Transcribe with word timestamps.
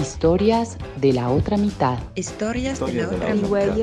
Historias 0.00 0.76
de 0.96 1.12
la 1.12 1.30
otra 1.30 1.56
mitad. 1.56 1.98
Historias 2.14 2.80
de 2.80 2.92
la 2.92 3.08
otra 3.08 3.34
mitad. 3.34 3.76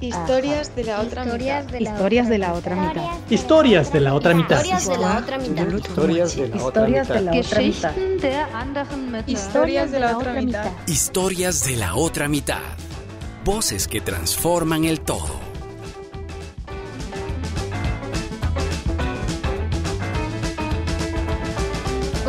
Historias 0.00 0.74
de 0.74 0.84
la 0.84 1.00
otra 1.00 1.24
mitad. 1.24 1.64
Historias 1.78 2.28
de 2.28 2.38
la 2.38 2.52
otra 2.52 2.74
mitad. 2.74 3.06
Historias 3.30 3.92
de 3.92 4.00
la 4.00 4.14
otra 4.14 4.34
mitad. 4.34 4.64
Historias 4.64 4.72
de 4.82 5.10
la 5.10 5.14
otra 5.14 5.38
mitad. 5.38 5.66
Historias 5.66 6.36
de 6.36 6.48
la 6.48 6.64
otra 6.64 6.84
mitad. 8.90 9.26
Historias 9.26 9.90
de 9.90 10.00
la 10.00 10.16
otra 10.16 10.40
mitad. 10.40 10.70
Historias 10.86 11.64
de 11.64 11.76
la 11.76 11.94
otra 11.94 12.28
mitad. 12.28 12.60
Voces 13.44 13.88
que 13.88 14.00
transforman 14.00 14.84
el 14.84 15.00
todo. 15.00 15.49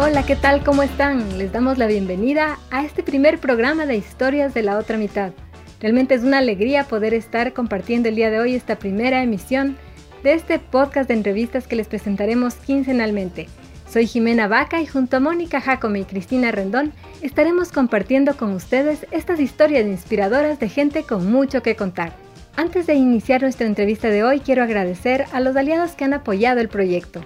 Hola, 0.03 0.25
¿qué 0.25 0.35
tal? 0.35 0.63
¿Cómo 0.63 0.81
están? 0.81 1.37
Les 1.37 1.51
damos 1.51 1.77
la 1.77 1.85
bienvenida 1.85 2.57
a 2.71 2.83
este 2.83 3.03
primer 3.03 3.37
programa 3.37 3.85
de 3.85 3.97
Historias 3.97 4.51
de 4.51 4.63
la 4.63 4.79
otra 4.79 4.97
mitad. 4.97 5.31
Realmente 5.79 6.15
es 6.15 6.23
una 6.23 6.39
alegría 6.39 6.85
poder 6.85 7.13
estar 7.13 7.53
compartiendo 7.53 8.09
el 8.09 8.15
día 8.15 8.31
de 8.31 8.39
hoy 8.39 8.55
esta 8.55 8.79
primera 8.79 9.21
emisión 9.21 9.77
de 10.23 10.33
este 10.33 10.57
podcast 10.57 11.07
de 11.07 11.13
entrevistas 11.13 11.67
que 11.67 11.75
les 11.75 11.87
presentaremos 11.87 12.55
quincenalmente. 12.55 13.47
Soy 13.87 14.07
Jimena 14.07 14.47
Vaca 14.47 14.81
y 14.81 14.87
junto 14.87 15.17
a 15.17 15.19
Mónica 15.19 15.61
Jacome 15.61 15.99
y 15.99 16.05
Cristina 16.05 16.51
Rendón 16.51 16.93
estaremos 17.21 17.71
compartiendo 17.71 18.35
con 18.35 18.53
ustedes 18.53 19.05
estas 19.11 19.39
historias 19.39 19.85
inspiradoras 19.85 20.59
de 20.59 20.67
gente 20.67 21.03
con 21.03 21.31
mucho 21.31 21.61
que 21.61 21.75
contar. 21.75 22.11
Antes 22.55 22.87
de 22.87 22.95
iniciar 22.95 23.43
nuestra 23.43 23.67
entrevista 23.67 24.07
de 24.07 24.23
hoy, 24.23 24.39
quiero 24.39 24.63
agradecer 24.63 25.25
a 25.31 25.39
los 25.39 25.55
aliados 25.55 25.91
que 25.91 26.05
han 26.05 26.15
apoyado 26.15 26.59
el 26.59 26.69
proyecto 26.69 27.21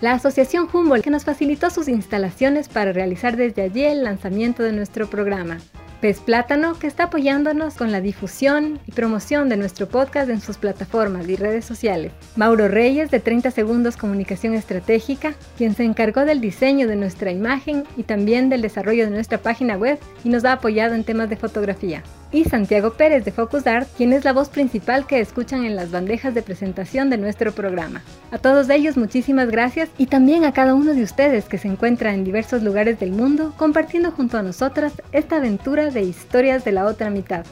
la 0.00 0.12
Asociación 0.12 0.68
Humboldt 0.70 1.02
que 1.02 1.10
nos 1.10 1.24
facilitó 1.24 1.70
sus 1.70 1.88
instalaciones 1.88 2.68
para 2.68 2.92
realizar 2.92 3.36
desde 3.36 3.62
allí 3.62 3.84
el 3.84 4.04
lanzamiento 4.04 4.62
de 4.62 4.72
nuestro 4.72 5.08
programa. 5.08 5.58
Pez 6.06 6.20
Plátano, 6.20 6.78
que 6.78 6.86
está 6.86 7.04
apoyándonos 7.06 7.74
con 7.74 7.90
la 7.90 8.00
difusión 8.00 8.78
y 8.86 8.92
promoción 8.92 9.48
de 9.48 9.56
nuestro 9.56 9.88
podcast 9.88 10.30
en 10.30 10.40
sus 10.40 10.56
plataformas 10.56 11.28
y 11.28 11.34
redes 11.34 11.64
sociales. 11.64 12.12
Mauro 12.36 12.68
Reyes, 12.68 13.10
de 13.10 13.18
30 13.18 13.50
Segundos 13.50 13.96
Comunicación 13.96 14.54
Estratégica, 14.54 15.34
quien 15.58 15.74
se 15.74 15.82
encargó 15.82 16.24
del 16.24 16.40
diseño 16.40 16.86
de 16.86 16.94
nuestra 16.94 17.32
imagen 17.32 17.82
y 17.96 18.04
también 18.04 18.50
del 18.50 18.62
desarrollo 18.62 19.06
de 19.06 19.10
nuestra 19.10 19.38
página 19.38 19.76
web 19.76 19.98
y 20.22 20.28
nos 20.28 20.44
ha 20.44 20.52
apoyado 20.52 20.94
en 20.94 21.02
temas 21.02 21.28
de 21.28 21.34
fotografía 21.34 22.04
y 22.32 22.44
Santiago 22.44 22.92
Pérez 22.92 23.24
de 23.24 23.32
Focus 23.32 23.66
Art, 23.66 23.88
quien 23.96 24.12
es 24.12 24.24
la 24.24 24.32
voz 24.32 24.48
principal 24.48 25.06
que 25.06 25.20
escuchan 25.20 25.64
en 25.64 25.76
las 25.76 25.90
bandejas 25.90 26.34
de 26.34 26.42
presentación 26.42 27.08
de 27.08 27.18
nuestro 27.18 27.52
programa. 27.52 28.02
A 28.30 28.38
todos 28.38 28.68
ellos 28.68 28.96
muchísimas 28.96 29.50
gracias 29.50 29.88
y 29.96 30.06
también 30.06 30.44
a 30.44 30.52
cada 30.52 30.74
uno 30.74 30.94
de 30.94 31.02
ustedes 31.02 31.46
que 31.46 31.58
se 31.58 31.68
encuentra 31.68 32.12
en 32.12 32.24
diversos 32.24 32.62
lugares 32.62 32.98
del 32.98 33.12
mundo 33.12 33.54
compartiendo 33.56 34.10
junto 34.10 34.36
a 34.38 34.42
nosotras 34.42 34.92
esta 35.12 35.36
aventura 35.36 35.90
de 35.90 35.95
historias 36.02 36.64
de 36.64 36.72
la 36.72 36.86
otra 36.86 37.10
mitad. 37.10 37.44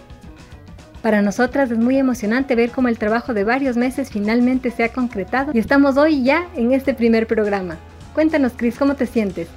Para 1.03 1.21
nosotras 1.21 1.71
es 1.71 1.79
muy 1.79 1.99
emocionante 1.99 2.55
ver 2.55 2.71
cómo 2.71 2.89
el 2.89 2.99
trabajo 2.99 3.35
de 3.35 3.45
varios 3.45 3.77
meses 3.77 4.11
finalmente 4.11 4.71
se 4.71 4.85
ha 4.85 4.89
concretado 4.89 5.53
y 5.53 5.59
estamos 5.59 5.97
hoy 5.97 6.23
ya 6.23 6.49
en 6.57 6.73
este 6.73 6.95
primer 6.95 7.27
programa. 7.27 7.77
Cuéntanos, 8.15 8.53
Cris, 8.57 8.79
¿cómo 8.79 8.95
te 8.95 9.07
sientes? 9.07 9.49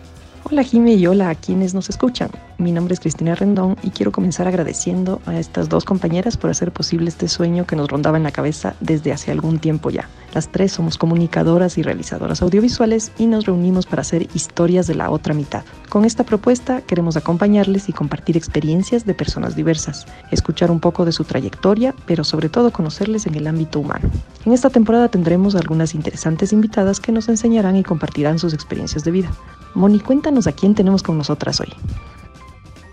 Hola 0.43 0.63
Jime 0.63 0.93
y 0.93 1.07
hola 1.07 1.29
a 1.29 1.35
quienes 1.35 1.73
nos 1.73 1.89
escuchan. 1.89 2.29
Mi 2.59 2.71
nombre 2.71 2.95
es 2.95 2.99
Cristina 2.99 3.35
Rendón 3.35 3.77
y 3.83 3.91
quiero 3.91 4.11
comenzar 4.11 4.47
agradeciendo 4.47 5.21
a 5.27 5.37
estas 5.37 5.69
dos 5.69 5.85
compañeras 5.85 6.37
por 6.37 6.49
hacer 6.49 6.71
posible 6.71 7.07
este 7.07 7.27
sueño 7.27 7.67
que 7.67 7.75
nos 7.75 7.87
rondaba 7.87 8.17
en 8.17 8.23
la 8.23 8.31
cabeza 8.31 8.73
desde 8.79 9.11
hace 9.11 9.31
algún 9.31 9.59
tiempo 9.59 9.91
ya. 9.91 10.09
Las 10.33 10.51
tres 10.51 10.71
somos 10.71 10.97
comunicadoras 10.97 11.77
y 11.77 11.83
realizadoras 11.83 12.41
audiovisuales 12.41 13.11
y 13.19 13.27
nos 13.27 13.45
reunimos 13.45 13.85
para 13.85 14.01
hacer 14.01 14.27
historias 14.33 14.87
de 14.87 14.95
la 14.95 15.11
otra 15.11 15.35
mitad. 15.35 15.65
Con 15.89 16.03
esta 16.03 16.23
propuesta 16.23 16.81
queremos 16.81 17.15
acompañarles 17.15 17.89
y 17.89 17.93
compartir 17.93 18.35
experiencias 18.35 19.05
de 19.05 19.13
personas 19.13 19.55
diversas, 19.55 20.07
escuchar 20.31 20.71
un 20.71 20.79
poco 20.79 21.05
de 21.05 21.11
su 21.11 21.25
trayectoria, 21.25 21.93
pero 22.07 22.23
sobre 22.23 22.49
todo 22.49 22.71
conocerles 22.71 23.27
en 23.27 23.35
el 23.35 23.45
ámbito 23.45 23.79
humano. 23.79 24.09
En 24.45 24.53
esta 24.53 24.71
temporada 24.71 25.09
tendremos 25.09 25.53
algunas 25.53 25.93
interesantes 25.93 26.51
invitadas 26.53 26.99
que 26.99 27.11
nos 27.11 27.29
enseñarán 27.29 27.75
y 27.75 27.83
compartirán 27.83 28.39
sus 28.39 28.55
experiencias 28.55 29.03
de 29.03 29.11
vida. 29.11 29.31
Moni, 29.75 29.99
cuéntanos 29.99 30.47
a 30.47 30.53
quién 30.53 30.73
tenemos 30.73 31.03
con 31.03 31.19
nosotras 31.19 31.59
hoy. 31.59 31.69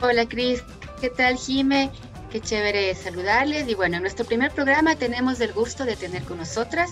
Hola 0.06 0.28
Cris, 0.28 0.62
¿qué 1.00 1.09
tal 1.09 1.38
Jime? 1.38 1.91
Qué 2.31 2.38
chévere 2.38 2.94
saludarles. 2.94 3.66
Y 3.70 3.75
bueno, 3.75 3.97
en 3.97 4.03
nuestro 4.03 4.26
primer 4.26 4.50
programa 4.50 4.97
tenemos 4.97 5.41
el 5.41 5.54
gusto 5.54 5.87
de 5.87 5.97
tener 5.97 6.22
con 6.25 6.37
nosotras 6.37 6.91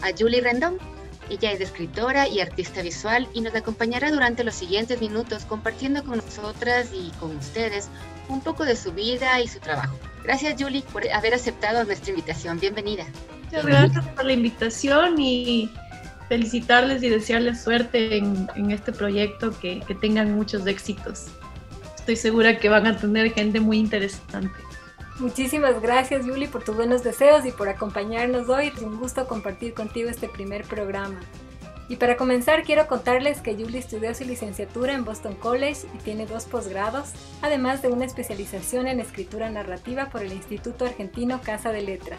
a 0.00 0.16
Julie 0.16 0.40
Rendón. 0.40 0.78
Ella 1.28 1.50
es 1.50 1.60
escritora 1.60 2.28
y 2.28 2.40
artista 2.40 2.80
visual 2.80 3.26
y 3.34 3.40
nos 3.40 3.52
acompañará 3.56 4.12
durante 4.12 4.44
los 4.44 4.54
siguientes 4.54 5.00
minutos 5.00 5.44
compartiendo 5.44 6.04
con 6.04 6.18
nosotras 6.18 6.90
y 6.94 7.10
con 7.18 7.36
ustedes 7.36 7.88
un 8.28 8.40
poco 8.40 8.64
de 8.64 8.76
su 8.76 8.92
vida 8.92 9.40
y 9.40 9.48
su 9.48 9.58
trabajo. 9.58 9.98
Gracias 10.22 10.54
Julie 10.56 10.84
por 10.92 11.02
haber 11.10 11.34
aceptado 11.34 11.82
nuestra 11.82 12.10
invitación. 12.10 12.60
Bienvenida. 12.60 13.06
Muchas 13.46 13.66
gracias 13.66 14.06
por 14.10 14.24
la 14.24 14.34
invitación 14.34 15.18
y 15.18 15.68
felicitarles 16.28 17.02
y 17.02 17.08
desearles 17.08 17.60
suerte 17.60 18.18
en, 18.18 18.70
este 18.70 18.92
proyecto, 18.92 19.50
que, 19.58 19.80
que 19.80 19.96
tengan 19.96 20.32
muchos 20.32 20.64
éxitos. 20.68 21.26
Estoy 22.02 22.16
segura 22.16 22.58
que 22.58 22.68
van 22.68 22.84
a 22.88 22.96
tener 22.96 23.32
gente 23.32 23.60
muy 23.60 23.78
interesante. 23.78 24.50
Muchísimas 25.20 25.80
gracias, 25.80 26.26
Yuli, 26.26 26.48
por 26.48 26.64
tus 26.64 26.74
buenos 26.74 27.04
deseos 27.04 27.46
y 27.46 27.52
por 27.52 27.68
acompañarnos 27.68 28.48
hoy. 28.48 28.72
Es 28.74 28.82
un 28.82 28.98
gusto 28.98 29.28
compartir 29.28 29.72
contigo 29.72 30.10
este 30.10 30.28
primer 30.28 30.64
programa. 30.64 31.20
Y 31.88 31.94
para 31.94 32.16
comenzar, 32.16 32.64
quiero 32.64 32.88
contarles 32.88 33.40
que 33.40 33.54
Yuli 33.54 33.78
estudió 33.78 34.12
su 34.16 34.24
licenciatura 34.24 34.94
en 34.94 35.04
Boston 35.04 35.36
College 35.36 35.82
y 35.94 35.98
tiene 35.98 36.26
dos 36.26 36.46
posgrados, 36.46 37.12
además 37.40 37.82
de 37.82 37.88
una 37.88 38.04
especialización 38.04 38.88
en 38.88 38.98
escritura 38.98 39.48
narrativa 39.48 40.10
por 40.10 40.22
el 40.22 40.32
Instituto 40.32 40.84
Argentino 40.84 41.40
Casa 41.40 41.70
de 41.70 41.82
Letras. 41.82 42.18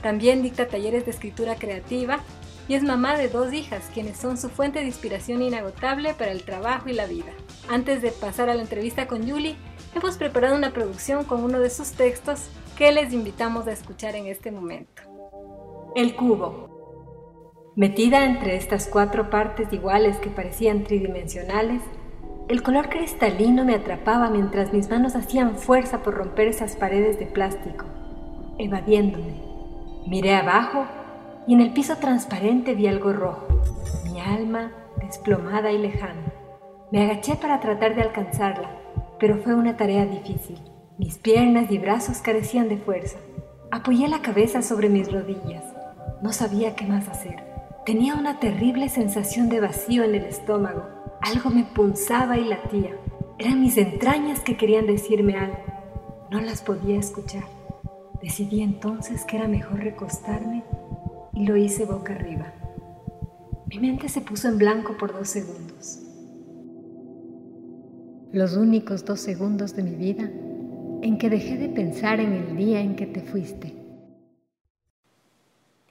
También 0.00 0.40
dicta 0.42 0.68
talleres 0.68 1.04
de 1.04 1.10
escritura 1.10 1.56
creativa 1.56 2.20
y 2.66 2.76
es 2.76 2.82
mamá 2.82 3.18
de 3.18 3.28
dos 3.28 3.52
hijas, 3.52 3.90
quienes 3.92 4.16
son 4.16 4.38
su 4.38 4.48
fuente 4.48 4.78
de 4.78 4.86
inspiración 4.86 5.42
inagotable 5.42 6.14
para 6.14 6.32
el 6.32 6.44
trabajo 6.44 6.88
y 6.88 6.94
la 6.94 7.04
vida. 7.04 7.32
Antes 7.68 8.02
de 8.02 8.10
pasar 8.10 8.50
a 8.50 8.54
la 8.54 8.62
entrevista 8.62 9.06
con 9.06 9.28
Julie, 9.28 9.56
hemos 9.94 10.16
preparado 10.18 10.56
una 10.56 10.72
producción 10.72 11.24
con 11.24 11.42
uno 11.44 11.60
de 11.60 11.70
sus 11.70 11.92
textos 11.92 12.48
que 12.76 12.92
les 12.92 13.12
invitamos 13.12 13.66
a 13.66 13.72
escuchar 13.72 14.16
en 14.16 14.26
este 14.26 14.50
momento. 14.50 15.02
El 15.94 16.16
cubo. 16.16 17.72
Metida 17.76 18.24
entre 18.24 18.56
estas 18.56 18.86
cuatro 18.86 19.30
partes 19.30 19.72
iguales 19.72 20.18
que 20.18 20.28
parecían 20.28 20.84
tridimensionales, 20.84 21.82
el 22.48 22.62
color 22.62 22.88
cristalino 22.90 23.64
me 23.64 23.74
atrapaba 23.74 24.28
mientras 24.28 24.72
mis 24.72 24.90
manos 24.90 25.14
hacían 25.14 25.56
fuerza 25.56 26.02
por 26.02 26.14
romper 26.14 26.48
esas 26.48 26.76
paredes 26.76 27.18
de 27.18 27.26
plástico, 27.26 27.86
evadiéndome. 28.58 29.40
Miré 30.06 30.34
abajo 30.34 30.84
y 31.46 31.54
en 31.54 31.60
el 31.60 31.72
piso 31.72 31.96
transparente 31.96 32.74
vi 32.74 32.88
algo 32.88 33.12
rojo, 33.12 33.46
mi 34.04 34.20
alma 34.20 34.72
desplomada 35.00 35.70
y 35.72 35.78
lejana. 35.78 36.41
Me 36.92 37.00
agaché 37.02 37.36
para 37.36 37.58
tratar 37.58 37.94
de 37.94 38.02
alcanzarla, 38.02 38.68
pero 39.18 39.38
fue 39.38 39.54
una 39.54 39.78
tarea 39.78 40.04
difícil. 40.04 40.58
Mis 40.98 41.16
piernas 41.16 41.70
y 41.70 41.78
brazos 41.78 42.18
carecían 42.18 42.68
de 42.68 42.76
fuerza. 42.76 43.16
Apoyé 43.70 44.08
la 44.08 44.20
cabeza 44.20 44.60
sobre 44.60 44.90
mis 44.90 45.10
rodillas. 45.10 45.64
No 46.20 46.34
sabía 46.34 46.76
qué 46.76 46.84
más 46.84 47.08
hacer. 47.08 47.42
Tenía 47.86 48.14
una 48.14 48.38
terrible 48.40 48.90
sensación 48.90 49.48
de 49.48 49.60
vacío 49.60 50.04
en 50.04 50.16
el 50.16 50.24
estómago. 50.24 50.82
Algo 51.22 51.48
me 51.48 51.64
punzaba 51.64 52.36
y 52.36 52.44
latía. 52.44 52.90
Eran 53.38 53.62
mis 53.62 53.78
entrañas 53.78 54.40
que 54.40 54.58
querían 54.58 54.86
decirme 54.86 55.38
algo. 55.38 55.64
No 56.30 56.42
las 56.42 56.60
podía 56.60 56.98
escuchar. 56.98 57.44
Decidí 58.20 58.60
entonces 58.60 59.24
que 59.24 59.38
era 59.38 59.48
mejor 59.48 59.80
recostarme 59.80 60.62
y 61.32 61.46
lo 61.46 61.56
hice 61.56 61.86
boca 61.86 62.12
arriba. 62.12 62.52
Mi 63.64 63.78
mente 63.78 64.10
se 64.10 64.20
puso 64.20 64.48
en 64.48 64.58
blanco 64.58 64.98
por 64.98 65.14
dos 65.14 65.30
segundos. 65.30 66.11
Los 68.32 68.56
únicos 68.56 69.04
dos 69.04 69.20
segundos 69.20 69.76
de 69.76 69.82
mi 69.82 69.94
vida 69.94 70.24
en 71.02 71.18
que 71.18 71.28
dejé 71.28 71.58
de 71.58 71.68
pensar 71.68 72.18
en 72.18 72.32
el 72.32 72.56
día 72.56 72.80
en 72.80 72.96
que 72.96 73.04
te 73.04 73.20
fuiste. 73.20 73.74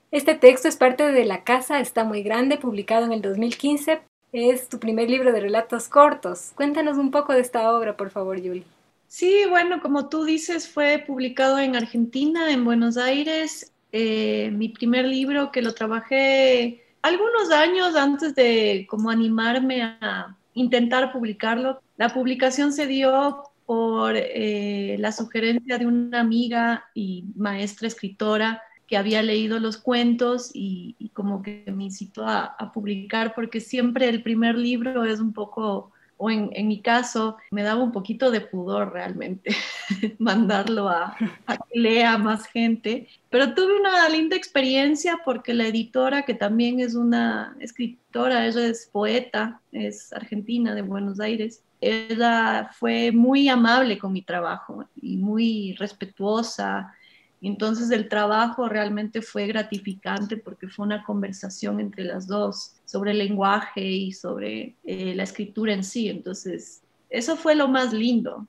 Este 0.10 0.34
texto 0.34 0.68
es 0.68 0.76
parte 0.76 1.12
de 1.12 1.24
La 1.24 1.44
Casa 1.44 1.80
está 1.80 2.04
muy 2.04 2.24
grande, 2.24 2.58
publicado 2.58 3.06
en 3.06 3.12
el 3.12 3.22
2015. 3.22 4.02
Es 4.34 4.70
tu 4.70 4.80
primer 4.80 5.08
libro 5.08 5.32
de 5.32 5.40
relatos 5.40 5.88
cortos. 5.88 6.52
Cuéntanos 6.56 6.98
un 6.98 7.12
poco 7.12 7.32
de 7.34 7.42
esta 7.42 7.76
obra, 7.76 7.96
por 7.96 8.10
favor, 8.10 8.42
Yuli. 8.42 8.66
Sí, 9.08 9.44
bueno, 9.48 9.80
como 9.80 10.10
tú 10.10 10.24
dices, 10.24 10.68
fue 10.68 11.04
publicado 11.06 11.60
en 11.60 11.76
Argentina, 11.76 12.52
en 12.52 12.66
Buenos 12.66 12.98
Aires, 12.98 13.72
eh, 13.92 14.50
mi 14.52 14.70
primer 14.70 15.06
libro 15.06 15.52
que 15.52 15.62
lo 15.62 15.76
trabajé 15.76 16.82
algunos 17.04 17.52
años 17.52 17.96
antes 17.96 18.34
de 18.34 18.88
como 18.90 19.12
animarme 19.12 19.84
a 19.84 20.36
intentar 20.54 21.12
publicarlo. 21.12 21.82
La 22.02 22.10
publicación 22.10 22.74
se 22.74 22.88
dio 22.88 23.44
por 23.68 24.16
eh, 24.16 24.96
la 24.98 25.12
sugerencia 25.12 25.78
de 25.78 25.86
una 25.86 26.20
amiga 26.20 26.86
y 26.96 27.26
maestra 27.36 27.88
escritora 27.88 28.64
que 28.88 28.98
había 28.98 29.22
leído 29.22 29.60
los 29.60 29.78
cuentos 29.78 30.50
y, 30.52 31.12
como 31.14 31.44
que 31.44 31.64
me 31.72 31.84
incitó 31.84 32.26
a, 32.28 32.58
publicar 32.74 33.36
porque 33.36 33.60
siempre 33.60 34.10
el 34.10 34.24
primer 34.24 34.58
libro 34.58 35.04
es 35.04 35.20
un 35.20 35.32
poco 35.32 35.92
o 36.18 36.32
en, 36.32 36.68
mi 36.68 36.82
caso, 36.82 37.38
me 37.52 37.62
daba 37.62 37.84
un 37.84 37.92
poquito 37.92 38.32
de 38.32 38.42
pudor 38.42 38.94
realmente 38.94 39.56
mandarlo 40.18 40.90
a, 40.90 41.16
a, 41.46 41.58
que 41.58 41.80
lea 41.80 42.18
más 42.18 42.48
gente. 42.48 43.10
Pero 43.30 43.54
tuve 43.54 43.80
una 43.80 44.10
linda 44.10 44.36
experiencia 44.36 45.20
porque 45.24 45.54
la 45.54 45.68
editora, 45.68 46.24
que 46.24 46.34
también 46.34 46.80
es 46.80 46.96
una 46.96 47.56
escritora, 47.60 48.48
ella 48.48 48.66
es 48.66 48.90
poeta, 48.92 49.62
es 49.72 50.12
argentina 50.14 50.74
de 50.74 50.82
Buenos 50.82 51.20
Aires, 51.20 51.64
ella 51.82 52.70
fue 52.74 53.12
muy 53.12 53.50
amable 53.50 53.98
con 53.98 54.14
mi 54.14 54.22
trabajo 54.22 54.86
y 54.96 55.18
muy 55.18 55.74
respetuosa 55.74 56.94
entonces 57.42 57.90
el 57.90 58.08
trabajo 58.08 58.70
realmente 58.70 59.22
fue 59.22 59.48
gratificante 59.48 60.38
porque 60.38 60.68
fue 60.68 60.86
una 60.86 61.04
conversación 61.04 61.80
entre 61.80 62.04
las 62.04 62.28
dos 62.28 62.76
sobre 62.86 63.12
el 63.12 63.18
lenguaje 63.18 63.82
y 63.84 64.12
sobre 64.12 64.76
eh, 64.84 65.16
la 65.16 65.24
escritura 65.24 65.74
en 65.74 65.84
sí. 65.84 66.08
Entonces 66.08 66.84
eso 67.10 67.36
fue 67.36 67.56
lo 67.56 67.68
más 67.68 67.94
lindo 67.94 68.48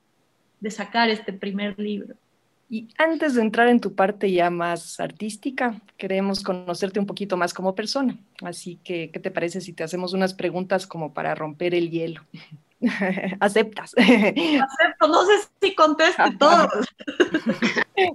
de 0.61 0.71
sacar 0.71 1.09
este 1.09 1.33
primer 1.33 1.79
libro. 1.79 2.15
Y 2.69 2.89
antes 2.97 3.35
de 3.35 3.43
entrar 3.43 3.69
en 3.69 3.81
tu 3.81 3.95
parte 3.95 4.31
ya 4.31 4.49
más 4.51 4.99
artística, 5.01 5.81
queremos 5.97 6.43
conocerte 6.43 7.01
un 7.01 7.07
poquito 7.07 7.37
más 7.37 7.53
como 7.53 7.75
persona. 7.75 8.19
Así 8.43 8.79
que, 8.83 9.11
¿qué 9.11 9.21
te 9.21 9.31
parece 9.31 9.61
si 9.61 9.75
te 9.75 9.85
hacemos 9.85 10.15
unas 10.15 10.33
preguntas 10.33 10.87
como 10.87 11.13
para 11.13 11.35
romper 11.35 11.75
el 11.75 11.91
hielo? 11.91 12.23
¿Aceptas? 13.41 13.95
Acepto, 13.97 15.09
no 15.09 15.25
sé 15.25 15.33
si 15.61 15.75
conteste 15.75 16.23
todo. 16.39 16.69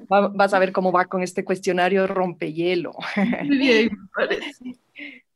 Vas 0.33 0.53
a 0.53 0.59
ver 0.59 0.71
cómo 0.71 0.91
va 0.91 1.05
con 1.05 1.23
este 1.23 1.43
cuestionario 1.45 2.07
rompehielo. 2.07 2.93
Muy 3.43 3.57
bien, 3.57 3.89
me 3.91 4.07
parece. 4.13 4.77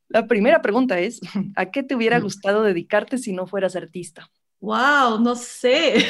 La 0.09 0.27
primera 0.27 0.61
pregunta 0.61 0.99
es, 0.99 1.21
¿a 1.55 1.67
qué 1.67 1.83
te 1.83 1.95
hubiera 1.95 2.19
gustado 2.19 2.63
dedicarte 2.63 3.17
si 3.17 3.31
no 3.31 3.47
fueras 3.47 3.75
artista? 3.75 4.29
Wow, 4.59 5.19
no 5.19 5.35
sé. 5.35 6.05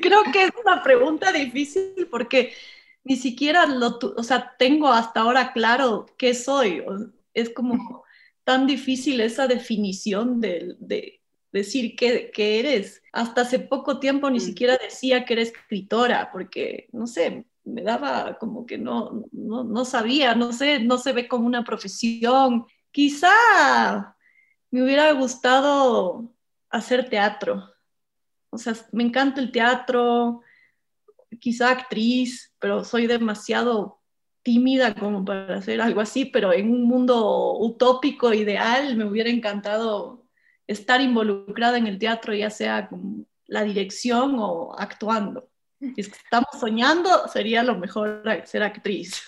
creo 0.00 0.22
que 0.32 0.44
es 0.44 0.52
una 0.64 0.82
pregunta 0.82 1.30
difícil 1.30 2.08
porque 2.10 2.54
ni 3.04 3.16
siquiera 3.16 3.66
lo, 3.66 3.98
o 4.16 4.22
sea, 4.22 4.54
tengo 4.58 4.88
hasta 4.88 5.20
ahora 5.20 5.52
claro 5.52 6.06
qué 6.16 6.32
soy. 6.34 6.82
Es 7.34 7.50
como 7.50 8.04
tan 8.44 8.66
difícil 8.66 9.20
esa 9.20 9.46
definición 9.46 10.40
de, 10.40 10.76
de 10.78 11.20
decir 11.58 11.96
qué, 11.96 12.30
qué, 12.32 12.60
eres. 12.60 13.02
Hasta 13.12 13.42
hace 13.42 13.58
poco 13.58 13.98
tiempo 13.98 14.28
ni 14.30 14.38
mm. 14.38 14.42
siquiera 14.42 14.76
decía 14.76 15.24
que 15.24 15.34
era 15.34 15.42
escritora, 15.42 16.30
porque, 16.32 16.88
no 16.92 17.06
sé, 17.06 17.46
me 17.64 17.82
daba 17.82 18.36
como 18.38 18.66
que 18.66 18.76
no, 18.76 19.24
no, 19.32 19.64
no 19.64 19.84
sabía, 19.84 20.34
no 20.34 20.52
sé, 20.52 20.80
no 20.80 20.98
se 20.98 21.12
ve 21.12 21.28
como 21.28 21.46
una 21.46 21.64
profesión. 21.64 22.66
Quizá 22.90 24.16
me 24.70 24.82
hubiera 24.82 25.10
gustado 25.12 26.30
hacer 26.68 27.08
teatro 27.08 27.74
o 28.54 28.58
sea, 28.58 28.74
me 28.92 29.02
encanta 29.02 29.40
el 29.40 29.50
teatro, 29.50 30.42
quizá 31.40 31.70
actriz, 31.70 32.54
pero 32.60 32.84
soy 32.84 33.08
demasiado 33.08 34.00
tímida 34.44 34.94
como 34.94 35.24
para 35.24 35.56
hacer 35.56 35.80
algo 35.80 36.00
así, 36.00 36.26
pero 36.26 36.52
en 36.52 36.70
un 36.70 36.84
mundo 36.84 37.58
utópico, 37.58 38.32
ideal, 38.32 38.96
me 38.96 39.06
hubiera 39.06 39.28
encantado 39.28 40.23
estar 40.66 41.00
involucrada 41.00 41.78
en 41.78 41.86
el 41.86 41.98
teatro, 41.98 42.34
ya 42.34 42.50
sea 42.50 42.88
con 42.88 43.26
la 43.46 43.62
dirección 43.62 44.36
o 44.38 44.74
actuando. 44.78 45.50
Si 45.80 46.00
estamos 46.00 46.48
soñando, 46.58 47.28
sería 47.28 47.62
lo 47.62 47.76
mejor 47.76 48.22
ser 48.44 48.62
actriz. 48.62 49.22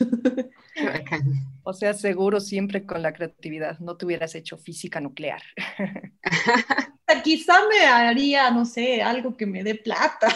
O 1.62 1.72
sea, 1.72 1.94
seguro 1.94 2.38
siempre 2.38 2.86
con 2.86 3.02
la 3.02 3.12
creatividad, 3.12 3.78
no 3.80 3.96
te 3.96 4.06
hubieras 4.06 4.34
hecho 4.34 4.56
física 4.56 5.00
nuclear. 5.00 5.42
Quizá 7.24 7.54
me 7.68 7.84
haría, 7.86 8.50
no 8.50 8.64
sé, 8.64 9.02
algo 9.02 9.36
que 9.36 9.46
me 9.46 9.64
dé 9.64 9.74
plata, 9.74 10.28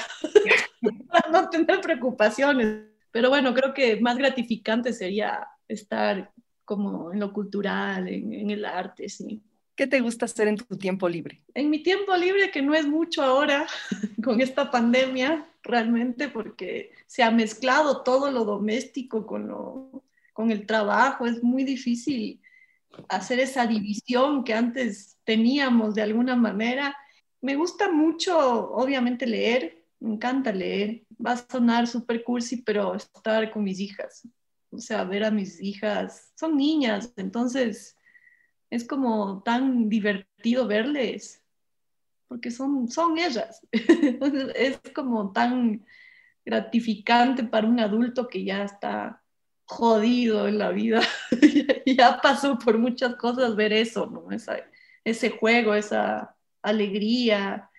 para 1.09 1.31
no 1.31 1.49
tener 1.51 1.81
preocupaciones. 1.81 2.85
Pero 3.13 3.29
bueno, 3.29 3.55
creo 3.55 3.73
que 3.75 4.01
más 4.01 4.17
gratificante 4.17 4.93
sería 4.93 5.47
estar 5.69 6.33
como 6.65 7.13
en 7.13 7.21
lo 7.21 7.33
cultural, 7.33 8.09
en, 8.09 8.51
el 8.51 8.65
arte, 8.65 9.09
sí. 9.09 9.43
¿Qué 9.81 9.87
te 9.87 10.03
gusta 10.03 10.27
hacer 10.27 10.47
en 10.47 10.59
tu 10.59 10.77
tiempo 10.77 11.09
libre? 11.09 11.41
En 11.55 11.71
mi 11.71 11.83
tiempo 11.83 12.15
libre, 12.15 12.51
que 12.51 12.61
no 12.61 12.75
es 12.75 12.87
mucho 12.87 13.23
ahora 13.23 13.67
con 14.23 14.43
esta 14.43 14.71
pandemia, 14.71 15.49
realmente, 15.63 16.29
porque 16.29 16.93
se 17.07 17.23
ha 17.23 17.31
mezclado 17.31 18.03
todo 18.03 18.31
lo 18.31 18.45
doméstico 18.45 19.27
con 19.27 19.49
lo 19.49 20.05
con 20.35 20.51
el 20.51 20.67
trabajo, 20.67 21.25
es 21.25 21.43
muy 21.43 21.65
difícil 21.65 22.43
hacer 23.09 23.41
esa 23.41 23.67
división 23.67 24.45
que 24.45 24.53
antes 24.53 25.17
teníamos 25.25 25.95
de 25.95 26.03
alguna 26.03 26.37
manera. 26.37 26.95
Me 27.41 27.57
gusta 27.57 27.91
mucho, 27.91 28.39
obviamente, 28.73 29.27
leer, 29.27 29.83
me 29.99 30.13
encanta 30.13 30.53
leer. 30.53 31.05
Va 31.25 31.33
a 31.33 31.47
sonar 31.51 31.87
súper 31.87 32.23
cursi, 32.23 32.59
pero 32.59 32.97
estar 32.97 33.51
con 33.51 33.65
mis 33.65 33.81
hijas, 33.81 34.29
o 34.71 34.79
sea, 34.79 35.05
ver 35.05 35.25
a 35.25 35.31
mis 35.31 35.59
hijas, 35.59 36.33
son 36.35 36.59
niñas, 36.59 37.15
entonces 37.17 37.97
es 38.71 38.87
como 38.87 39.43
tan 39.43 39.89
divertido 39.89 40.67
verles, 40.67 41.43
porque 42.29 42.51
son, 42.51 42.89
son 42.89 43.19
ellas. 43.19 43.67
es 43.73 44.81
como 44.95 45.33
tan 45.33 45.85
gratificante 46.45 47.45
para 47.45 47.67
un 47.67 47.81
adulto 47.81 48.29
que 48.29 48.45
ya 48.45 48.63
está 48.63 49.23
jodido 49.65 50.49
en 50.49 50.59
la 50.59 50.71
vida. 50.71 51.03
ya 51.87 52.21
pasó 52.21 52.59
por 52.59 52.79
muchas 52.79 53.17
cosas 53.17 53.57
ver 53.57 53.73
eso, 53.73 54.07
¿no? 54.07 54.29
ese 55.05 55.31
juego, 55.31 55.75
esa 55.75 56.37
alegría. 56.63 57.71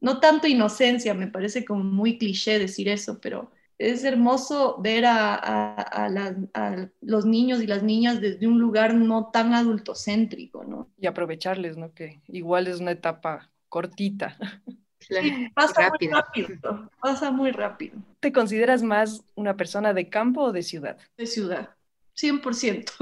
No 0.00 0.18
tanto 0.18 0.48
inocencia, 0.48 1.14
me 1.14 1.28
parece 1.28 1.64
como 1.64 1.84
muy 1.84 2.18
cliché 2.18 2.58
decir 2.58 2.88
eso, 2.88 3.20
pero 3.20 3.52
es 3.82 4.04
hermoso 4.04 4.76
ver 4.80 5.04
a, 5.06 5.34
a, 5.34 6.88
los 7.00 7.26
niños 7.26 7.60
y 7.60 7.66
las 7.66 7.82
niñas 7.82 8.20
desde 8.20 8.46
un 8.46 8.60
lugar 8.60 8.94
no 8.94 9.30
tan 9.32 9.54
adultocéntrico, 9.54 10.64
¿no? 10.64 10.88
Y 10.98 11.06
aprovecharles, 11.06 11.76
¿no? 11.76 11.92
Que 11.92 12.22
igual 12.28 12.68
es 12.68 12.80
una 12.80 12.92
etapa 12.92 13.50
cortita. 13.68 14.38
pasa 15.54 15.90
muy 15.98 16.08
rápido, 16.08 16.90
pasa 17.00 17.30
muy 17.32 17.50
rápido. 17.50 17.96
¿Te 18.20 18.32
consideras 18.32 18.82
más 18.82 19.24
una 19.34 19.56
persona 19.56 19.92
de 19.92 20.08
campo 20.08 20.42
o 20.42 20.52
de 20.52 20.62
ciudad? 20.62 20.98
De 21.16 21.26
ciudad, 21.26 21.70
100%. 22.14 22.92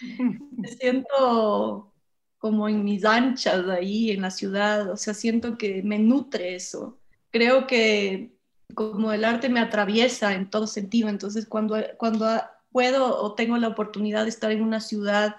Me 0.50 0.68
siento 0.68 1.90
como 2.36 2.68
en 2.68 2.84
mis 2.84 3.04
anchas 3.04 3.66
ahí 3.68 4.10
en 4.10 4.20
la 4.20 4.30
ciudad, 4.30 4.90
o 4.90 4.96
sea, 4.96 5.14
siento 5.14 5.56
que 5.56 5.80
me 5.84 6.00
nutre 6.00 6.56
eso. 6.56 6.98
Creo 7.30 7.68
que 7.68 8.32
como 8.74 9.12
el 9.12 9.24
arte 9.24 9.48
me 9.48 9.60
atraviesa 9.60 10.34
en 10.34 10.50
todo 10.50 10.66
sentido, 10.66 11.08
entonces 11.08 11.46
cuando, 11.46 11.76
cuando 11.98 12.26
puedo 12.70 13.20
o 13.22 13.34
tengo 13.34 13.56
la 13.58 13.68
oportunidad 13.68 14.24
de 14.24 14.30
estar 14.30 14.50
en 14.52 14.62
una 14.62 14.80
ciudad 14.80 15.36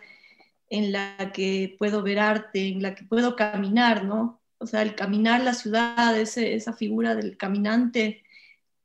en 0.70 0.92
la 0.92 1.32
que 1.34 1.76
puedo 1.80 2.02
ver 2.04 2.20
arte, 2.20 2.68
en 2.70 2.82
la 2.82 2.96
que 2.96 3.04
puedo 3.06 3.36
caminar, 3.36 4.06
¿no? 4.06 4.42
o 4.64 4.66
sea, 4.66 4.82
el 4.82 4.96
caminar 4.96 5.44
la 5.44 5.54
ciudad, 5.54 6.18
esa 6.18 6.74
figura 6.74 7.16
del 7.16 7.38
caminante 7.38 8.24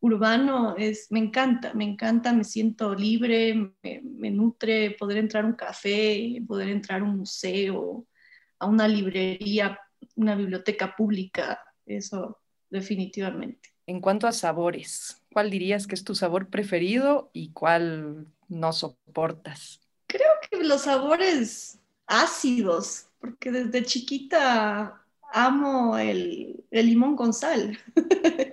urbano, 0.01 0.77
es, 0.77 1.11
me 1.11 1.21
encanta, 1.21 1.73
me 1.75 1.85
encanta, 1.85 2.33
me 2.33 2.45
siento 2.45 2.95
libre, 2.95 3.73
me, 3.83 4.31
nutre 4.31 4.93
poder 4.93 5.19
entrar 5.19 5.45
a 5.45 5.47
un 5.47 5.55
café, 5.55 6.43
poder 6.47 6.69
entrar 6.69 7.01
a 7.01 7.05
un 7.05 7.19
museo, 7.19 8.07
a 8.59 8.67
una 8.67 8.89
librería, 8.89 9.79
una 10.17 10.35
biblioteca 10.35 10.95
pública, 10.97 11.61
eso 11.87 12.41
definitivamente. 12.69 13.71
En 13.89 14.03
cuanto 14.03 14.27
a 14.27 14.33
sabores, 14.33 15.23
¿cuál 15.33 15.49
dirías 15.49 15.87
que 15.87 15.95
es 15.95 16.05
tu 16.05 16.15
sabor 16.15 16.51
preferido 16.51 17.31
y 17.33 17.53
cuál 17.53 18.27
no 18.47 18.75
soportas? 18.75 19.81
Creo 20.07 20.29
que 20.51 20.63
los 20.63 20.83
sabores 20.83 21.79
ácidos, 22.07 23.07
porque 23.19 23.51
desde 23.51 23.87
chiquita 23.87 25.03
amo 25.33 25.97
el, 25.97 26.63
limón 26.71 27.17
con 27.17 27.33
sal. 27.33 27.79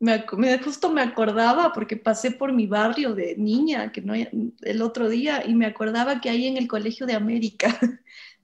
me, 0.00 0.24
justo 0.58 0.90
me 0.90 1.02
acordaba 1.02 1.72
porque 1.72 1.96
pasé 1.96 2.32
por 2.32 2.52
mi 2.52 2.66
barrio 2.66 3.14
de 3.14 3.36
niña 3.36 3.92
que 3.92 4.02
no, 4.02 4.12
el 4.14 4.82
otro 4.82 5.08
día 5.08 5.46
y 5.46 5.54
me 5.54 5.66
acordaba 5.66 6.20
que 6.20 6.30
ahí 6.30 6.48
en 6.48 6.56
el 6.56 6.66
Colegio 6.66 7.06
de 7.06 7.14
América 7.14 7.78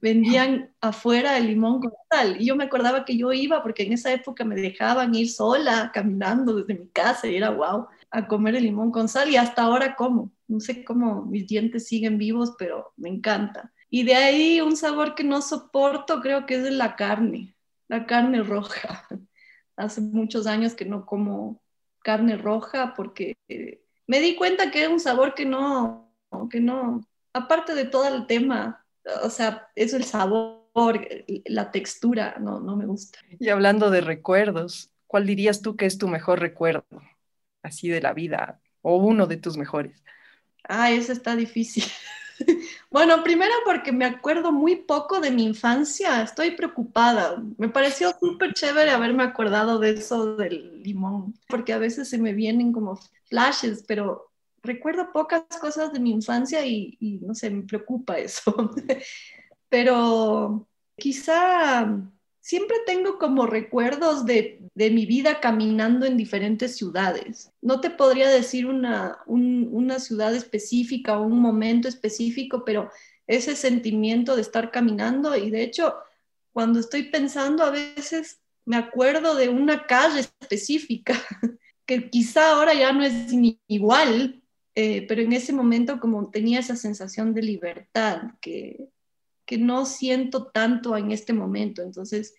vendían 0.05 0.71
afuera 0.81 1.35
el 1.35 1.47
limón 1.47 1.81
con 1.81 1.91
sal. 2.11 2.39
Y 2.39 2.45
yo 2.45 2.55
me 2.55 2.65
acordaba 2.65 3.05
que 3.05 3.17
yo 3.17 3.33
iba 3.33 3.63
porque 3.63 3.81
en 3.81 3.93
esa 3.93 4.13
época 4.13 4.45
me 4.45 4.55
dejaban 4.55 5.15
ir 5.15 5.31
sola 5.31 5.89
caminando 5.91 6.53
desde 6.53 6.79
mi 6.79 6.87
casa 6.89 7.27
y 7.27 7.35
era 7.35 7.49
wow 7.49 7.87
a 8.11 8.27
comer 8.27 8.55
el 8.55 8.65
limón 8.65 8.91
con 8.91 9.09
sal 9.09 9.31
y 9.31 9.35
hasta 9.35 9.63
ahora 9.63 9.95
como. 9.95 10.31
No 10.47 10.59
sé 10.59 10.83
cómo 10.83 11.25
mis 11.25 11.47
dientes 11.47 11.87
siguen 11.87 12.19
vivos, 12.19 12.53
pero 12.59 12.93
me 12.97 13.09
encanta. 13.09 13.73
Y 13.89 14.03
de 14.03 14.13
ahí 14.13 14.61
un 14.61 14.77
sabor 14.77 15.15
que 15.15 15.23
no 15.23 15.41
soporto 15.41 16.21
creo 16.21 16.45
que 16.45 16.57
es 16.57 16.63
de 16.63 16.69
la 16.69 16.95
carne, 16.95 17.55
la 17.87 18.05
carne 18.05 18.43
roja. 18.43 19.07
Hace 19.75 20.01
muchos 20.01 20.45
años 20.45 20.75
que 20.75 20.85
no 20.85 21.07
como 21.07 21.63
carne 22.03 22.37
roja 22.37 22.93
porque 22.95 23.37
eh, 23.47 23.81
me 24.05 24.19
di 24.19 24.35
cuenta 24.35 24.69
que 24.69 24.83
es 24.83 24.87
un 24.87 24.99
sabor 24.99 25.33
que 25.33 25.45
no, 25.45 26.13
que 26.51 26.59
no, 26.59 27.01
aparte 27.33 27.73
de 27.73 27.85
todo 27.85 28.07
el 28.07 28.27
tema, 28.27 28.84
o 29.23 29.29
sea, 29.29 29.67
es 29.75 29.93
el 29.93 30.03
sabor, 30.03 31.07
la 31.45 31.71
textura, 31.71 32.35
no, 32.39 32.59
no 32.59 32.75
me 32.75 32.85
gusta. 32.85 33.19
Y 33.39 33.49
hablando 33.49 33.89
de 33.89 34.01
recuerdos, 34.01 34.91
¿cuál 35.07 35.25
dirías 35.25 35.61
tú 35.61 35.75
que 35.75 35.85
es 35.85 35.97
tu 35.97 36.07
mejor 36.07 36.39
recuerdo, 36.39 36.85
así 37.63 37.89
de 37.89 38.01
la 38.01 38.13
vida, 38.13 38.59
o 38.81 38.97
uno 38.97 39.27
de 39.27 39.37
tus 39.37 39.57
mejores? 39.57 40.03
Ah, 40.67 40.91
eso 40.91 41.11
está 41.11 41.35
difícil. 41.35 41.83
Bueno, 42.91 43.23
primero 43.23 43.51
porque 43.65 43.91
me 43.93 44.05
acuerdo 44.05 44.51
muy 44.51 44.75
poco 44.75 45.19
de 45.21 45.31
mi 45.31 45.45
infancia, 45.45 46.21
estoy 46.21 46.51
preocupada. 46.51 47.41
Me 47.57 47.69
pareció 47.69 48.13
súper 48.19 48.53
chévere 48.53 48.91
haberme 48.91 49.23
acordado 49.23 49.79
de 49.79 49.91
eso 49.91 50.35
del 50.35 50.81
limón, 50.83 51.33
porque 51.47 51.71
a 51.73 51.77
veces 51.77 52.09
se 52.09 52.17
me 52.17 52.33
vienen 52.33 52.73
como 52.73 52.99
flashes, 53.25 53.83
pero 53.87 54.31
recuerdo 54.65 55.11
pocas 55.11 55.43
cosas 55.61 55.93
de 55.93 55.99
mi 55.99 56.11
infancia 56.11 56.65
y, 56.65 56.97
no 57.21 57.33
sé, 57.33 57.49
me 57.49 57.63
preocupa 57.63 58.17
eso. 58.17 58.53
Pero 59.69 60.67
quizá 60.97 62.01
siempre 62.39 62.77
tengo 62.85 63.17
como 63.17 63.45
recuerdos 63.45 64.25
de, 64.25 64.61
mi 64.75 65.05
vida 65.05 65.39
caminando 65.39 66.05
en 66.05 66.17
diferentes 66.17 66.75
ciudades. 66.75 67.51
No 67.61 67.81
te 67.81 67.89
podría 67.89 68.29
decir 68.29 68.67
una, 68.67 69.17
una 69.25 69.99
ciudad 69.99 70.35
específica 70.35 71.17
o 71.17 71.25
un 71.25 71.39
momento 71.39 71.87
específico, 71.87 72.63
pero 72.63 72.91
ese 73.25 73.55
sentimiento 73.55 74.35
de 74.35 74.43
estar 74.43 74.69
caminando 74.69 75.35
y 75.35 75.49
de 75.49 75.63
hecho, 75.63 75.95
cuando 76.53 76.79
estoy 76.79 77.03
pensando 77.03 77.63
a 77.63 77.71
veces 77.71 78.39
me 78.65 78.77
acuerdo 78.77 79.35
de 79.35 79.49
una 79.49 79.85
calle 79.85 80.19
específica 80.21 81.19
que 81.85 82.09
quizá 82.09 82.51
ahora 82.51 82.73
ya 82.73 82.91
no 82.91 83.03
es 83.03 83.31
igual, 83.67 84.41
eh, 84.75 85.05
pero 85.07 85.21
en 85.21 85.31
ese 85.31 85.53
momento 85.53 85.99
como 85.99 86.29
tenía 86.29 86.59
esa 86.59 86.75
sensación 86.75 87.33
de 87.33 87.41
libertad 87.41 88.33
que, 88.41 88.89
que 89.45 89.57
no 89.57 89.85
siento 89.85 90.47
tanto 90.47 90.97
en 90.97 91.11
este 91.11 91.31
momento. 91.31 91.81
Entonces, 91.81 92.35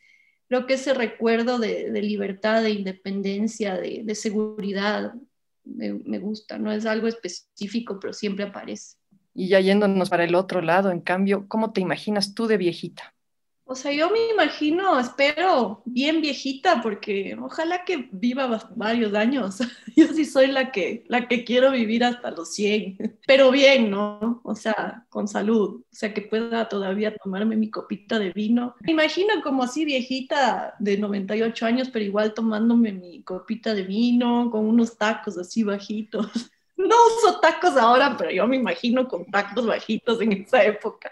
creo 0.48 0.66
que 0.66 0.74
ese 0.74 0.92
recuerdo 0.92 1.58
de, 1.58 1.90
libertad, 2.02 2.62
de 2.62 2.70
independencia, 2.70 3.76
de, 3.76 4.14
seguridad, 4.14 5.14
me, 5.64 5.94
me, 5.94 6.18
gusta. 6.18 6.58
No 6.58 6.70
es 6.70 6.84
algo 6.84 7.06
específico, 7.06 7.98
pero 7.98 8.12
siempre 8.12 8.44
aparece. 8.44 8.96
Y 9.34 9.48
ya 9.48 9.60
yéndonos 9.60 10.10
para 10.10 10.24
el 10.24 10.34
otro 10.34 10.60
lado, 10.60 10.90
en 10.90 11.00
cambio, 11.00 11.46
¿cómo 11.48 11.72
te 11.72 11.80
imaginas 11.80 12.34
tú 12.34 12.46
de 12.46 12.56
viejita? 12.56 13.15
O 13.68 13.74
sea, 13.74 13.90
yo 13.90 14.10
me 14.10 14.30
imagino, 14.30 14.96
espero, 15.00 15.82
bien 15.84 16.20
viejita, 16.20 16.80
porque 16.80 17.36
ojalá 17.40 17.84
que 17.84 18.08
viva 18.12 18.64
varios 18.76 19.12
años. 19.12 19.58
Yo 19.96 20.06
sí 20.06 20.24
soy 20.24 20.46
la 20.46 20.70
que, 20.70 21.02
la 21.08 21.26
que 21.26 21.44
quiero 21.44 21.72
vivir 21.72 22.04
hasta 22.04 22.30
los 22.30 22.54
100, 22.54 23.18
pero 23.26 23.50
bien, 23.50 23.90
¿no? 23.90 24.40
O 24.44 24.54
sea, 24.54 25.04
con 25.08 25.26
salud, 25.26 25.80
o 25.80 25.84
sea, 25.90 26.14
que 26.14 26.22
pueda 26.22 26.68
todavía 26.68 27.16
tomarme 27.16 27.56
mi 27.56 27.68
copita 27.68 28.20
de 28.20 28.30
vino. 28.30 28.76
Me 28.82 28.92
imagino 28.92 29.42
como 29.42 29.64
así 29.64 29.84
viejita 29.84 30.76
de 30.78 30.96
98 30.96 31.66
años, 31.66 31.90
pero 31.92 32.04
igual 32.04 32.34
tomándome 32.34 32.92
mi 32.92 33.24
copita 33.24 33.74
de 33.74 33.82
vino, 33.82 34.48
con 34.48 34.64
unos 34.64 34.96
tacos 34.96 35.36
así 35.38 35.64
bajitos. 35.64 36.30
No 36.78 36.94
uso 37.06 37.40
tacos 37.40 37.74
ahora, 37.74 38.14
pero 38.18 38.30
yo 38.30 38.46
me 38.46 38.56
imagino 38.56 39.08
con 39.08 39.24
tacos 39.24 39.66
bajitos 39.66 40.20
en 40.20 40.32
esa 40.32 40.62
época 40.62 41.10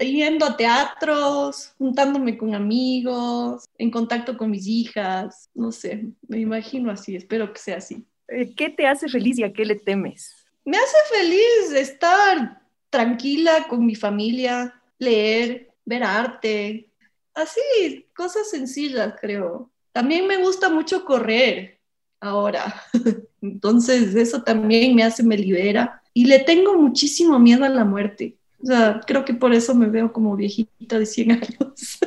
yendo 0.00 0.46
a 0.46 0.56
teatros, 0.56 1.74
juntándome 1.78 2.36
con 2.36 2.54
amigos, 2.54 3.64
en 3.76 3.90
contacto 3.90 4.36
con 4.36 4.50
mis 4.50 4.66
hijas, 4.66 5.50
no 5.54 5.72
sé, 5.72 6.06
me 6.26 6.38
imagino 6.38 6.90
así, 6.90 7.16
espero 7.16 7.52
que 7.52 7.58
sea 7.58 7.76
así. 7.76 8.04
Eh, 8.28 8.54
¿Qué 8.54 8.70
te 8.70 8.86
hace 8.86 9.08
feliz 9.08 9.38
y 9.38 9.44
a 9.44 9.52
qué 9.52 9.64
le 9.64 9.76
temes? 9.76 10.34
Me 10.64 10.76
hace 10.76 10.96
feliz 11.14 11.72
estar 11.74 12.62
tranquila 12.90 13.66
con 13.68 13.84
mi 13.86 13.94
familia, 13.94 14.82
leer, 14.98 15.70
ver 15.84 16.02
arte, 16.02 16.90
así, 17.34 18.06
cosas 18.14 18.50
sencillas, 18.50 19.14
creo. 19.20 19.70
También 19.92 20.26
me 20.26 20.36
gusta 20.36 20.68
mucho 20.68 21.04
correr 21.04 21.80
ahora, 22.20 22.82
entonces 23.42 24.14
eso 24.14 24.42
también 24.42 24.94
me 24.94 25.04
hace, 25.04 25.22
me 25.22 25.36
libera. 25.36 26.02
Y 26.12 26.24
le 26.24 26.40
tengo 26.40 26.74
muchísimo 26.74 27.38
miedo 27.38 27.64
a 27.64 27.68
la 27.68 27.84
muerte. 27.84 28.37
O 28.62 28.66
sea, 28.66 29.00
creo 29.06 29.24
que 29.24 29.34
por 29.34 29.52
eso 29.52 29.74
me 29.74 29.88
veo 29.88 30.12
como 30.12 30.36
viejita 30.36 30.98
de 30.98 31.06
100 31.06 31.32
años. 31.32 31.98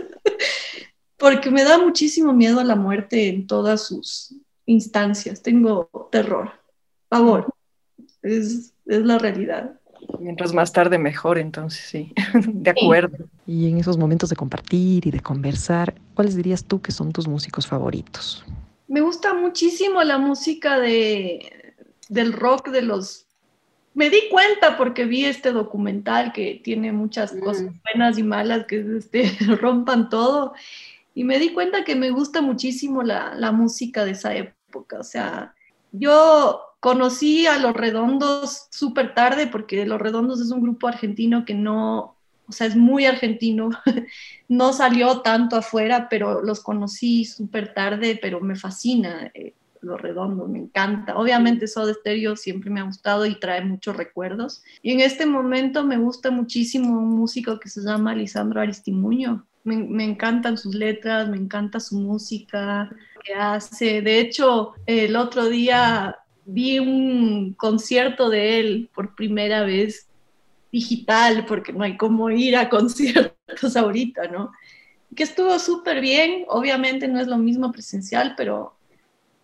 Porque 1.17 1.51
me 1.51 1.63
da 1.63 1.77
muchísimo 1.77 2.33
miedo 2.33 2.59
a 2.59 2.63
la 2.63 2.75
muerte 2.75 3.29
en 3.29 3.47
todas 3.47 3.85
sus 3.85 4.35
instancias. 4.65 5.41
Tengo 5.41 6.09
terror, 6.11 6.51
pavor. 7.09 7.53
Es, 8.21 8.73
es 8.85 9.01
la 9.03 9.17
realidad. 9.17 9.79
Mientras 10.19 10.53
más 10.53 10.73
tarde 10.73 10.97
mejor, 10.97 11.37
entonces 11.37 11.85
sí, 11.85 12.13
de 12.47 12.71
acuerdo. 12.71 13.25
Y 13.45 13.69
en 13.69 13.77
esos 13.77 13.97
momentos 13.97 14.29
de 14.29 14.35
compartir 14.35 15.05
y 15.07 15.11
de 15.11 15.19
conversar, 15.19 15.93
¿cuáles 16.15 16.35
dirías 16.35 16.65
tú 16.65 16.81
que 16.81 16.91
son 16.91 17.11
tus 17.11 17.27
músicos 17.27 17.67
favoritos? 17.67 18.43
Me 18.87 19.01
gusta 19.01 19.33
muchísimo 19.33 20.03
la 20.03 20.17
música 20.17 20.79
de, 20.79 21.75
del 22.09 22.33
rock 22.33 22.69
de 22.69 22.81
los 22.81 23.27
me 23.93 24.09
di 24.09 24.29
cuenta 24.29 24.77
porque 24.77 25.05
vi 25.05 25.25
este 25.25 25.51
documental 25.51 26.31
que 26.33 26.61
tiene 26.63 26.91
muchas 26.91 27.33
cosas 27.33 27.63
mm. 27.63 27.79
buenas 27.83 28.17
y 28.17 28.23
malas 28.23 28.65
que 28.65 28.85
este, 28.97 29.31
rompan 29.59 30.09
todo. 30.09 30.53
Y 31.13 31.23
me 31.23 31.39
di 31.39 31.53
cuenta 31.53 31.83
que 31.83 31.95
me 31.95 32.09
gusta 32.09 32.41
muchísimo 32.41 33.03
la, 33.03 33.35
la 33.35 33.51
música 33.51 34.05
de 34.05 34.11
esa 34.11 34.33
época. 34.33 34.99
O 34.99 35.03
sea, 35.03 35.53
yo 35.91 36.61
conocí 36.79 37.45
a 37.47 37.59
Los 37.59 37.73
Redondos 37.73 38.67
súper 38.71 39.13
tarde 39.13 39.47
porque 39.47 39.85
Los 39.85 40.01
Redondos 40.01 40.41
es 40.41 40.51
un 40.51 40.61
grupo 40.61 40.87
argentino 40.87 41.43
que 41.45 41.53
no, 41.53 42.15
o 42.47 42.51
sea, 42.51 42.67
es 42.67 42.75
muy 42.75 43.05
argentino, 43.05 43.69
no 44.47 44.73
salió 44.73 45.21
tanto 45.21 45.57
afuera, 45.57 46.07
pero 46.09 46.41
los 46.41 46.61
conocí 46.61 47.25
súper 47.25 47.73
tarde, 47.73 48.17
pero 48.21 48.39
me 48.41 48.55
fascina. 48.55 49.31
Eh, 49.33 49.53
lo 49.81 49.97
redondo, 49.97 50.47
me 50.47 50.59
encanta. 50.59 51.17
Obviamente 51.17 51.67
Soda 51.67 51.93
Stereo 51.93 52.35
siempre 52.35 52.69
me 52.69 52.79
ha 52.79 52.83
gustado 52.83 53.25
y 53.25 53.39
trae 53.39 53.63
muchos 53.63 53.95
recuerdos. 53.95 54.63
Y 54.81 54.91
en 54.91 55.01
este 55.01 55.25
momento 55.25 55.83
me 55.83 55.97
gusta 55.97 56.31
muchísimo 56.31 56.99
un 56.99 57.09
músico 57.09 57.59
que 57.59 57.69
se 57.69 57.81
llama 57.81 58.15
Lisandro 58.15 58.61
Aristimuño. 58.61 59.45
Me, 59.63 59.77
me 59.77 60.03
encantan 60.03 60.57
sus 60.57 60.75
letras, 60.75 61.29
me 61.29 61.37
encanta 61.37 61.79
su 61.79 61.99
música 61.99 62.89
que 63.23 63.33
hace. 63.33 64.01
De 64.01 64.19
hecho, 64.19 64.73
el 64.85 65.15
otro 65.15 65.47
día 65.49 66.17
vi 66.45 66.79
un 66.79 67.53
concierto 67.53 68.29
de 68.29 68.59
él 68.59 68.89
por 68.93 69.15
primera 69.15 69.63
vez 69.63 70.07
digital, 70.71 71.45
porque 71.45 71.73
no 71.73 71.83
hay 71.83 71.97
como 71.97 72.29
ir 72.29 72.55
a 72.55 72.69
conciertos 72.69 73.75
ahorita, 73.75 74.27
¿no? 74.27 74.51
Que 75.15 75.23
estuvo 75.23 75.57
súper 75.59 75.99
bien, 75.99 76.45
obviamente 76.47 77.07
no 77.07 77.19
es 77.19 77.27
lo 77.27 77.37
mismo 77.37 77.71
presencial, 77.71 78.33
pero 78.37 78.77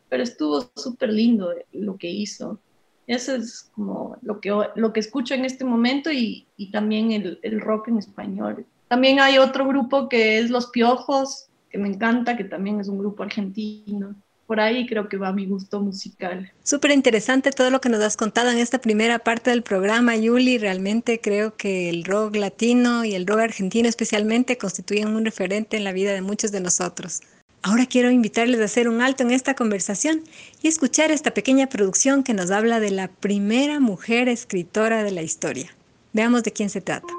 pero 0.10 0.24
estuvo 0.24 0.70
súper 0.76 1.12
lindo 1.12 1.54
lo 1.74 1.98
que 1.98 2.10
hizo. 2.10 2.60
Eso 3.08 3.36
es 3.36 3.72
como 3.74 4.18
lo 4.22 4.42
que, 4.42 4.54
lo 4.76 4.92
que 4.92 5.00
escucho 5.00 5.34
en 5.34 5.46
este 5.46 5.64
momento 5.64 6.12
y, 6.12 6.46
y 6.58 6.72
también 6.72 7.12
el, 7.12 7.40
el, 7.42 7.62
rock 7.62 7.88
en 7.88 7.98
español. 7.98 8.66
También 8.90 9.20
hay 9.20 9.38
otro 9.38 9.66
grupo 9.66 10.10
que 10.10 10.40
es 10.40 10.50
Los 10.50 10.68
Piojos, 10.68 11.48
que 11.70 11.78
me 11.78 11.88
encanta, 11.88 12.36
que 12.36 12.44
también 12.44 12.82
es 12.82 12.90
un 12.90 13.00
grupo 13.00 13.24
argentino. 13.24 14.16
Por 14.46 14.60
ahí 14.62 14.86
creo 14.88 15.10
que 15.10 15.18
va 15.18 15.34
mi 15.34 15.46
gusto 15.46 15.82
musical. 15.82 16.52
Súper 16.64 16.92
interesante 16.92 17.52
todo 17.52 17.70
lo 17.70 17.82
que 17.82 17.90
nos 17.90 18.02
has 18.02 18.16
contado 18.16 18.50
en 18.50 18.58
esta 18.58 18.80
primera 18.80 19.20
parte 19.20 19.50
del 19.50 19.62
programa, 19.62 20.16
Yuli. 20.16 20.58
Realmente 20.58 21.20
creo 21.20 21.56
que 21.58 21.90
el 21.90 22.06
rock 22.06 22.38
latino 22.38 23.04
y 23.04 23.14
el 23.14 23.28
rock 23.28 23.40
argentino 23.40 23.90
especialmente 23.90 24.58
constituyen 24.58 25.10
un 25.10 25.26
referente 25.26 25.76
en 25.76 25.84
la 25.84 25.92
vida 25.92 26.14
de 26.14 26.22
muchos 26.22 26.52
de 26.52 26.62
nosotros. 26.62 27.22
Ahora 27.68 27.86
quiero 27.86 28.10
invitarles 28.10 28.62
a 28.62 28.64
hacer 28.64 28.88
un 28.88 29.02
alto 29.02 29.24
en 29.24 29.32
esta 29.32 29.54
conversación 29.54 30.24
y 30.62 30.70
escuchar 30.70 31.12
esta 31.12 31.32
pequeña 31.32 31.68
producción 31.68 32.24
que 32.24 32.34
nos 32.34 32.50
habla 32.50 32.80
de 32.80 32.92
la 32.92 33.10
primera 33.10 33.82
mujer 33.82 34.30
escritora 34.30 35.04
de 35.04 35.12
la 35.12 35.22
historia. 35.22 35.76
Veamos 36.14 36.44
de 36.44 36.54
quién 36.54 36.70
se 36.70 36.80
trata. 36.80 37.14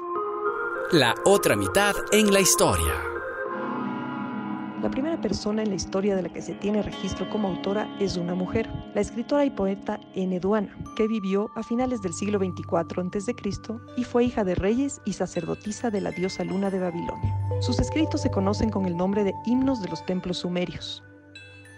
La 0.91 1.13
otra 1.23 1.55
mitad 1.55 1.93
en 2.11 2.33
la 2.33 2.39
historia. 2.39 2.95
La 4.81 4.89
primera 4.89 5.19
persona 5.19 5.61
en 5.61 5.69
la 5.69 5.75
historia 5.75 6.15
de 6.15 6.21
la 6.21 6.29
que 6.29 6.41
se 6.41 6.53
tiene 6.53 6.81
registro 6.81 7.29
como 7.29 7.49
autora 7.49 7.85
es 7.99 8.15
una 8.15 8.33
mujer, 8.33 8.69
la 8.95 9.01
escritora 9.01 9.43
y 9.43 9.49
poeta 9.49 9.99
Eneduana, 10.15 10.73
que 10.95 11.05
vivió 11.05 11.49
a 11.55 11.63
finales 11.63 12.01
del 12.01 12.13
siglo 12.13 12.39
XXIV 12.39 12.77
a.C. 12.77 13.35
y 13.97 14.03
fue 14.05 14.23
hija 14.23 14.45
de 14.45 14.55
reyes 14.55 15.01
y 15.03 15.13
sacerdotisa 15.13 15.89
de 15.89 15.99
la 15.99 16.11
diosa 16.11 16.45
Luna 16.45 16.69
de 16.69 16.79
Babilonia. 16.79 17.37
Sus 17.59 17.77
escritos 17.79 18.21
se 18.21 18.31
conocen 18.31 18.69
con 18.69 18.85
el 18.85 18.95
nombre 18.95 19.25
de 19.25 19.33
himnos 19.45 19.81
de 19.81 19.89
los 19.89 20.05
templos 20.05 20.37
sumerios. 20.37 21.03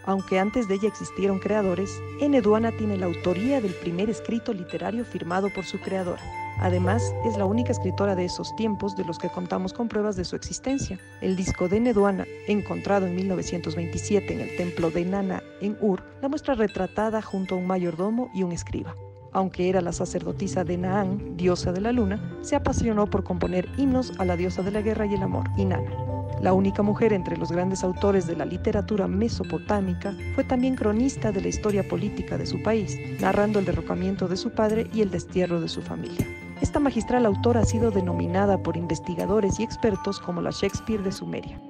Aunque 0.05 0.39
antes 0.39 0.67
de 0.67 0.75
ella 0.75 0.87
existieron 0.87 1.39
creadores, 1.39 2.01
Eneduana 2.19 2.71
tiene 2.71 2.97
la 2.97 3.05
autoría 3.05 3.61
del 3.61 3.73
primer 3.73 4.09
escrito 4.09 4.53
literario 4.53 5.05
firmado 5.05 5.49
por 5.53 5.65
su 5.65 5.79
creadora. 5.79 6.21
Además, 6.59 7.13
es 7.25 7.37
la 7.37 7.45
única 7.45 7.71
escritora 7.71 8.15
de 8.15 8.25
esos 8.25 8.55
tiempos 8.55 8.95
de 8.95 9.05
los 9.05 9.17
que 9.17 9.29
contamos 9.29 9.73
con 9.73 9.87
pruebas 9.87 10.15
de 10.15 10.25
su 10.25 10.35
existencia. 10.35 10.99
El 11.21 11.35
disco 11.35 11.67
de 11.67 11.79
Neduana, 11.79 12.25
encontrado 12.47 13.07
en 13.07 13.15
1927 13.15 14.33
en 14.33 14.41
el 14.41 14.55
templo 14.57 14.91
de 14.91 15.05
Nana 15.05 15.41
en 15.59 15.77
Ur, 15.81 16.03
la 16.21 16.29
muestra 16.29 16.53
retratada 16.53 17.21
junto 17.21 17.55
a 17.55 17.57
un 17.57 17.67
mayordomo 17.67 18.29
y 18.33 18.43
un 18.43 18.51
escriba. 18.51 18.95
aunque 19.33 19.69
era 19.69 19.79
la 19.79 19.93
sacerdotisa 19.93 20.65
de 20.65 20.77
Naán, 20.77 21.37
diosa 21.37 21.71
de 21.71 21.79
la 21.79 21.93
luna, 21.93 22.19
se 22.41 22.57
apasionó 22.57 23.07
por 23.09 23.23
componer 23.23 23.69
himnos 23.77 24.11
a 24.19 24.25
la 24.25 24.35
diosa 24.35 24.61
de 24.61 24.71
la 24.71 24.81
guerra 24.81 25.05
y 25.05 25.13
el 25.13 25.23
amor, 25.23 25.45
Inanna. 25.55 26.10
La 26.41 26.53
única 26.53 26.81
mujer 26.81 27.13
entre 27.13 27.37
los 27.37 27.51
grandes 27.51 27.83
autores 27.83 28.25
de 28.25 28.35
la 28.35 28.45
literatura 28.45 29.07
mesopotámica, 29.07 30.15
fue 30.33 30.43
también 30.43 30.75
cronista 30.75 31.31
de 31.31 31.39
la 31.39 31.49
historia 31.49 31.87
política 31.87 32.35
de 32.35 32.47
su 32.47 32.63
país, 32.63 32.97
narrando 33.19 33.59
el 33.59 33.65
derrocamiento 33.65 34.27
de 34.27 34.37
su 34.37 34.49
padre 34.49 34.87
y 34.91 35.01
el 35.01 35.11
destierro 35.11 35.61
de 35.61 35.69
su 35.69 35.83
familia. 35.83 36.25
Esta 36.59 36.79
magistral 36.79 37.27
autora 37.27 37.61
ha 37.61 37.65
sido 37.65 37.91
denominada 37.91 38.57
por 38.57 38.75
investigadores 38.75 39.59
y 39.59 39.63
expertos 39.63 40.19
como 40.19 40.41
la 40.41 40.49
Shakespeare 40.49 41.03
de 41.03 41.11
Sumeria. 41.11 41.61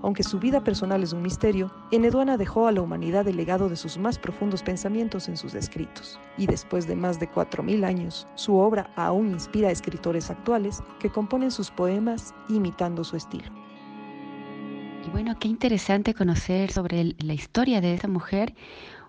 Aunque 0.00 0.22
su 0.22 0.38
vida 0.38 0.64
personal 0.64 1.02
es 1.02 1.12
un 1.12 1.20
misterio, 1.20 1.70
Eneduana 1.90 2.38
dejó 2.38 2.66
a 2.66 2.72
la 2.72 2.80
humanidad 2.80 3.28
el 3.28 3.36
legado 3.36 3.68
de 3.68 3.76
sus 3.76 3.98
más 3.98 4.18
profundos 4.18 4.62
pensamientos 4.62 5.28
en 5.28 5.36
sus 5.36 5.54
escritos, 5.54 6.18
y 6.38 6.46
después 6.46 6.86
de 6.86 6.96
más 6.96 7.20
de 7.20 7.30
4.000 7.30 7.84
años, 7.84 8.26
su 8.36 8.56
obra 8.56 8.90
aún 8.96 9.32
inspira 9.32 9.68
a 9.68 9.72
escritores 9.72 10.30
actuales 10.30 10.82
que 10.98 11.10
componen 11.10 11.50
sus 11.50 11.70
poemas 11.70 12.32
imitando 12.48 13.04
su 13.04 13.16
estilo. 13.16 13.67
Y 15.08 15.10
bueno, 15.10 15.38
qué 15.38 15.48
interesante 15.48 16.12
conocer 16.12 16.70
sobre 16.70 17.14
la 17.18 17.32
historia 17.32 17.80
de 17.80 17.94
esa 17.94 18.08
mujer, 18.08 18.52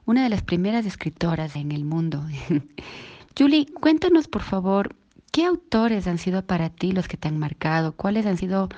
una 0.06 0.24
de 0.24 0.30
las 0.30 0.42
primeras 0.42 0.86
escritoras 0.86 1.58
en 1.58 1.74
el 1.74 1.84
mundo. 1.84 2.24
Julie, 3.38 3.66
cuéntanos 3.66 4.30
por 4.30 4.44
favor, 4.44 4.96
¿qué 5.34 5.44
autores 5.44 6.08
han 6.08 6.18
sido 6.18 6.42
para 6.46 6.70
ti 6.70 6.94
los 6.94 7.10
que 7.10 7.18
te 7.18 7.28
han 7.28 7.38
marcado? 7.38 7.92
¿Cuáles 7.98 8.26
han 8.28 8.38
sido 8.38 8.70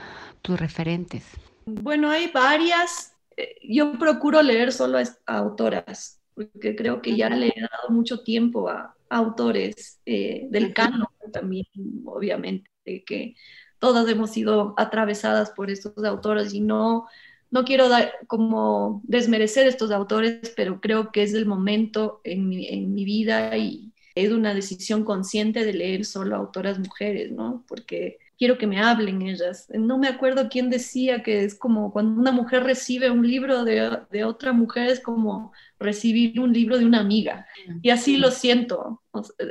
tus 0.41 0.59
referentes? 0.59 1.23
Bueno, 1.67 2.09
hay 2.09 2.31
varias. 2.33 3.13
Eh, 3.37 3.55
yo 3.69 3.99
procuro 3.99 4.41
leer 4.41 4.71
solo 4.71 4.97
a, 4.97 5.03
autoras, 5.27 6.19
porque 6.33 6.75
creo 6.75 7.03
que 7.03 7.15
ya 7.15 7.29
le 7.29 7.49
he 7.49 7.61
dado 7.61 7.91
mucho 7.91 8.23
tiempo 8.23 8.67
a, 8.67 8.95
autores 9.09 10.01
eh, 10.07 10.47
del 10.49 10.73
canon 10.73 11.05
también, 11.31 11.67
obviamente, 12.03 12.71
que 13.05 13.35
todas 13.81 14.07
hemos 14.07 14.29
sido 14.29 14.75
atravesadas 14.77 15.49
por 15.49 15.71
estos 15.71 16.05
autores 16.05 16.53
y 16.53 16.61
no, 16.61 17.07
no 17.49 17.65
quiero 17.65 17.89
dar, 17.89 18.11
como 18.27 19.01
desmerecer 19.03 19.65
estos 19.65 19.89
autores, 19.89 20.53
pero 20.55 20.79
creo 20.79 21.11
que 21.11 21.23
es 21.23 21.33
el 21.33 21.47
momento 21.47 22.21
en 22.23 22.47
mi, 22.47 22.67
en 22.67 22.93
mi 22.93 23.05
vida 23.05 23.57
y 23.57 23.91
es 24.13 24.31
una 24.31 24.53
decisión 24.53 25.03
consciente 25.03 25.65
de 25.65 25.73
leer 25.73 26.05
solo 26.05 26.35
autoras 26.35 26.77
mujeres, 26.77 27.31
¿no? 27.31 27.65
Porque 27.67 28.19
quiero 28.37 28.59
que 28.59 28.67
me 28.67 28.79
hablen 28.79 29.23
ellas. 29.23 29.67
No 29.73 29.97
me 29.97 30.07
acuerdo 30.07 30.47
quién 30.47 30.69
decía 30.69 31.23
que 31.23 31.43
es 31.43 31.55
como 31.55 31.91
cuando 31.91 32.21
una 32.21 32.31
mujer 32.31 32.63
recibe 32.63 33.09
un 33.09 33.27
libro 33.27 33.63
de, 33.65 33.97
de 34.11 34.23
otra 34.25 34.53
mujer, 34.53 34.91
es 34.91 34.99
como 34.99 35.53
recibir 35.79 36.39
un 36.39 36.53
libro 36.53 36.77
de 36.77 36.85
una 36.85 36.99
amiga. 36.99 37.47
Y 37.81 37.89
así 37.89 38.17
lo 38.17 38.29
siento, 38.29 39.01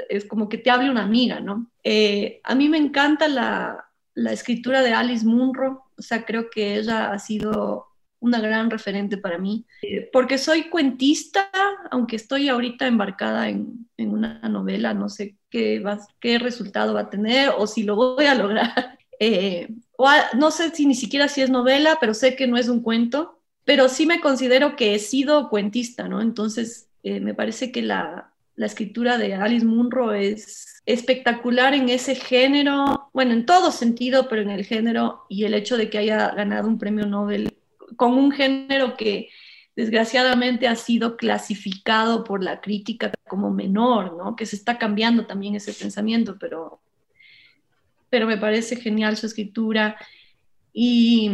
es 0.08 0.24
como 0.24 0.48
que 0.48 0.58
te 0.58 0.70
hable 0.70 0.88
una 0.88 1.02
amiga, 1.02 1.40
¿no? 1.40 1.68
Eh, 1.82 2.40
a 2.44 2.54
mí 2.54 2.68
me 2.68 2.78
encanta 2.78 3.26
la, 3.26 3.89
la 4.14 4.32
escritura 4.32 4.82
de 4.82 4.92
Alice 4.92 5.24
Munro, 5.24 5.84
o 5.96 6.02
sea, 6.02 6.24
creo 6.24 6.50
que 6.50 6.76
ella 6.76 7.12
ha 7.12 7.18
sido 7.18 7.86
una 8.20 8.38
gran 8.38 8.70
referente 8.70 9.16
para 9.16 9.38
mí, 9.38 9.66
eh, 9.82 10.08
porque 10.12 10.38
soy 10.38 10.68
cuentista, 10.68 11.50
aunque 11.90 12.16
estoy 12.16 12.48
ahorita 12.48 12.86
embarcada 12.86 13.48
en, 13.48 13.88
en 13.96 14.10
una 14.10 14.40
novela, 14.48 14.92
no 14.92 15.08
sé 15.08 15.36
qué, 15.48 15.82
qué 16.20 16.38
resultado 16.38 16.94
va 16.94 17.00
a 17.00 17.10
tener 17.10 17.50
o 17.56 17.66
si 17.66 17.82
lo 17.82 17.96
voy 17.96 18.26
a 18.26 18.34
lograr. 18.34 18.98
Eh, 19.22 19.68
o 19.98 20.08
no 20.38 20.50
sé 20.50 20.74
si 20.74 20.86
ni 20.86 20.94
siquiera 20.94 21.28
si 21.28 21.42
es 21.42 21.50
novela, 21.50 21.98
pero 22.00 22.14
sé 22.14 22.36
que 22.36 22.46
no 22.46 22.56
es 22.56 22.70
un 22.70 22.80
cuento, 22.80 23.38
pero 23.66 23.90
sí 23.90 24.06
me 24.06 24.22
considero 24.22 24.76
que 24.76 24.94
he 24.94 24.98
sido 24.98 25.50
cuentista, 25.50 26.08
¿no? 26.08 26.22
Entonces, 26.22 26.88
eh, 27.02 27.20
me 27.20 27.34
parece 27.34 27.70
que 27.70 27.82
la, 27.82 28.29
la 28.60 28.66
escritura 28.66 29.16
de 29.16 29.32
Alice 29.32 29.64
Munro 29.64 30.12
es 30.12 30.82
espectacular 30.84 31.72
en 31.72 31.88
ese 31.88 32.14
género, 32.14 33.08
bueno, 33.14 33.32
en 33.32 33.46
todo 33.46 33.72
sentido, 33.72 34.28
pero 34.28 34.42
en 34.42 34.50
el 34.50 34.66
género 34.66 35.24
y 35.30 35.44
el 35.44 35.54
hecho 35.54 35.78
de 35.78 35.88
que 35.88 35.96
haya 35.96 36.32
ganado 36.32 36.68
un 36.68 36.78
premio 36.78 37.06
Nobel 37.06 37.56
con 37.96 38.12
un 38.12 38.30
género 38.30 38.98
que 38.98 39.30
desgraciadamente 39.74 40.68
ha 40.68 40.76
sido 40.76 41.16
clasificado 41.16 42.22
por 42.22 42.44
la 42.44 42.60
crítica 42.60 43.10
como 43.26 43.50
menor, 43.50 44.14
¿no? 44.18 44.36
Que 44.36 44.44
se 44.44 44.56
está 44.56 44.76
cambiando 44.76 45.24
también 45.24 45.54
ese 45.54 45.72
pensamiento, 45.72 46.36
pero, 46.38 46.82
pero 48.10 48.26
me 48.26 48.36
parece 48.36 48.76
genial 48.76 49.16
su 49.16 49.24
escritura. 49.24 49.96
Y 50.74 51.30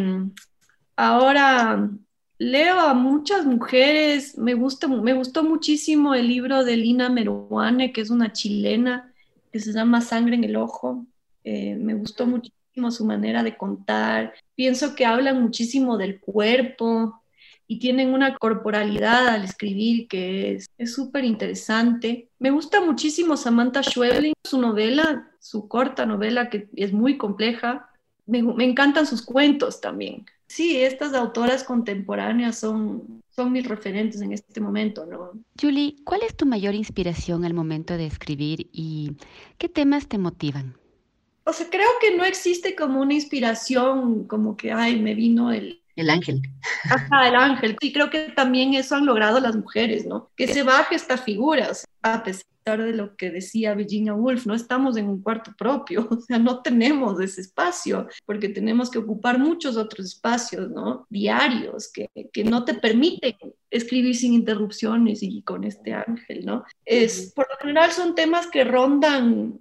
ahora 0.95 1.91
leo 2.39 2.81
a 2.81 2.95
muchas 2.95 3.45
mujeres, 3.47 4.37
me, 4.39 4.55
gusta, 4.55 4.89
me 4.89 5.15
gustó 5.15 5.43
muchísimo 5.43 6.15
el 6.15 6.29
libro 6.29 6.65
de 6.65 6.77
Lina 6.77 7.09
Meruane, 7.09 7.93
que 7.93 8.01
es 8.01 8.11
una 8.11 8.33
chilena, 8.33 9.13
que 9.53 9.61
se 9.61 9.73
llama 9.73 10.01
Sangre 10.01 10.37
en 10.37 10.45
el 10.45 10.57
Ojo. 10.57 11.07
Eh, 11.45 11.77
me 11.77 11.95
gustó 11.95 12.27
muchísimo 12.27 12.91
su 12.91 13.05
manera 13.05 13.43
de 13.43 13.57
contar. 13.57 14.35
Pienso 14.55 14.95
que 14.95 15.07
hablan 15.07 15.43
muchísimo 15.43 15.97
del 15.97 16.21
cuerpo, 16.21 17.23
y 17.69 17.79
tienen 17.79 18.15
una 18.15 18.37
corporalidad 18.37 19.29
al 19.29 19.45
escribir 19.45 20.07
que 20.09 20.61
es 20.79 20.95
súper 20.95 21.25
interesante. 21.25 22.29
Me 22.39 22.51
gusta 22.51 22.81
muchísimo 22.81 23.37
Samantha 23.37 23.83
Schweblin, 23.83 24.35
su 24.45 24.61
novela, 24.61 25.31
su 25.41 25.67
corta 25.67 26.07
novela 26.07 26.49
que 26.49 26.69
es 26.77 26.93
muy 26.93 27.17
compleja. 27.19 27.91
Me, 28.25 28.43
me, 28.43 28.65
encantan 28.65 29.07
sus 29.07 29.23
cuentos 29.23 29.81
también. 29.81 30.27
Sí, 30.49 30.81
estas 30.83 31.13
autoras 31.15 31.65
contemporáneas 31.65 32.59
son, 32.59 33.21
son 33.31 33.53
mis 33.53 33.67
referentes 33.67 34.21
en 34.21 34.33
este 34.33 34.61
momento, 34.61 35.05
¿no? 35.07 35.33
Julie, 35.61 35.97
¿cuál 36.05 36.23
es 36.23 36.37
tu 36.37 36.47
mayor 36.47 36.75
inspiración 36.75 37.45
al 37.45 37.55
momento 37.55 37.97
de 37.97 38.07
escribir 38.07 38.69
y 38.73 39.17
qué 39.59 39.69
temas 39.69 40.09
te 40.09 40.19
motivan? 40.19 40.77
O 41.45 41.53
sea, 41.53 41.69
creo 41.71 41.89
que 42.01 42.17
no 42.17 42.25
existe 42.25 42.75
como 42.75 43.01
una 43.01 43.15
inspiración, 43.15 44.27
como 44.27 44.57
que, 44.57 44.73
ay, 44.73 45.01
me 45.01 45.15
vino 45.15 45.53
el, 45.53 45.83
el 45.97 46.11
ángel. 46.11 46.43
Ajá, 46.85 47.29
el 47.29 47.35
ángel. 47.35 47.77
Sí, 47.81 47.93
creo 47.93 48.11
que 48.11 48.31
también 48.31 48.75
eso 48.75 48.97
han 48.97 49.07
logrado 49.07 49.41
las 49.41 49.57
mujeres, 49.57 50.07
¿no? 50.07 50.31
Que 50.37 50.47
se 50.49 50.63
baje 50.63 50.95
esta 50.95 51.17
figura, 51.17 51.71
a 52.03 52.23
pesar 52.23 52.45
de 52.75 52.93
lo 52.93 53.17
que 53.17 53.31
decía 53.31 53.75
Virginia 53.75 54.15
Woolf, 54.15 54.45
no 54.45 54.55
estamos 54.55 54.97
en 54.97 55.09
un 55.09 55.23
cuarto 55.23 55.55
propio, 55.57 56.09
o 56.11 56.21
sea, 56.21 56.39
no 56.39 56.63
tenemos 56.63 57.21
ese 57.21 57.41
espacio, 57.41 58.09
porque 58.25 58.49
tenemos 58.49 58.91
que 58.91 58.99
ocupar 58.99 59.39
muchos 59.39 59.77
otros 59.77 60.07
espacios, 60.07 60.69
¿no? 60.71 61.07
Diarios, 61.09 61.91
que, 61.93 62.11
que 62.33 62.45
no 62.45 62.65
te 62.65 62.75
permiten 62.75 63.37
escribir 63.71 64.17
sin 64.17 64.33
interrupciones 64.33 65.23
y 65.23 65.43
con 65.43 65.63
este 65.63 65.95
ángel, 65.95 66.45
¿no? 66.45 66.65
Es, 66.85 67.33
por 67.33 67.47
lo 67.49 67.57
general 67.59 67.93
son 67.93 68.17
temas 68.17 68.49
que 68.49 68.65
rondan 68.65 69.61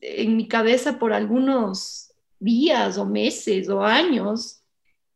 en 0.00 0.36
mi 0.36 0.46
cabeza 0.46 0.98
por 0.98 1.14
algunos 1.14 2.12
días 2.38 2.98
o 2.98 3.06
meses 3.06 3.70
o 3.70 3.82
años 3.82 4.62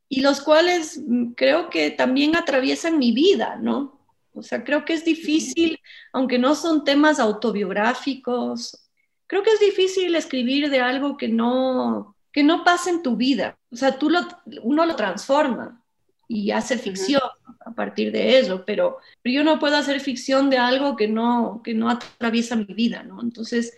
y 0.09 0.23
los 0.23 0.41
cuales 0.41 1.03
mm, 1.07 1.33
creo 1.33 1.69
que 1.69 1.91
también 1.91 2.35
atraviesan 2.35 2.99
mi 2.99 3.13
vida, 3.13 3.57
¿no? 3.57 4.00
O 4.33 4.43
sea, 4.43 4.65
creo 4.65 4.85
que 4.85 4.95
es 4.95 5.05
difícil, 5.05 5.79
aunque 6.13 6.39
no 6.39 6.55
son 6.55 6.85
temas 6.85 7.19
autobiográficos, 7.19 8.89
creo 9.27 9.43
que 9.43 9.51
es 9.51 9.61
difícil 9.61 10.15
escribir 10.15 10.71
de 10.71 10.81
algo 10.81 11.17
que 11.17 11.29
no, 11.29 12.17
que 12.33 12.43
no 12.43 12.65
pasa 12.65 12.91
en 12.91 13.03
tu 13.03 13.17
vida. 13.17 13.59
O 13.71 13.77
sea, 13.77 13.99
tú 13.99 14.11
lo, 14.11 14.21
uno 14.63 14.87
lo 14.87 14.97
transforma 14.97 15.83
y 16.29 16.51
hace 16.53 16.79
ficción 16.79 17.23
a 17.61 17.75
partir 17.75 18.13
de 18.13 18.39
eso, 18.39 18.65
pero, 18.65 18.99
pero, 19.23 19.35
yo 19.35 19.45
no 19.45 19.59
puedo 19.59 19.77
hacer 19.77 20.01
ficción 20.01 20.49
de 20.49 20.59
algo 20.59 20.97
que 20.97 21.09
no, 21.09 21.61
que 21.65 21.75
no 21.75 21.91
atraviesa 21.91 22.57
mi 22.57 22.73
vida, 22.73 23.03
¿no? 23.03 23.21
Entonces, 23.21 23.77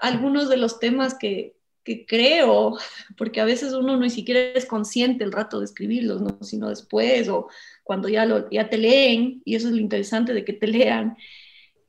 algunos 0.00 0.48
de 0.48 0.56
los 0.56 0.78
temas 0.78 1.14
que, 1.14 1.54
que 1.84 2.06
creo, 2.06 2.78
porque 3.16 3.40
a 3.40 3.44
veces 3.44 3.72
uno 3.72 3.96
ni 3.96 4.10
siquiera 4.10 4.40
es 4.40 4.66
consciente 4.66 5.24
el 5.24 5.32
rato 5.32 5.58
de 5.58 5.64
escribirlos, 5.64 6.20
¿no? 6.20 6.38
sino 6.42 6.68
después 6.68 7.28
o 7.28 7.48
cuando 7.82 8.08
ya, 8.08 8.24
lo, 8.24 8.48
ya 8.50 8.68
te 8.68 8.78
leen, 8.78 9.42
y 9.44 9.56
eso 9.56 9.68
es 9.68 9.74
lo 9.74 9.80
interesante 9.80 10.32
de 10.32 10.44
que 10.44 10.52
te 10.52 10.66
lean, 10.68 11.16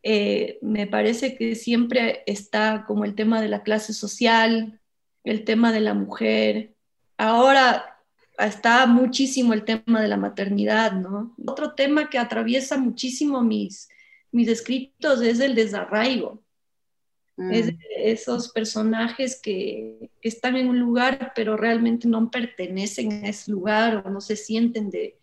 eh, 0.04 0.60
me 0.62 0.86
parece 0.88 1.38
que 1.38 1.56
siempre 1.56 2.24
está 2.26 2.84
como 2.86 3.06
el 3.06 3.16
tema 3.16 3.42
de 3.42 3.48
la 3.48 3.64
clase 3.64 3.94
social, 3.94 4.80
el 5.24 5.46
tema 5.46 5.72
de 5.72 5.80
la 5.80 5.94
mujer. 5.94 6.74
Ahora 7.18 8.00
está 8.38 8.86
muchísimo 8.86 9.54
el 9.54 9.64
tema 9.64 10.02
de 10.02 10.10
la 10.10 10.18
maternidad, 10.18 10.92
¿no? 10.94 11.34
Otro 11.46 11.74
tema 11.74 12.10
que 12.10 12.18
atraviesa 12.18 12.78
muchísimo 12.78 13.42
mis, 13.44 13.88
mis 14.32 14.50
escritos 14.50 15.22
es 15.22 15.40
el 15.40 15.56
desarraigo. 15.56 16.43
Es 17.38 17.74
mm. 17.74 17.78
esos 17.98 18.50
personajes 18.52 19.40
que, 19.42 20.10
están 20.22 20.56
en 20.56 20.70
un 20.70 20.80
lugar 20.80 21.34
pero 21.36 21.58
realmente 21.58 22.08
no 22.08 22.30
pertenecen 22.32 23.26
a 23.26 23.30
ese 23.30 23.52
lugar 23.52 24.04
o 24.06 24.10
no 24.10 24.22
se 24.22 24.36
sienten 24.36 24.90
de, 24.90 25.18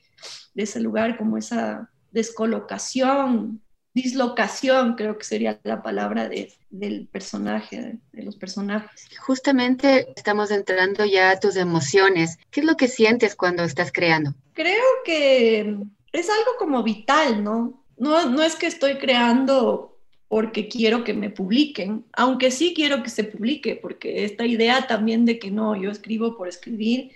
ese 0.55 0.81
lugar 0.81 1.17
como 1.17 1.39
esa 1.39 1.91
descolocación, 2.11 3.63
dislocación, 3.95 4.95
creo 4.95 5.17
que 5.17 5.25
sería 5.25 5.59
la 5.63 5.83
palabra 5.83 6.29
del 6.29 7.09
personaje, 7.09 7.99
de, 8.13 8.23
los 8.23 8.37
personajes. 8.37 9.09
Justamente 9.21 10.13
estamos 10.15 10.51
entrando 10.51 11.05
ya 11.05 11.31
a 11.31 11.41
tus 11.41 11.57
emociones. 11.57 12.39
¿Qué 12.51 12.61
es 12.61 12.67
lo 12.67 12.77
que 12.77 12.89
sientes 12.89 13.37
cuando 13.37 13.63
estás 13.63 13.91
creando? 13.93 14.35
Creo 14.53 14.85
que 15.05 15.77
es 16.13 16.29
algo 16.29 16.57
como 16.59 16.83
vital, 16.83 17.43
¿no? 17.43 17.83
No, 17.97 18.29
no 18.29 18.43
es 18.43 18.57
que 18.57 18.67
estoy 18.67 18.99
creando 18.99 19.90
porque 20.31 20.69
quiero 20.69 21.03
que 21.03 21.13
me 21.13 21.29
publiquen, 21.29 22.05
aunque 22.13 22.53
sí 22.53 22.73
quiero 22.73 23.03
que 23.03 23.11
se 23.11 23.25
publique, 23.25 23.75
porque 23.75 24.25
esta 24.25 24.47
idea 24.47 24.87
también 24.87 25.25
de 25.25 25.41
que 25.41 25.51
no, 25.51 25.75
yo 25.75 25.91
escribo 25.91 26.37
por 26.37 26.47
escribir, 26.47 27.11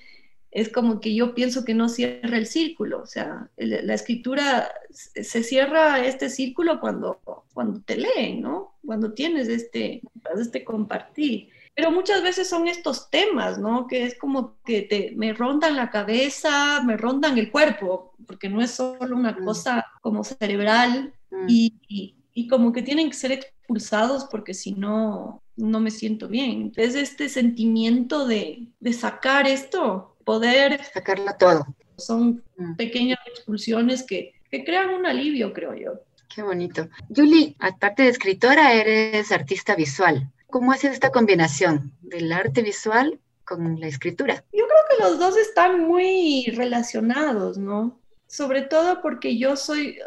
es 0.51 0.69
como 0.69 0.99
que 0.99 1.15
yo 1.15 1.33
pienso 1.33 1.65
que 1.65 1.75
no 1.75 1.89
cierra 1.89 2.37
el 2.37 2.47
círculo, 2.47 3.01
o 3.01 3.07
sea, 3.07 3.49
la 3.57 3.95
escritura 3.95 4.69
se 4.91 5.45
cierra 5.45 6.05
este 6.05 6.29
círculo 6.29 6.81
cuando, 6.81 7.21
cuando 7.53 7.83
te 7.83 7.99
leen, 7.99 8.41
¿no? 8.41 8.75
Cuando 8.85 9.13
tienes 9.13 9.47
este, 9.47 10.03
este 10.37 10.65
compartir. 10.65 11.51
Pero 11.77 11.93
muchas 11.93 12.21
veces 12.21 12.49
son 12.49 12.67
estos 12.67 13.11
temas, 13.11 13.61
¿no? 13.61 13.87
Que 13.87 14.07
es 14.07 14.19
como 14.19 14.57
que 14.65 14.83
te, 14.83 15.13
me 15.15 15.33
rondan 15.35 15.77
la 15.77 15.91
cabeza, 15.91 16.83
me 16.83 16.97
rondan 16.97 17.39
el 17.39 17.53
cuerpo, 17.53 18.13
porque 18.27 18.49
no 18.49 18.61
es 18.61 18.73
solo 18.73 19.15
una 19.15 19.33
mm. 19.33 19.45
cosa 19.45 19.87
como 20.01 20.25
cerebral 20.25 21.15
mm. 21.31 21.47
y, 21.49 22.17
y, 22.35 22.49
como 22.49 22.73
que 22.73 22.83
tienen 22.83 23.09
que 23.09 23.17
ser 23.17 23.33
expulsados 23.33 24.27
porque 24.31 24.55
si 24.55 24.73
no, 24.73 25.43
no 25.57 25.81
me 25.81 25.91
siento 25.91 26.29
bien. 26.29 26.73
Es 26.77 26.95
este 26.95 27.29
sentimiento 27.29 28.27
de, 28.27 28.69
de 28.81 28.93
sacar 28.93 29.47
esto, 29.47 30.17
poder... 30.25 30.81
Sacarla 30.93 31.37
todo. 31.39 31.67
Son 31.97 32.43
mm. 32.57 32.75
pequeñas 32.75 33.19
expulsiones 33.27 34.03
que, 34.03 34.35
que 34.51 34.65
crean 34.65 34.91
un 34.91 35.07
alivio, 35.07 35.53
creo 35.53 35.75
yo. 35.75 35.93
Qué 36.35 36.43
bonito. 36.43 36.89
Julie, 37.15 37.55
aparte 37.61 38.03
de 38.03 38.09
escritora, 38.09 38.75
eres 38.75 39.31
artista 39.31 39.77
visual. 39.77 40.33
¿Cómo 40.49 40.73
haces 40.73 40.93
esta 40.93 41.11
combinación 41.11 41.93
del 42.01 42.33
arte 42.33 42.63
visual 42.63 43.21
con 43.45 43.79
la 43.79 43.87
escritura? 43.87 44.45
Yo 44.53 44.65
creo 44.67 44.85
que 44.89 45.03
los 45.05 45.19
dos 45.19 45.37
están 45.37 45.85
muy 45.87 46.47
relacionados, 46.57 47.59
¿no? 47.59 48.01
Sobre 48.27 48.63
todo 48.63 49.01
porque 49.01 49.39
yo 49.39 49.57
soy, 49.57 49.99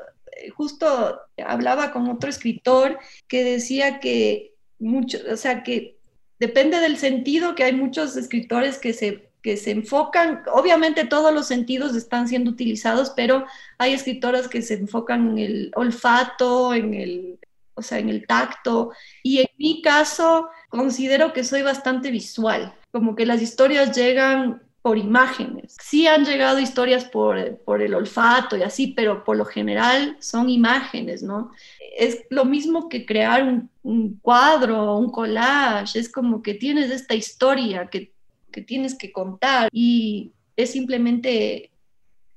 justo 0.55 1.19
hablaba 1.45 1.91
con 1.91 2.09
otro 2.09 2.29
escritor 2.29 2.99
que 3.27 3.43
decía 3.43 3.99
que 3.99 4.53
mucho, 4.79 5.17
o 5.31 5.37
sea, 5.37 5.63
que 5.63 5.97
depende 6.39 6.79
del 6.79 6.97
sentido, 6.97 7.55
que 7.55 7.63
hay 7.63 7.73
muchos 7.73 8.15
escritores 8.15 8.77
que 8.77 8.93
se, 8.93 9.29
que 9.41 9.57
se 9.57 9.71
enfocan, 9.71 10.43
obviamente 10.53 11.05
todos 11.05 11.33
los 11.33 11.47
sentidos 11.47 11.95
están 11.95 12.27
siendo 12.27 12.51
utilizados, 12.51 13.11
pero 13.15 13.45
hay 13.77 13.93
escritoras 13.93 14.47
que 14.47 14.61
se 14.61 14.75
enfocan 14.75 15.31
en 15.31 15.37
el 15.39 15.71
olfato, 15.75 16.73
en 16.73 16.93
el 16.93 17.39
o 17.77 17.83
sea, 17.83 17.99
en 17.99 18.09
el 18.09 18.25
tacto. 18.25 18.91
Y 19.21 19.39
en 19.39 19.47
mi 19.57 19.83
caso, 19.83 20.49
considero 20.69 21.31
que 21.31 21.43
soy 21.43 21.61
bastante 21.61 22.09
visual, 22.09 22.75
como 22.91 23.15
que 23.15 23.27
las 23.27 23.41
historias 23.41 23.95
llegan 23.95 24.63
por 24.81 24.97
imágenes. 24.97 25.75
Sí 25.81 26.07
han 26.07 26.25
llegado 26.25 26.59
historias 26.59 27.05
por, 27.05 27.57
por 27.65 27.81
el 27.81 27.93
olfato 27.93 28.55
y 28.55 28.63
así, 28.63 28.87
pero 28.87 29.23
por 29.23 29.35
lo 29.35 29.45
general 29.45 30.17
son 30.19 30.49
imágenes, 30.49 31.23
¿no? 31.23 31.51
Es 31.97 32.25
lo 32.29 32.45
mismo 32.45 32.87
que 32.87 33.05
crear 33.05 33.43
un, 33.43 33.69
un 33.83 34.17
cuadro, 34.19 34.97
un 34.97 35.11
collage, 35.11 35.99
es 35.99 36.11
como 36.11 36.41
que 36.41 36.53
tienes 36.53 36.91
esta 36.91 37.15
historia 37.15 37.87
que, 37.87 38.13
que 38.51 38.61
tienes 38.61 38.95
que 38.95 39.11
contar 39.11 39.69
y 39.71 40.31
es 40.55 40.71
simplemente 40.71 41.71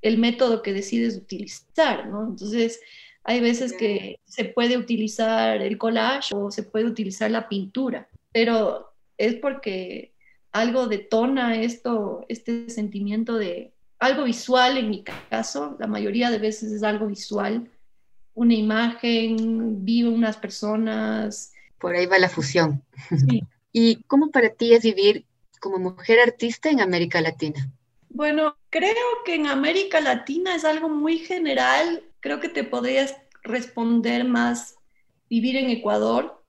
el 0.01 0.17
método 0.17 0.61
que 0.61 0.73
decides 0.73 1.15
utilizar, 1.15 2.07
¿no? 2.07 2.27
Entonces, 2.27 2.79
hay 3.23 3.39
veces 3.39 3.73
que 3.73 4.19
se 4.25 4.45
puede 4.45 4.77
utilizar 4.77 5.61
el 5.61 5.77
collage 5.77 6.35
o 6.35 6.49
se 6.49 6.63
puede 6.63 6.85
utilizar 6.85 7.29
la 7.29 7.47
pintura, 7.47 8.09
pero 8.31 8.93
es 9.17 9.35
porque 9.35 10.13
algo 10.51 10.87
detona 10.87 11.61
esto, 11.61 12.25
este 12.29 12.69
sentimiento 12.69 13.37
de 13.37 13.73
algo 13.99 14.23
visual 14.23 14.77
en 14.77 14.89
mi 14.89 15.03
caso, 15.03 15.75
la 15.79 15.87
mayoría 15.87 16.31
de 16.31 16.39
veces 16.39 16.71
es 16.71 16.83
algo 16.83 17.07
visual, 17.07 17.69
una 18.33 18.53
imagen, 18.53 19.85
vivo 19.85 20.11
unas 20.11 20.37
personas. 20.37 21.53
Por 21.79 21.95
ahí 21.95 22.05
va 22.05 22.17
la 22.17 22.29
fusión. 22.29 22.83
¿Y 23.71 23.95
cómo 24.03 24.31
para 24.31 24.49
ti 24.49 24.73
es 24.73 24.83
vivir 24.83 25.25
como 25.59 25.77
mujer 25.77 26.19
artista 26.19 26.69
en 26.69 26.81
América 26.81 27.21
Latina? 27.21 27.71
Bueno, 28.09 28.57
creo 28.69 28.95
que 29.23 29.35
en 29.35 29.47
América 29.47 30.01
Latina 30.01 30.55
es 30.55 30.65
algo 30.65 30.89
muy 30.89 31.19
general 31.19 32.03
creo 32.21 32.39
que 32.39 32.47
te 32.47 32.63
podrías 32.63 33.17
responder 33.43 34.23
más 34.23 34.75
vivir 35.29 35.57
en 35.57 35.69
Ecuador 35.69 36.40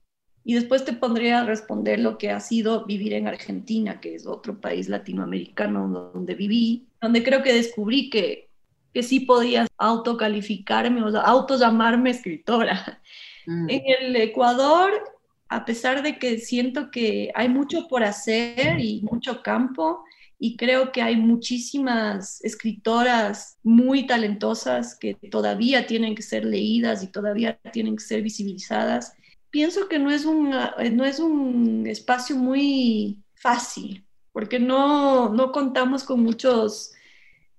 y 0.44 0.54
después 0.54 0.84
te 0.84 0.92
pondría 0.92 1.40
a 1.40 1.44
responder 1.44 2.00
lo 2.00 2.18
que 2.18 2.30
ha 2.30 2.40
sido 2.40 2.84
vivir 2.84 3.12
en 3.12 3.28
Argentina, 3.28 4.00
que 4.00 4.14
es 4.14 4.26
otro 4.26 4.60
país 4.60 4.88
latinoamericano 4.88 6.12
donde 6.12 6.34
viví, 6.34 6.86
donde 7.00 7.22
creo 7.22 7.42
que 7.42 7.52
descubrí 7.52 8.10
que, 8.10 8.48
que 8.92 9.02
sí 9.02 9.20
podía 9.20 9.66
autocalificarme 9.78 11.02
o 11.02 11.16
auto 11.20 11.58
llamarme 11.58 12.10
escritora. 12.10 13.00
Mm. 13.46 13.70
En 13.70 13.82
el 14.00 14.16
Ecuador, 14.16 14.92
a 15.48 15.64
pesar 15.64 16.02
de 16.02 16.18
que 16.18 16.38
siento 16.38 16.90
que 16.90 17.30
hay 17.34 17.48
mucho 17.48 17.88
por 17.88 18.02
hacer 18.02 18.80
y 18.80 19.02
mucho 19.02 19.42
campo, 19.42 20.04
y 20.44 20.56
creo 20.56 20.90
que 20.90 21.02
hay 21.02 21.14
muchísimas 21.14 22.42
escritoras 22.42 23.58
muy 23.62 24.08
talentosas 24.08 24.96
que 24.98 25.14
todavía 25.14 25.86
tienen 25.86 26.16
que 26.16 26.22
ser 26.22 26.44
leídas 26.44 27.04
y 27.04 27.06
todavía 27.06 27.60
tienen 27.72 27.94
que 27.94 28.02
ser 28.02 28.22
visibilizadas. 28.22 29.14
Pienso 29.52 29.86
que 29.86 29.98
no 29.98 30.10
es 30.10 30.24
un, 30.24 30.50
no 30.50 31.04
es 31.04 31.20
un 31.20 31.86
espacio 31.86 32.36
muy 32.36 33.22
fácil, 33.34 34.04
porque 34.32 34.58
no, 34.58 35.28
no 35.28 35.52
contamos 35.52 36.04
con 36.04 36.20
muchos, 36.22 36.92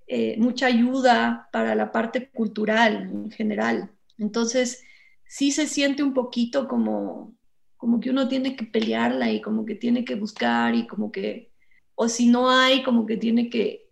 eh, 0.07 0.35
mucha 0.39 0.65
ayuda 0.65 1.49
para 1.51 1.75
la 1.75 1.91
parte 1.91 2.31
cultural 2.31 3.03
en 3.03 3.31
general. 3.31 3.91
Entonces, 4.17 4.83
sí 5.25 5.51
se 5.51 5.67
siente 5.67 6.01
un 6.01 6.15
poquito 6.15 6.67
como, 6.67 7.35
como 7.77 7.99
que 7.99 8.09
uno 8.09 8.27
tiene 8.27 8.55
que 8.55 8.65
pelearla 8.65 9.31
y 9.31 9.39
como 9.39 9.63
que 9.63 9.75
tiene 9.75 10.03
que 10.03 10.15
buscar 10.15 10.73
y 10.73 10.87
como 10.87 11.11
que 11.11 11.53
o 11.95 12.09
si 12.09 12.27
no 12.27 12.49
hay, 12.49 12.83
como 12.83 13.05
que 13.05 13.17
tiene 13.17 13.49
que 13.51 13.82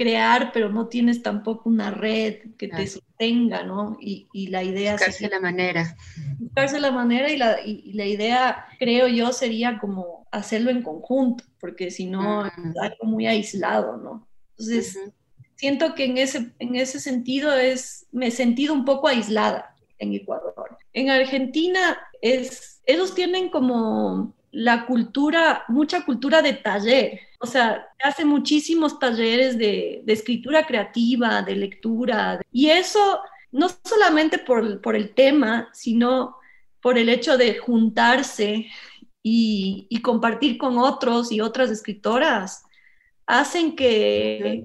crear, 0.00 0.50
pero 0.54 0.70
no 0.70 0.88
tienes 0.88 1.22
tampoco 1.22 1.68
una 1.68 1.90
red 1.90 2.54
que 2.56 2.68
te 2.68 2.86
sostenga, 2.86 3.64
¿no? 3.64 3.98
Y, 4.00 4.28
y 4.32 4.46
la 4.46 4.62
idea... 4.62 4.92
Buscarse 4.92 5.28
la 5.28 5.40
manera. 5.40 5.94
Buscarse 6.38 6.80
la 6.80 6.90
manera 6.90 7.30
y 7.30 7.36
la, 7.36 7.60
y, 7.60 7.92
la, 7.92 8.06
idea, 8.06 8.64
creo 8.78 9.08
yo, 9.08 9.30
sería 9.30 9.78
como 9.78 10.26
hacerlo 10.30 10.70
en 10.70 10.82
conjunto, 10.82 11.44
porque 11.60 11.90
si 11.90 12.06
no, 12.06 12.46
es 12.46 12.52
algo 12.80 13.04
muy 13.04 13.26
aislado, 13.26 13.98
¿no? 13.98 14.26
Entonces, 14.52 14.98
siento 15.56 15.94
que 15.94 16.06
en 16.06 16.16
ese, 16.16 16.50
en 16.58 16.76
ese 16.76 16.98
sentido 16.98 17.52
es, 17.52 18.06
me 18.10 18.28
he 18.28 18.30
sentido 18.30 18.72
un 18.72 18.86
poco 18.86 19.06
aislada 19.06 19.76
en 19.98 20.14
Ecuador. 20.14 20.78
En 20.94 21.10
Argentina 21.10 21.98
es, 22.22 22.80
ellos 22.86 23.14
tienen 23.14 23.50
como 23.50 24.34
la 24.52 24.86
cultura, 24.86 25.64
mucha 25.68 26.04
cultura 26.04 26.42
de 26.42 26.54
taller. 26.54 27.20
O 27.38 27.46
sea, 27.46 27.86
hace 28.02 28.24
muchísimos 28.24 28.98
talleres 28.98 29.56
de, 29.58 30.02
escritura 30.06 30.66
creativa, 30.66 31.42
de 31.42 31.56
lectura. 31.56 32.40
Y 32.52 32.68
eso 32.70 33.20
no 33.52 33.68
solamente 33.84 34.38
por, 34.38 34.80
por, 34.80 34.96
el 34.96 35.14
tema, 35.14 35.68
sino 35.72 36.36
por 36.80 36.98
el 36.98 37.08
hecho 37.08 37.36
de 37.36 37.58
juntarse 37.58 38.66
y, 39.22 39.86
y 39.88 40.02
compartir 40.02 40.58
con 40.58 40.78
otros 40.78 41.32
y 41.32 41.40
otras 41.40 41.70
escritoras, 41.70 42.64
hacen 43.26 43.76
que, 43.76 44.64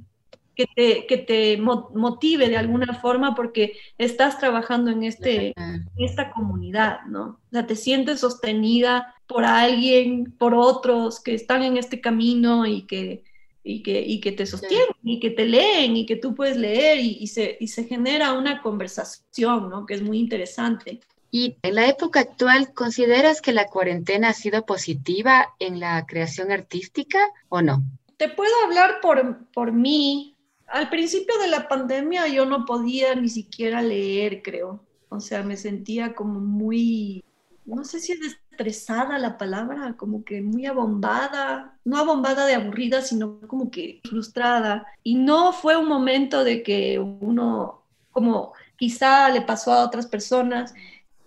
que 0.55 0.67
te, 0.67 1.05
que 1.05 1.17
te 1.17 1.57
motive 1.57 2.49
de 2.49 2.57
alguna 2.57 2.93
forma 3.01 3.35
porque 3.35 3.77
estás 3.97 4.39
trabajando 4.39 4.91
en, 4.91 5.03
este, 5.03 5.53
esta 5.97 6.31
comunidad, 6.31 7.01
¿no? 7.07 7.23
O 7.23 7.49
sea, 7.51 7.67
te 7.67 7.75
sientes 7.75 8.21
sostenida 8.21 9.13
por 9.27 9.45
alguien, 9.45 10.33
por 10.37 10.53
otros 10.53 11.21
que 11.21 11.33
están 11.33 11.63
en 11.63 11.77
este 11.77 12.01
camino 12.01 12.65
y 12.65 12.83
que, 12.83 13.23
y 13.63 13.83
que, 13.83 14.01
y 14.01 14.19
que 14.21 14.31
te 14.31 14.45
sostienen 14.45 14.87
y 15.03 15.19
que 15.19 15.31
te 15.31 15.45
leen 15.45 15.97
y 15.97 16.05
que 16.05 16.15
tú 16.15 16.35
puedes 16.35 16.57
leer 16.57 16.99
y, 16.99 17.17
y, 17.19 17.27
se, 17.27 17.57
y 17.59 17.67
se 17.67 17.83
genera 17.83 18.33
una 18.33 18.61
conversación, 18.61 19.69
¿no? 19.69 19.85
Que 19.85 19.95
es 19.95 20.01
muy 20.01 20.19
interesante. 20.19 21.01
Y 21.31 21.57
en 21.63 21.75
la 21.75 21.87
época 21.87 22.21
actual, 22.21 22.73
¿consideras 22.73 23.41
que 23.41 23.51
la 23.51 23.67
cuarentena 23.67 24.29
ha 24.29 24.33
sido 24.33 24.65
positiva 24.65 25.53
en 25.59 25.81
la 25.81 26.05
creación 26.05 26.49
artística 26.49 27.19
o 27.49 27.61
no? 27.61 27.83
Te 28.15 28.29
puedo 28.29 28.53
hablar 28.63 29.01
por, 29.01 29.45
por 29.51 29.73
mí, 29.73 30.34
al 30.67 30.89
principio 30.89 31.37
de 31.39 31.47
la 31.47 31.67
pandemia 31.67 32.27
yo 32.27 32.45
no 32.45 32.65
podía 32.65 33.15
ni 33.15 33.29
siquiera 33.29 33.81
leer, 33.81 34.41
creo. 34.41 34.83
O 35.09 35.19
sea, 35.19 35.43
me 35.43 35.57
sentía 35.57 36.13
como 36.13 36.39
muy, 36.39 37.23
no 37.65 37.83
sé 37.83 37.99
si 37.99 38.13
es 38.13 38.19
estresada 38.55 39.19
la 39.19 39.37
palabra, 39.37 39.95
como 39.97 40.23
que 40.23 40.41
muy 40.41 40.65
abombada, 40.65 41.77
no 41.83 41.97
abombada 41.97 42.45
de 42.45 42.55
aburrida, 42.55 43.01
sino 43.01 43.39
como 43.47 43.69
que 43.69 44.01
frustrada. 44.03 44.87
Y 45.03 45.15
no 45.15 45.51
fue 45.53 45.75
un 45.77 45.87
momento 45.87 46.43
de 46.43 46.63
que 46.63 46.99
uno, 46.99 47.83
como 48.11 48.53
quizá 48.77 49.29
le 49.29 49.41
pasó 49.41 49.73
a 49.73 49.85
otras 49.85 50.07
personas, 50.07 50.73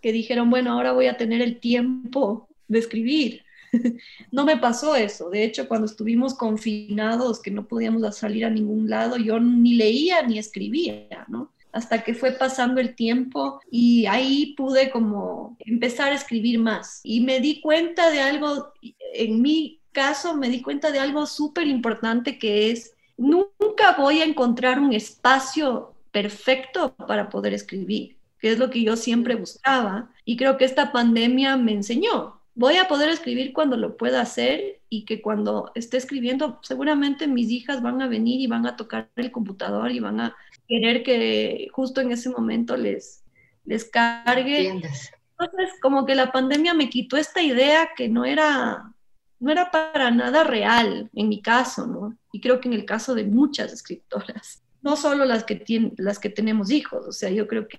que 0.01 0.13
dijeron, 0.13 0.49
bueno, 0.49 0.73
ahora 0.73 0.93
voy 0.93 1.07
a 1.07 1.17
tener 1.17 1.43
el 1.43 1.61
tiempo 1.61 2.49
de 2.67 2.79
escribir. 2.79 3.43
no 4.33 4.45
me 4.45 4.57
pasó 4.57 4.97
eso. 4.97 5.31
De 5.31 5.45
hecho, 5.45 5.69
cuando 5.69 5.87
estuvimos 5.87 6.35
confinados, 6.35 7.41
que 7.41 7.51
no 7.51 7.67
podíamos 7.67 8.17
salir 8.17 8.45
a 8.45 8.51
ningún 8.51 8.89
lado, 8.89 9.17
yo 9.17 9.41
ni 9.41 9.75
leía 9.75 10.23
ni 10.23 10.39
escribía, 10.39 11.25
¿no? 11.29 11.53
hasta 11.73 12.03
que 12.03 12.15
fue 12.15 12.33
pasando 12.33 12.81
el 12.81 12.95
tiempo 12.95 13.61
y 13.71 14.07
ahí 14.07 14.55
pude 14.57 14.91
como 14.91 15.57
empezar 15.61 16.13
a 16.13 16.15
escribir 16.15 16.59
más. 16.59 17.01
Y 17.05 17.21
me 17.21 17.41
di 17.41 17.61
cuenta 17.61 18.11
de 18.11 18.21
algo, 18.21 18.73
en 19.15 19.43
mi 19.43 19.81
caso 19.93 20.35
me 20.35 20.49
di 20.49 20.63
cuenta 20.63 20.91
de 20.91 20.99
algo 20.99 21.27
súper 21.27 21.67
importante 21.67 22.39
que 22.39 22.71
es, 22.71 22.95
nunca 23.17 23.97
voy 23.97 24.21
a 24.21 24.25
encontrar 24.25 24.79
un 24.79 24.93
espacio 24.93 25.95
perfecto 26.11 26.95
para 26.95 27.29
poder 27.29 27.53
escribir, 27.53 28.17
que 28.39 28.53
es 28.53 28.59
lo 28.59 28.71
que 28.71 28.83
yo 28.83 28.97
siempre 28.97 29.35
buscaba. 29.35 30.11
Y 30.25 30.37
creo 30.37 30.57
que 30.57 30.65
esta 30.65 30.93
pandemia 30.93 31.57
me 31.57 31.73
enseñó. 31.73 32.38
Voy 32.59 32.77
a 32.77 32.89
poder 32.89 33.09
escribir 33.09 33.53
cuando 33.53 33.77
lo 33.77 33.97
pueda 33.97 34.21
hacer 34.21 34.81
y 34.89 35.05
que 35.05 35.23
cuando 35.23 35.71
esté 35.77 35.97
escribiendo, 35.97 36.59
seguramente 36.65 37.29
mis 37.29 37.51
hijas 37.51 37.81
van 37.83 38.03
a 38.03 38.09
venir 38.09 38.41
y 38.41 38.49
van 38.49 38.67
a 38.67 38.75
tocar 38.75 39.09
el 39.15 39.31
computador 39.31 39.93
y 39.93 40.01
van 40.01 40.19
a 40.19 40.37
querer 40.67 41.05
que 41.05 41.69
justo 41.71 42.01
en 42.01 42.11
ese 42.11 42.31
momento 42.31 42.77
les, 42.77 43.23
les 43.65 43.85
cargue. 43.85 44.71
Entonces, 44.71 45.71
como 45.81 46.05
que 46.05 46.17
la 46.17 46.33
pandemia 46.33 46.75
me 46.75 46.91
quitó 46.91 47.17
esta 47.17 47.41
idea 47.41 47.91
que 47.97 48.09
no 48.09 48.25
era, 48.25 48.93
no 49.39 49.53
era 49.53 49.71
para 49.71 50.11
nada 50.11 50.43
real, 50.43 51.09
en 51.15 51.29
mi 51.29 51.41
caso, 51.41 51.87
¿no? 51.87 52.19
Y 52.33 52.41
creo 52.41 52.61
que 52.61 52.67
en 52.67 52.75
el 52.75 52.85
caso 52.85 53.15
de 53.15 53.23
muchas 53.23 53.73
escritoras, 53.73 54.65
no 54.83 54.97
solo 54.97 55.25
las 55.25 55.45
que, 55.45 55.55
tienen, 55.55 55.95
las 55.97 56.19
que 56.19 56.29
tenemos 56.29 56.73
hijos, 56.73 57.07
o 57.07 57.13
sea, 57.13 57.31
yo 57.31 57.47
creo 57.47 57.69
que 57.69 57.79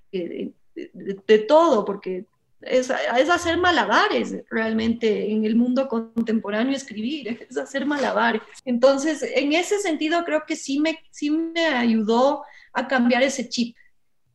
de, 0.73 1.17
de 1.27 1.39
todo, 1.39 1.83
porque 1.83 2.27
es, 2.61 2.89
es, 2.89 3.29
hacer 3.29 3.57
malabares 3.57 4.35
realmente 4.49 5.31
en 5.31 5.45
el 5.45 5.55
mundo 5.55 5.87
contemporáneo, 5.87 6.75
escribir, 6.75 7.27
es 7.49 7.57
hacer 7.57 7.85
malabares. 7.85 8.41
Entonces, 8.65 9.23
en 9.23 9.53
ese 9.53 9.79
sentido, 9.79 10.23
creo 10.25 10.43
que 10.47 10.55
sí 10.55 10.79
me, 10.79 10.99
sí 11.11 11.29
me 11.29 11.65
ayudó 11.65 12.43
a 12.73 12.87
cambiar 12.87 13.23
ese 13.23 13.49
chip 13.49 13.75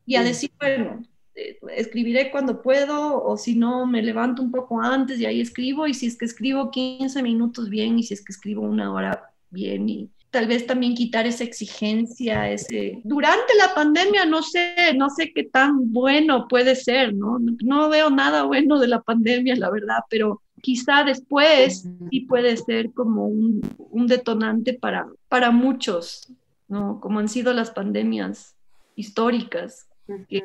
y 0.05 0.15
a 0.15 0.23
decir, 0.23 0.51
bueno, 0.59 1.03
eh, 1.35 1.59
escribiré 1.75 2.31
cuando 2.31 2.61
puedo 2.61 3.23
o 3.23 3.37
si 3.37 3.55
no, 3.55 3.85
me 3.85 4.01
levanto 4.01 4.41
un 4.41 4.51
poco 4.51 4.81
antes 4.81 5.19
y 5.19 5.25
ahí 5.25 5.41
escribo 5.41 5.87
y 5.87 5.93
si 5.93 6.07
es 6.07 6.17
que 6.17 6.25
escribo 6.25 6.71
15 6.71 7.21
minutos 7.23 7.69
bien 7.69 7.99
y 7.99 8.03
si 8.03 8.13
es 8.13 8.23
que 8.23 8.31
escribo 8.31 8.61
una 8.61 8.93
hora 8.93 9.33
bien 9.49 9.89
y 9.89 10.11
tal 10.35 10.47
vez 10.47 10.67
también 10.67 10.95
quitar 10.95 11.25
esa 11.25 11.45
exigencia, 11.45 12.51
ese... 12.51 12.99
Durante 13.05 13.55
la 13.55 13.73
pandemia 13.73 14.25
no 14.25 14.43
sé, 14.43 14.75
no 14.93 15.09
sé 15.09 15.31
qué 15.31 15.45
tan 15.45 15.93
bueno 15.93 16.49
puede 16.49 16.75
ser, 16.75 17.15
¿no? 17.15 17.37
No 17.63 17.87
veo 17.87 18.09
nada 18.09 18.43
bueno 18.43 18.77
de 18.77 18.89
la 18.89 19.01
pandemia, 19.01 19.55
la 19.55 19.69
verdad, 19.69 19.99
pero 20.09 20.41
quizá 20.61 21.05
después 21.05 21.87
sí 22.09 22.19
puede 22.27 22.57
ser 22.57 22.91
como 22.91 23.27
un, 23.27 23.61
un 23.77 24.07
detonante 24.07 24.73
para, 24.73 25.07
para 25.29 25.51
muchos, 25.51 26.33
¿no? 26.67 26.99
Como 26.99 27.19
han 27.19 27.29
sido 27.29 27.53
las 27.53 27.71
pandemias 27.71 28.57
históricas 28.97 29.87
que 30.27 30.43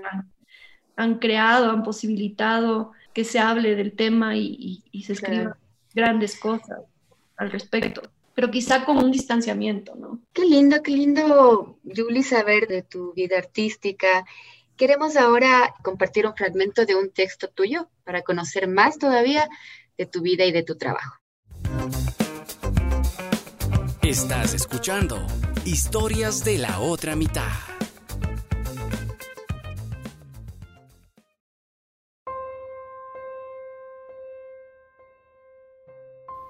han, 0.94 1.18
creado, 1.18 1.68
han 1.72 1.82
posibilitado 1.82 2.92
que 3.12 3.24
se 3.24 3.40
hable 3.40 3.74
del 3.74 3.96
tema 3.96 4.36
y, 4.36 4.84
se 5.04 5.14
escriban 5.14 5.54
grandes 5.92 6.38
cosas 6.38 6.78
al 7.36 7.50
respecto 7.50 8.02
pero 8.34 8.50
quizá 8.50 8.84
con 8.84 8.98
un 8.98 9.10
distanciamiento, 9.10 9.94
¿no? 9.96 10.20
Qué 10.32 10.44
lindo, 10.44 10.82
qué 10.82 10.92
lindo, 10.92 11.78
Julie, 11.84 12.22
saber 12.22 12.68
de 12.68 12.82
tu 12.82 13.12
vida 13.12 13.38
artística. 13.38 14.24
Queremos 14.76 15.16
ahora 15.16 15.74
compartir 15.82 16.26
un 16.26 16.34
fragmento 16.34 16.86
de 16.86 16.94
un 16.94 17.10
texto 17.10 17.48
tuyo 17.48 17.88
para 18.04 18.22
conocer 18.22 18.66
más 18.68 18.98
todavía 18.98 19.48
de 19.98 20.06
tu 20.06 20.22
vida 20.22 20.44
y 20.46 20.52
de 20.52 20.62
tu 20.62 20.76
trabajo. 20.76 21.16
Estás 24.02 24.54
escuchando 24.54 25.24
Historias 25.66 26.42
de 26.42 26.56
la 26.56 26.80
otra 26.80 27.14
mitad. 27.16 27.46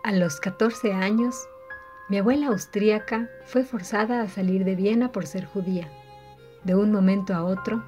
A 0.04 0.12
los 0.12 0.38
14 0.38 0.92
años, 0.92 1.34
mi 2.10 2.18
abuela 2.18 2.48
austríaca 2.48 3.28
fue 3.44 3.62
forzada 3.62 4.20
a 4.20 4.28
salir 4.28 4.64
de 4.64 4.74
Viena 4.74 5.12
por 5.12 5.26
ser 5.26 5.46
judía. 5.46 5.88
De 6.64 6.74
un 6.74 6.90
momento 6.90 7.34
a 7.34 7.44
otro, 7.44 7.84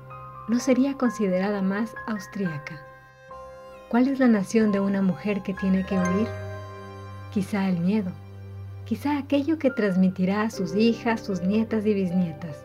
no 0.47 0.61
sería 0.61 0.95
considerada 0.95 1.61
más 1.61 1.93
austríaca. 2.07 2.81
¿Cuál 3.89 4.07
es 4.07 4.21
la 4.21 4.29
nación 4.29 4.71
de 4.71 4.79
una 4.79 5.03
mujer 5.03 5.43
que 5.43 5.55
tiene 5.55 5.85
que 5.85 5.99
huir? 5.99 6.29
Quizá 7.33 7.69
el 7.69 7.81
miedo, 7.81 8.13
quizá 8.85 9.19
aquello 9.19 9.59
que 9.59 9.73
transmitirá 9.73 10.43
a 10.43 10.51
sus 10.51 10.77
hijas, 10.77 11.21
sus 11.21 11.43
nietas 11.43 11.85
y 11.85 11.93
bisnietas, 11.93 12.65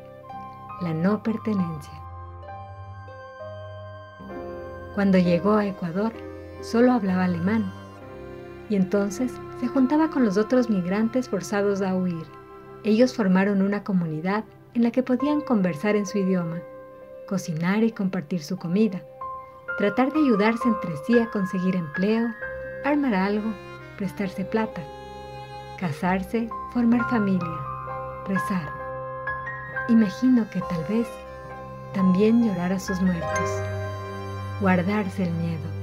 la 0.81 0.93
no 0.93 1.23
pertenencia. 1.23 1.93
Cuando 4.93 5.17
llegó 5.17 5.53
a 5.53 5.65
Ecuador, 5.65 6.13
solo 6.61 6.91
hablaba 6.91 7.23
alemán 7.23 7.73
y 8.69 8.75
entonces 8.75 9.31
se 9.59 9.67
juntaba 9.67 10.09
con 10.09 10.23
los 10.23 10.37
otros 10.37 10.69
migrantes 10.69 11.29
forzados 11.29 11.81
a 11.81 11.95
huir. 11.95 12.25
Ellos 12.83 13.15
formaron 13.15 13.61
una 13.61 13.83
comunidad 13.83 14.43
en 14.73 14.83
la 14.83 14.91
que 14.91 15.03
podían 15.03 15.41
conversar 15.41 15.95
en 15.95 16.05
su 16.05 16.19
idioma, 16.19 16.59
cocinar 17.27 17.83
y 17.83 17.91
compartir 17.91 18.43
su 18.43 18.57
comida, 18.57 19.01
tratar 19.77 20.13
de 20.13 20.19
ayudarse 20.19 20.67
entre 20.67 20.95
sí 21.05 21.17
a 21.19 21.29
conseguir 21.31 21.75
empleo, 21.75 22.27
armar 22.85 23.15
algo, 23.15 23.53
prestarse 23.97 24.45
plata, 24.45 24.81
casarse, 25.79 26.49
formar 26.73 27.09
familia, 27.09 27.57
rezar. 28.27 28.69
Imagino 29.89 30.47
que 30.51 30.61
tal 30.61 30.83
vez 30.87 31.07
también 31.93 32.45
llorar 32.45 32.73
a 32.73 32.79
sus 32.79 33.01
muertos, 33.01 33.49
guardarse 34.61 35.23
el 35.23 35.31
miedo. 35.31 35.76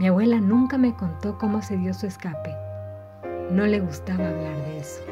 Mi 0.00 0.06
abuela 0.06 0.40
nunca 0.40 0.78
me 0.78 0.94
contó 0.94 1.36
cómo 1.36 1.60
se 1.60 1.76
dio 1.76 1.92
su 1.92 2.06
escape. 2.06 2.56
No 3.50 3.66
le 3.66 3.80
gustaba 3.80 4.28
hablar 4.28 4.56
de 4.64 4.78
eso. 4.78 5.02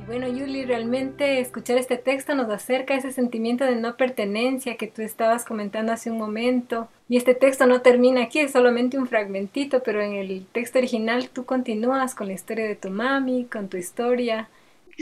Y 0.00 0.06
bueno, 0.06 0.26
Yuli, 0.26 0.64
realmente 0.64 1.38
escuchar 1.40 1.76
este 1.76 1.98
texto 1.98 2.34
nos 2.34 2.48
acerca 2.48 2.94
a 2.94 2.96
ese 2.96 3.12
sentimiento 3.12 3.66
de 3.66 3.76
no 3.76 3.98
pertenencia 3.98 4.78
que 4.78 4.86
tú 4.86 5.02
estabas 5.02 5.44
comentando 5.44 5.92
hace 5.92 6.10
un 6.10 6.16
momento. 6.16 6.88
Y 7.06 7.18
este 7.18 7.34
texto 7.34 7.66
no 7.66 7.82
termina 7.82 8.22
aquí, 8.22 8.38
es 8.38 8.52
solamente 8.52 8.96
un 8.96 9.06
fragmentito, 9.06 9.82
pero 9.82 10.00
en 10.00 10.14
el 10.14 10.46
texto 10.46 10.78
original 10.78 11.28
tú 11.28 11.44
continúas 11.44 12.14
con 12.14 12.28
la 12.28 12.32
historia 12.32 12.66
de 12.66 12.76
tu 12.76 12.88
mami, 12.88 13.44
con 13.52 13.68
tu 13.68 13.76
historia, 13.76 14.48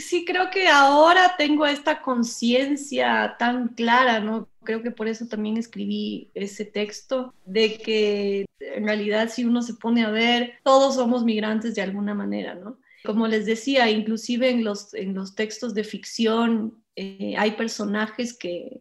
sí 0.00 0.24
creo 0.24 0.50
que 0.50 0.68
ahora 0.68 1.35
tengo 1.37 1.66
esta 1.66 2.02
conciencia 2.02 3.37
tan 3.38 3.68
clara, 3.68 4.20
¿no? 4.20 4.48
Creo 4.64 4.83
que 4.83 4.90
por 4.90 5.09
eso 5.09 5.26
también 5.26 5.57
escribí 5.57 6.31
ese 6.35 6.64
texto, 6.64 7.35
de 7.44 7.78
que 7.78 8.46
en 8.61 8.85
realidad 8.85 9.28
si 9.28 9.44
uno 9.44 9.62
se 9.62 9.74
pone 9.74 10.05
a 10.05 10.11
ver, 10.11 10.55
todos 10.62 10.94
somos 10.94 11.24
migrantes 11.24 11.74
de 11.74 11.83
alguna 11.83 12.14
manera, 12.14 12.55
¿no? 12.55 12.78
Como 13.05 13.26
les 13.26 13.46
decía, 13.46 13.90
inclusive 13.90 14.50
en 14.50 14.64
los, 14.64 14.94
en 14.94 15.14
los 15.14 15.35
textos 15.35 15.74
de 15.74 15.85
ficción 15.85 16.83
eh, 16.94 17.35
hay 17.37 17.52
personajes 17.52 18.37
que, 18.37 18.81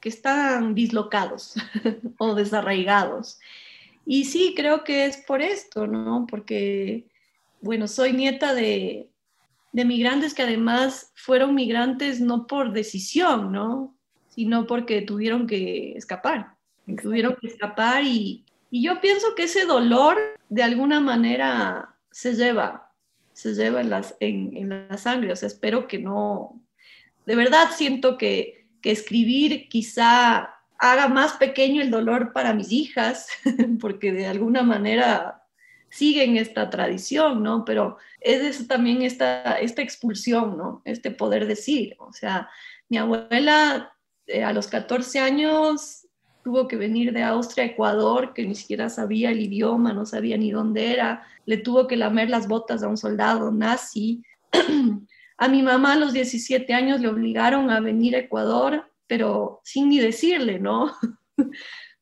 que 0.00 0.08
están 0.08 0.74
dislocados 0.74 1.54
o 2.18 2.34
desarraigados. 2.34 3.38
Y 4.04 4.24
sí, 4.24 4.54
creo 4.56 4.82
que 4.82 5.04
es 5.04 5.18
por 5.18 5.40
esto, 5.42 5.86
¿no? 5.86 6.26
Porque, 6.28 7.06
bueno, 7.60 7.86
soy 7.86 8.12
nieta 8.12 8.52
de, 8.52 9.11
de 9.72 9.84
migrantes 9.84 10.34
que 10.34 10.42
además 10.42 11.12
fueron 11.14 11.54
migrantes 11.54 12.20
no 12.20 12.46
por 12.46 12.72
decisión, 12.72 13.52
¿no? 13.52 13.96
Sino 14.28 14.66
porque 14.66 15.02
tuvieron 15.02 15.46
que 15.46 15.92
escapar. 15.92 16.56
Tuvieron 17.02 17.36
que 17.40 17.46
escapar 17.48 18.04
y, 18.04 18.44
yo 18.70 19.02
pienso 19.02 19.34
que 19.34 19.44
ese 19.44 19.66
dolor 19.66 20.16
de 20.48 20.62
alguna 20.62 20.98
manera 20.98 21.94
se 22.10 22.34
lleva, 22.34 22.90
se 23.34 23.54
lleva 23.54 23.82
en, 23.82 23.90
las, 23.90 24.16
en, 24.18 24.68
la 24.68 24.96
sangre. 24.96 25.32
O 25.32 25.36
sea, 25.36 25.46
espero 25.46 25.86
que 25.86 25.98
no. 25.98 26.62
De 27.26 27.36
verdad 27.36 27.68
siento 27.74 28.16
que, 28.16 28.66
que 28.80 28.90
escribir 28.90 29.68
quizá 29.68 30.54
haga 30.78 31.08
más 31.08 31.34
pequeño 31.34 31.82
el 31.82 31.90
dolor 31.90 32.32
para 32.32 32.54
mis 32.54 32.72
hijas, 32.72 33.28
porque 33.80 34.10
de 34.10 34.26
alguna 34.26 34.62
manera 34.62 35.41
siguen 35.92 36.38
esta 36.38 36.70
tradición, 36.70 37.42
¿no? 37.42 37.66
Pero 37.66 37.98
es 38.18 38.40
eso 38.42 38.64
también 38.66 39.02
esta, 39.02 39.58
esta 39.58 39.82
expulsión, 39.82 40.56
¿no? 40.56 40.80
Este 40.86 41.10
poder 41.10 41.46
decir, 41.46 41.96
o 41.98 42.14
sea, 42.14 42.48
mi 42.88 42.96
abuela 42.96 43.92
eh, 44.26 44.42
a 44.42 44.54
los 44.54 44.68
14 44.68 45.20
años 45.20 46.06
tuvo 46.42 46.66
que 46.66 46.76
venir 46.76 47.12
de 47.12 47.22
Austria 47.22 47.64
a 47.64 47.68
Ecuador, 47.68 48.32
que 48.32 48.46
ni 48.46 48.54
siquiera 48.54 48.88
sabía 48.88 49.30
el 49.30 49.40
idioma, 49.40 49.92
no 49.92 50.06
sabía 50.06 50.38
ni 50.38 50.50
dónde 50.50 50.92
era, 50.92 51.26
le 51.44 51.58
tuvo 51.58 51.86
que 51.86 51.98
lamer 51.98 52.30
las 52.30 52.48
botas 52.48 52.82
a 52.82 52.88
un 52.88 52.96
soldado 52.96 53.52
nazi. 53.52 54.24
a 55.36 55.48
mi 55.48 55.62
mamá 55.62 55.92
a 55.92 55.96
los 55.96 56.14
17 56.14 56.72
años 56.72 57.02
le 57.02 57.08
obligaron 57.08 57.70
a 57.70 57.80
venir 57.80 58.16
a 58.16 58.20
Ecuador, 58.20 58.90
pero 59.06 59.60
sin 59.62 59.90
ni 59.90 60.00
decirle, 60.00 60.58
¿no? 60.58 60.90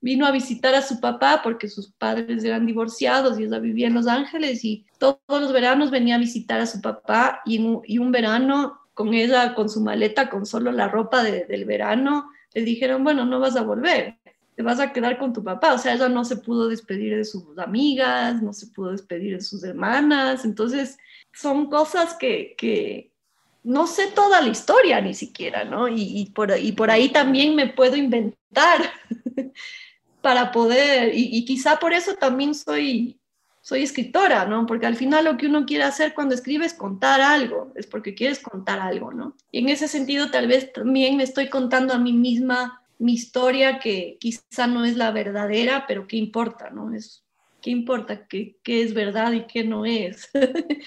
vino 0.00 0.26
a 0.26 0.30
visitar 0.30 0.74
a 0.74 0.82
su 0.82 1.00
papá 1.00 1.40
porque 1.42 1.68
sus 1.68 1.90
padres 1.90 2.42
eran 2.44 2.66
divorciados 2.66 3.38
y 3.38 3.44
ella 3.44 3.58
vivía 3.58 3.86
en 3.86 3.94
Los 3.94 4.06
Ángeles 4.06 4.64
y 4.64 4.86
todos 4.98 5.18
los 5.28 5.52
veranos 5.52 5.90
venía 5.90 6.16
a 6.16 6.18
visitar 6.18 6.60
a 6.60 6.66
su 6.66 6.80
papá 6.80 7.42
y, 7.44 7.58
un 7.58 8.12
verano 8.12 8.80
con 8.94 9.14
ella, 9.14 9.54
con 9.54 9.68
su 9.68 9.80
maleta, 9.80 10.28
con 10.28 10.46
solo 10.46 10.72
la 10.72 10.88
ropa 10.88 11.22
del 11.22 11.64
verano, 11.64 12.30
le 12.54 12.62
dijeron, 12.62 13.04
bueno, 13.04 13.24
no 13.24 13.40
vas 13.40 13.56
a 13.56 13.62
volver, 13.62 14.18
te 14.56 14.62
vas 14.62 14.80
a 14.80 14.92
quedar 14.92 15.18
con 15.18 15.32
tu 15.32 15.42
papá. 15.42 15.74
O 15.74 15.78
sea, 15.78 15.94
ella 15.94 16.08
no 16.08 16.24
se 16.24 16.36
pudo 16.36 16.68
despedir 16.68 17.16
de 17.16 17.24
sus 17.24 17.56
amigas, 17.58 18.42
no 18.42 18.52
se 18.52 18.66
pudo 18.66 18.90
despedir 18.90 19.36
de 19.36 19.42
sus 19.42 19.64
hermanas. 19.64 20.44
Entonces, 20.44 20.98
son 21.32 21.70
cosas 21.70 22.14
que, 22.14 22.54
que 22.58 23.10
no 23.62 23.86
sé 23.86 24.08
toda 24.08 24.40
la 24.40 24.48
historia 24.48 25.00
ni 25.00 25.14
siquiera, 25.14 25.64
¿no? 25.64 25.88
Y, 25.88 26.30
por, 26.34 26.58
y 26.58 26.72
por 26.72 26.90
ahí 26.90 27.10
también 27.10 27.54
me 27.54 27.68
puedo 27.68 27.96
inventar 27.96 28.80
para 30.20 30.52
poder, 30.52 31.12
y, 31.14 31.44
quizá 31.44 31.78
por 31.78 31.92
eso 31.92 32.14
también 32.14 32.54
soy, 32.54 33.18
soy 33.60 33.82
escritora, 33.82 34.44
¿no? 34.44 34.66
Porque 34.66 34.86
al 34.86 34.96
final 34.96 35.24
lo 35.24 35.36
que 35.36 35.46
uno 35.46 35.64
quiere 35.66 35.84
hacer 35.84 36.14
cuando 36.14 36.34
escribe 36.34 36.66
es 36.66 36.74
contar 36.74 37.20
algo, 37.20 37.72
es 37.74 37.86
porque 37.86 38.14
quieres 38.14 38.40
contar 38.40 38.80
algo, 38.80 39.12
¿no? 39.12 39.36
Y 39.50 39.60
en 39.60 39.68
ese 39.68 39.88
sentido 39.88 40.30
tal 40.30 40.46
vez 40.46 40.72
también 40.72 41.16
me 41.16 41.22
estoy 41.22 41.48
contando 41.48 41.94
a 41.94 41.98
mí 41.98 42.12
misma 42.12 42.82
mi 42.98 43.14
historia 43.14 43.78
que 43.78 44.18
quizá 44.20 44.66
no 44.66 44.84
es 44.84 44.96
la 44.96 45.10
verdadera, 45.10 45.86
pero 45.88 46.06
qué 46.06 46.16
importa, 46.16 46.70
¿no? 46.70 46.94
Es, 46.94 47.24
¿Qué 47.62 47.70
importa 47.70 48.26
qué, 48.26 48.56
qué 48.62 48.82
es 48.82 48.94
verdad 48.94 49.32
y 49.32 49.46
qué 49.46 49.64
no 49.64 49.84
es? 49.84 50.30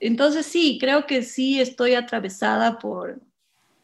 Entonces 0.00 0.46
sí, 0.46 0.78
creo 0.80 1.06
que 1.06 1.22
sí 1.22 1.60
estoy 1.60 1.94
atravesada 1.94 2.78
por, 2.78 3.20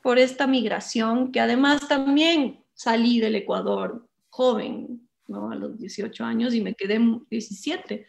por 0.03 0.19
esta 0.19 0.47
migración, 0.47 1.33
que 1.33 1.41
además 1.41 1.89
también 1.89 2.65
salí 2.75 3.21
del 3.21 3.37
Ecuador 3.37 4.07
joven, 4.31 5.09
¿no? 5.27 5.51
A 5.51 5.55
los 5.55 5.79
18 5.79 6.25
años 6.25 6.55
y 6.55 6.61
me 6.61 6.75
quedé 6.75 7.01
17. 7.31 8.07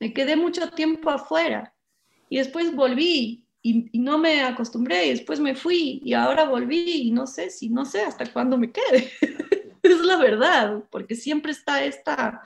Me 0.00 0.12
quedé 0.12 0.36
mucho 0.36 0.70
tiempo 0.70 1.10
afuera 1.10 1.74
y 2.28 2.38
después 2.38 2.74
volví 2.74 3.44
y, 3.62 3.90
no 3.98 4.18
me 4.18 4.42
acostumbré 4.42 5.06
y 5.06 5.10
después 5.10 5.38
me 5.40 5.54
fui 5.54 6.00
y 6.04 6.14
ahora 6.14 6.44
volví 6.44 7.08
y 7.08 7.10
no 7.10 7.26
sé 7.26 7.50
si, 7.50 7.68
no 7.68 7.84
sé 7.84 8.02
hasta 8.02 8.32
cuándo 8.32 8.56
me 8.56 8.72
quede. 8.72 9.10
es 9.82 10.00
la 10.00 10.16
verdad, 10.16 10.84
porque 10.90 11.14
siempre 11.14 11.52
está 11.52 11.84
esta, 11.84 12.42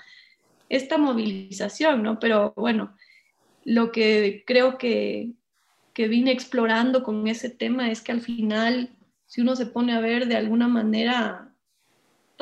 esta 0.69 0.99
movilización, 0.99 2.03
¿no? 2.03 2.19
Pero 2.19 2.53
bueno, 2.57 2.97
lo 3.65 3.93
que 3.93 4.43
creo 4.47 4.79
que, 4.79 5.33
que 5.93 6.09
vine 6.09 6.33
explorando 6.33 7.03
con 7.03 7.27
ese 7.29 7.51
tema 7.51 7.91
es 7.91 8.01
que 8.01 8.13
al 8.13 8.21
final, 8.21 8.91
si 9.27 9.41
uno 9.41 9.55
se 9.57 9.67
pone 9.67 9.93
a 9.93 10.01
ver 10.01 10.27
de 10.27 10.37
alguna 10.37 10.69
manera, 10.69 11.54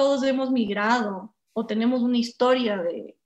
todos 0.03 0.25
hemos 0.25 0.51
migrado 0.51 1.33
o 1.53 1.65
tenemos 1.65 2.03
una 2.03 2.19
historia 2.19 2.77
de, 2.83 3.17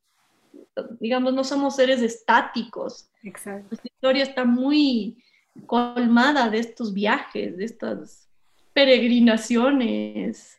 digamos, 1.00 1.32
no 1.32 1.42
somos 1.42 1.74
seres 1.74 2.02
estáticos. 2.02 3.08
Exacto. 3.22 3.68
Nuestra 3.70 3.90
historia 3.94 4.22
está 4.24 4.44
muy 4.44 5.24
colmada 5.64 6.50
de 6.50 6.58
estos 6.58 6.92
viajes, 6.92 7.56
de 7.56 7.64
estas 7.64 8.28
peregrinaciones, 8.74 10.58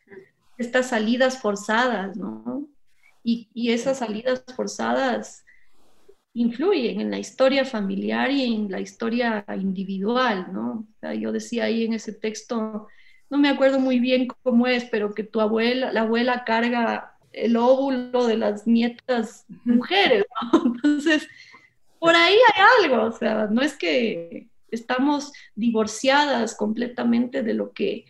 estas 0.58 0.88
salidas 0.88 1.40
forzadas, 1.40 2.18
¿no? 2.18 2.68
Y, 3.24 3.48
y 3.54 3.70
esas 3.70 4.00
salidas 4.00 4.44
forzadas 4.56 5.46
influyen 6.34 7.00
en 7.00 7.12
la 7.12 7.20
historia 7.20 7.64
familiar 7.64 8.32
y 8.32 8.56
en 8.56 8.72
la 8.72 8.80
historia 8.80 9.46
individual, 9.56 10.48
¿no? 10.52 10.88
yo 11.20 11.32
decía 11.32 11.66
ahí 11.66 11.86
en 11.86 11.94
ese 11.94 12.14
texto, 12.14 12.88
no 13.30 13.38
me 13.38 13.50
acuerdo 13.50 13.80
muy 13.80 14.00
bien 14.00 14.28
cómo 14.44 14.68
es, 14.68 14.86
pero 14.86 15.14
que 15.14 15.24
tu 15.24 15.42
abuela, 15.42 15.92
la 15.92 16.02
abuela 16.02 16.44
carga 16.46 17.18
el 17.34 17.56
óvulo 17.56 18.26
de 18.26 18.38
las 18.38 18.66
nietas 18.66 19.46
mujeres, 19.64 20.26
¿no? 20.42 20.66
Entonces, 20.66 21.28
por 22.00 22.16
ahí 22.16 22.36
hay 22.36 22.64
algo, 22.86 23.04
o 23.04 23.12
sea, 23.12 23.48
no 23.52 23.62
es 23.62 23.76
que 23.76 24.48
estamos 24.72 25.32
divorciadas 25.56 26.56
completamente 26.56 27.44
de 27.44 27.54
lo 27.54 27.72
que 27.72 28.06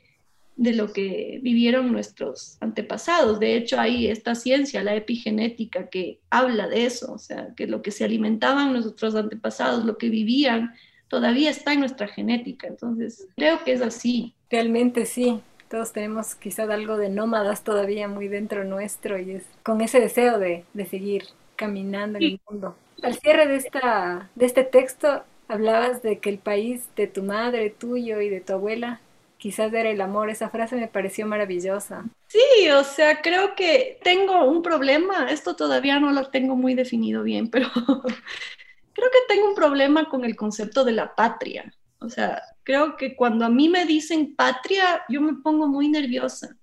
de 0.57 0.73
lo 0.73 0.91
que 0.91 1.39
vivieron 1.43 1.91
nuestros 1.91 2.57
antepasados. 2.61 3.39
De 3.39 3.55
hecho, 3.55 3.79
hay 3.79 4.07
esta 4.07 4.33
ciencia, 4.33 4.83
la 4.83 4.95
epigenética, 4.95 5.87
que 5.87 6.19
habla 6.31 6.67
de 6.67 6.87
eso, 6.87 7.13
o 7.13 7.19
sea, 7.19 7.53
que 7.55 7.67
lo 7.67 7.83
que 7.83 7.91
se 7.91 8.03
alimentaban 8.03 8.73
nuestros 8.73 9.13
antepasados, 9.13 9.85
lo 9.85 9.99
que 9.99 10.09
vivían, 10.09 10.73
todavía 11.09 11.51
está 11.51 11.73
en 11.73 11.81
nuestra 11.81 12.07
genética. 12.07 12.65
Entonces, 12.65 13.27
creo 13.35 13.63
que 13.63 13.73
es 13.73 13.81
así. 13.81 14.33
Realmente 14.49 15.05
sí. 15.05 15.41
Todos 15.69 15.91
tenemos 15.91 16.35
quizás 16.35 16.69
algo 16.69 16.97
de 16.97 17.09
nómadas 17.09 17.63
todavía 17.63 18.07
muy 18.07 18.29
dentro 18.29 18.63
nuestro 18.63 19.19
y 19.19 19.31
es 19.31 19.43
con 19.63 19.81
ese 19.81 19.99
deseo 19.99 20.39
de, 20.39 20.63
de 20.73 20.85
seguir 20.85 21.25
caminando 21.57 22.19
en 22.19 22.23
el 22.23 22.41
mundo. 22.49 22.75
Al 23.03 23.15
cierre 23.15 23.47
de, 23.47 23.57
esta, 23.57 24.29
de 24.35 24.45
este 24.45 24.63
texto 24.63 25.23
hablabas 25.49 26.01
de 26.01 26.19
que 26.19 26.29
el 26.29 26.39
país 26.39 26.87
de 26.95 27.07
tu 27.07 27.23
madre, 27.23 27.69
tuyo 27.69 28.21
y 28.21 28.29
de 28.29 28.41
tu 28.41 28.53
abuela 28.53 29.01
quizás 29.37 29.73
era 29.73 29.89
el 29.89 30.01
amor. 30.01 30.29
Esa 30.29 30.49
frase 30.49 30.75
me 30.75 30.87
pareció 30.87 31.25
maravillosa. 31.27 32.05
Sí, 32.27 32.69
o 32.69 32.83
sea, 32.83 33.21
creo 33.21 33.55
que 33.55 33.99
tengo 34.03 34.45
un 34.45 34.61
problema. 34.61 35.29
Esto 35.29 35.55
todavía 35.55 35.99
no 35.99 36.11
lo 36.11 36.29
tengo 36.29 36.55
muy 36.55 36.73
definido 36.73 37.23
bien, 37.23 37.47
pero 37.51 37.69
creo 37.73 39.09
que 39.11 39.33
tengo 39.33 39.47
un 39.49 39.55
problema 39.55 40.09
con 40.09 40.25
el 40.25 40.35
concepto 40.35 40.83
de 40.83 40.93
la 40.93 41.15
patria. 41.15 41.73
O 41.99 42.09
sea, 42.09 42.41
creo 42.67 42.97
que 42.97 43.15
cuando 43.15 43.45
a 43.45 43.49
mí 43.49 43.69
me 43.69 43.85
dicen 43.85 44.35
patria, 44.35 45.01
yo 45.07 45.21
me 45.21 45.35
pongo 45.35 45.69
muy 45.69 45.87
nerviosa. 45.87 46.57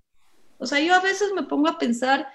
O 0.59 0.67
sea, 0.67 0.79
yo 0.79 0.95
a 0.95 1.01
veces 1.01 1.33
me 1.35 1.45
pongo 1.45 1.67
a 1.67 1.79
pensar, 1.79 2.29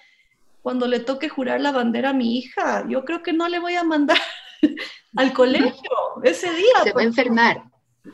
cuando 0.63 0.88
le 0.88 0.99
toque 0.99 1.29
jurar 1.29 1.62
la 1.62 1.71
bandera 1.71 2.10
a 2.10 2.13
mi 2.13 2.39
hija, 2.39 2.84
yo 2.89 3.05
creo 3.05 3.21
que 3.21 3.32
no 3.32 3.47
le 3.47 3.60
voy 3.60 3.75
a 3.75 3.84
mandar 3.84 4.17
al 5.15 5.34
colegio 5.34 5.91
ese 6.23 6.51
día. 6.51 6.82
Se 6.84 6.93
va 6.93 7.01
a 7.01 7.03
enfermar. 7.03 7.63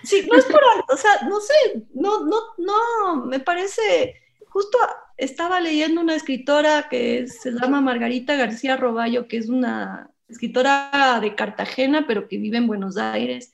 Sí, 0.03 0.27
no 0.29 0.37
es 0.37 0.43
por 0.43 0.59
o 0.89 0.97
sea, 0.97 1.21
no 1.29 1.39
sé, 1.39 1.87
no, 1.93 2.25
no, 2.25 2.35
no, 2.57 3.25
me 3.25 3.39
parece, 3.39 4.13
justo 4.49 4.77
estaba 5.15 5.61
leyendo 5.61 6.01
una 6.01 6.15
escritora 6.15 6.89
que 6.89 7.27
se 7.29 7.51
llama 7.51 7.79
Margarita 7.79 8.35
García 8.35 8.75
Roballo, 8.75 9.29
que 9.29 9.37
es 9.37 9.47
una 9.47 10.11
escritora 10.27 11.19
de 11.21 11.33
Cartagena, 11.33 12.05
pero 12.07 12.27
que 12.27 12.39
vive 12.39 12.57
en 12.57 12.67
Buenos 12.67 12.97
Aires, 12.97 13.53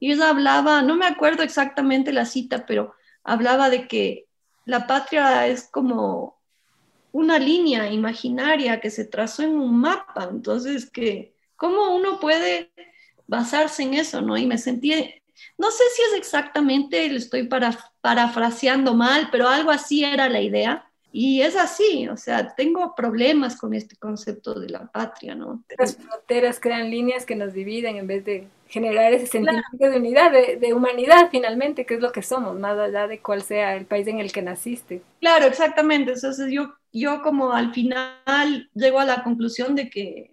y 0.00 0.12
ella 0.12 0.30
hablaba, 0.30 0.82
no 0.82 0.96
me 0.96 1.06
acuerdo 1.06 1.42
exactamente 1.42 2.12
la 2.12 2.24
cita, 2.24 2.66
pero 2.66 2.94
hablaba 3.24 3.70
de 3.70 3.88
que 3.88 4.26
la 4.64 4.86
patria 4.86 5.46
es 5.46 5.68
como 5.68 6.38
una 7.12 7.38
línea 7.38 7.90
imaginaria 7.90 8.80
que 8.80 8.90
se 8.90 9.04
trazó 9.04 9.42
en 9.42 9.56
un 9.56 9.80
mapa, 9.80 10.28
entonces 10.30 10.90
que, 10.90 11.34
¿cómo 11.56 11.94
uno 11.96 12.20
puede 12.20 12.70
basarse 13.26 13.82
en 13.82 13.94
eso, 13.94 14.20
no? 14.20 14.36
Y 14.36 14.46
me 14.46 14.58
sentí 14.58 14.92
no 15.56 15.70
sé 15.70 15.84
si 15.94 16.02
es 16.02 16.18
exactamente, 16.18 17.08
lo 17.08 17.16
estoy 17.16 17.44
para, 17.44 17.76
parafraseando 18.00 18.94
mal, 18.94 19.28
pero 19.30 19.48
algo 19.48 19.70
así 19.70 20.04
era 20.04 20.28
la 20.28 20.40
idea. 20.40 20.87
Y 21.20 21.42
es 21.42 21.56
así, 21.56 22.06
o 22.06 22.16
sea, 22.16 22.54
tengo 22.54 22.94
problemas 22.94 23.56
con 23.56 23.74
este 23.74 23.96
concepto 23.96 24.54
de 24.54 24.68
la 24.68 24.86
patria, 24.86 25.34
¿no? 25.34 25.64
Las 25.76 25.96
fronteras 25.96 26.60
crean 26.60 26.92
líneas 26.92 27.26
que 27.26 27.34
nos 27.34 27.52
dividen 27.52 27.96
en 27.96 28.06
vez 28.06 28.24
de 28.24 28.46
generar 28.68 29.12
ese 29.12 29.26
sentimiento 29.26 29.66
de 29.78 29.96
unidad, 29.96 30.30
de, 30.30 30.72
humanidad 30.72 31.28
finalmente, 31.28 31.84
que 31.84 31.94
es 31.94 32.00
lo 32.00 32.12
que 32.12 32.22
somos, 32.22 32.56
más 32.60 32.78
allá 32.78 33.08
de 33.08 33.18
cuál 33.18 33.42
sea 33.42 33.74
el 33.74 33.84
país 33.84 34.06
en 34.06 34.20
el 34.20 34.30
que 34.30 34.42
naciste. 34.42 35.02
Claro, 35.18 35.46
exactamente. 35.46 36.12
Entonces 36.12 36.52
yo, 36.52 36.74
yo 36.92 37.20
como 37.22 37.52
al 37.52 37.74
final 37.74 38.70
llego 38.74 39.00
a 39.00 39.04
la 39.04 39.24
conclusión 39.24 39.74
de 39.74 39.90
que 39.90 40.30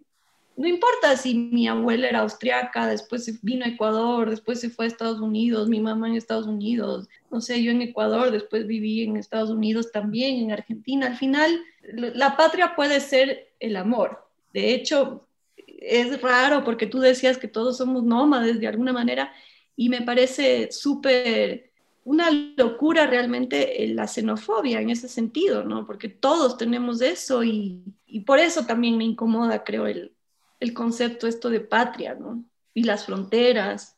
no 0.57 0.67
importa 0.67 1.17
si 1.17 1.35
mi 1.35 1.67
abuela 1.67 2.07
era 2.07 2.19
austriaca, 2.19 2.87
después 2.87 3.39
vino 3.41 3.65
a 3.65 3.69
Ecuador, 3.69 4.29
después 4.29 4.59
se 4.59 4.69
fue 4.69 4.85
a 4.85 4.87
Estados 4.87 5.19
Unidos, 5.19 5.67
mi 5.67 5.81
mamá 5.81 6.07
en 6.07 6.15
Estados 6.15 6.47
Unidos, 6.47 7.09
no 7.29 7.41
sé, 7.41 7.61
yo 7.61 7.71
en 7.71 7.81
Ecuador, 7.81 8.31
después 8.31 8.65
viví 8.65 9.03
en 9.03 9.17
Estados 9.17 9.49
Unidos 9.49 9.91
también, 9.91 10.37
en 10.37 10.51
Argentina. 10.51 11.07
Al 11.07 11.17
final, 11.17 11.61
la 11.83 12.37
patria 12.37 12.73
puede 12.75 13.01
ser 13.01 13.49
el 13.59 13.75
amor. 13.75 14.25
De 14.53 14.73
hecho, 14.73 15.27
es 15.57 16.21
raro 16.21 16.63
porque 16.63 16.87
tú 16.87 16.99
decías 16.99 17.37
que 17.37 17.49
todos 17.49 17.77
somos 17.77 18.03
nómades 18.03 18.59
de 18.59 18.67
alguna 18.67 18.93
manera 18.93 19.33
y 19.75 19.89
me 19.89 20.01
parece 20.01 20.71
súper 20.71 21.71
una 22.05 22.29
locura 22.55 23.07
realmente 23.07 23.83
la 23.89 24.07
xenofobia 24.07 24.79
en 24.79 24.91
ese 24.91 25.09
sentido, 25.09 25.63
¿no? 25.63 25.87
Porque 25.87 26.07
todos 26.07 26.55
tenemos 26.55 27.01
eso 27.01 27.43
y, 27.43 27.83
y 28.05 28.21
por 28.21 28.39
eso 28.39 28.65
también 28.65 28.95
me 28.95 29.03
incomoda, 29.03 29.63
creo, 29.63 29.87
el, 29.87 30.14
el 30.59 30.73
concepto 30.73 31.27
esto 31.27 31.49
de 31.49 31.59
patria, 31.59 32.15
¿no? 32.15 32.43
Y 32.73 32.83
las 32.83 33.05
fronteras, 33.05 33.95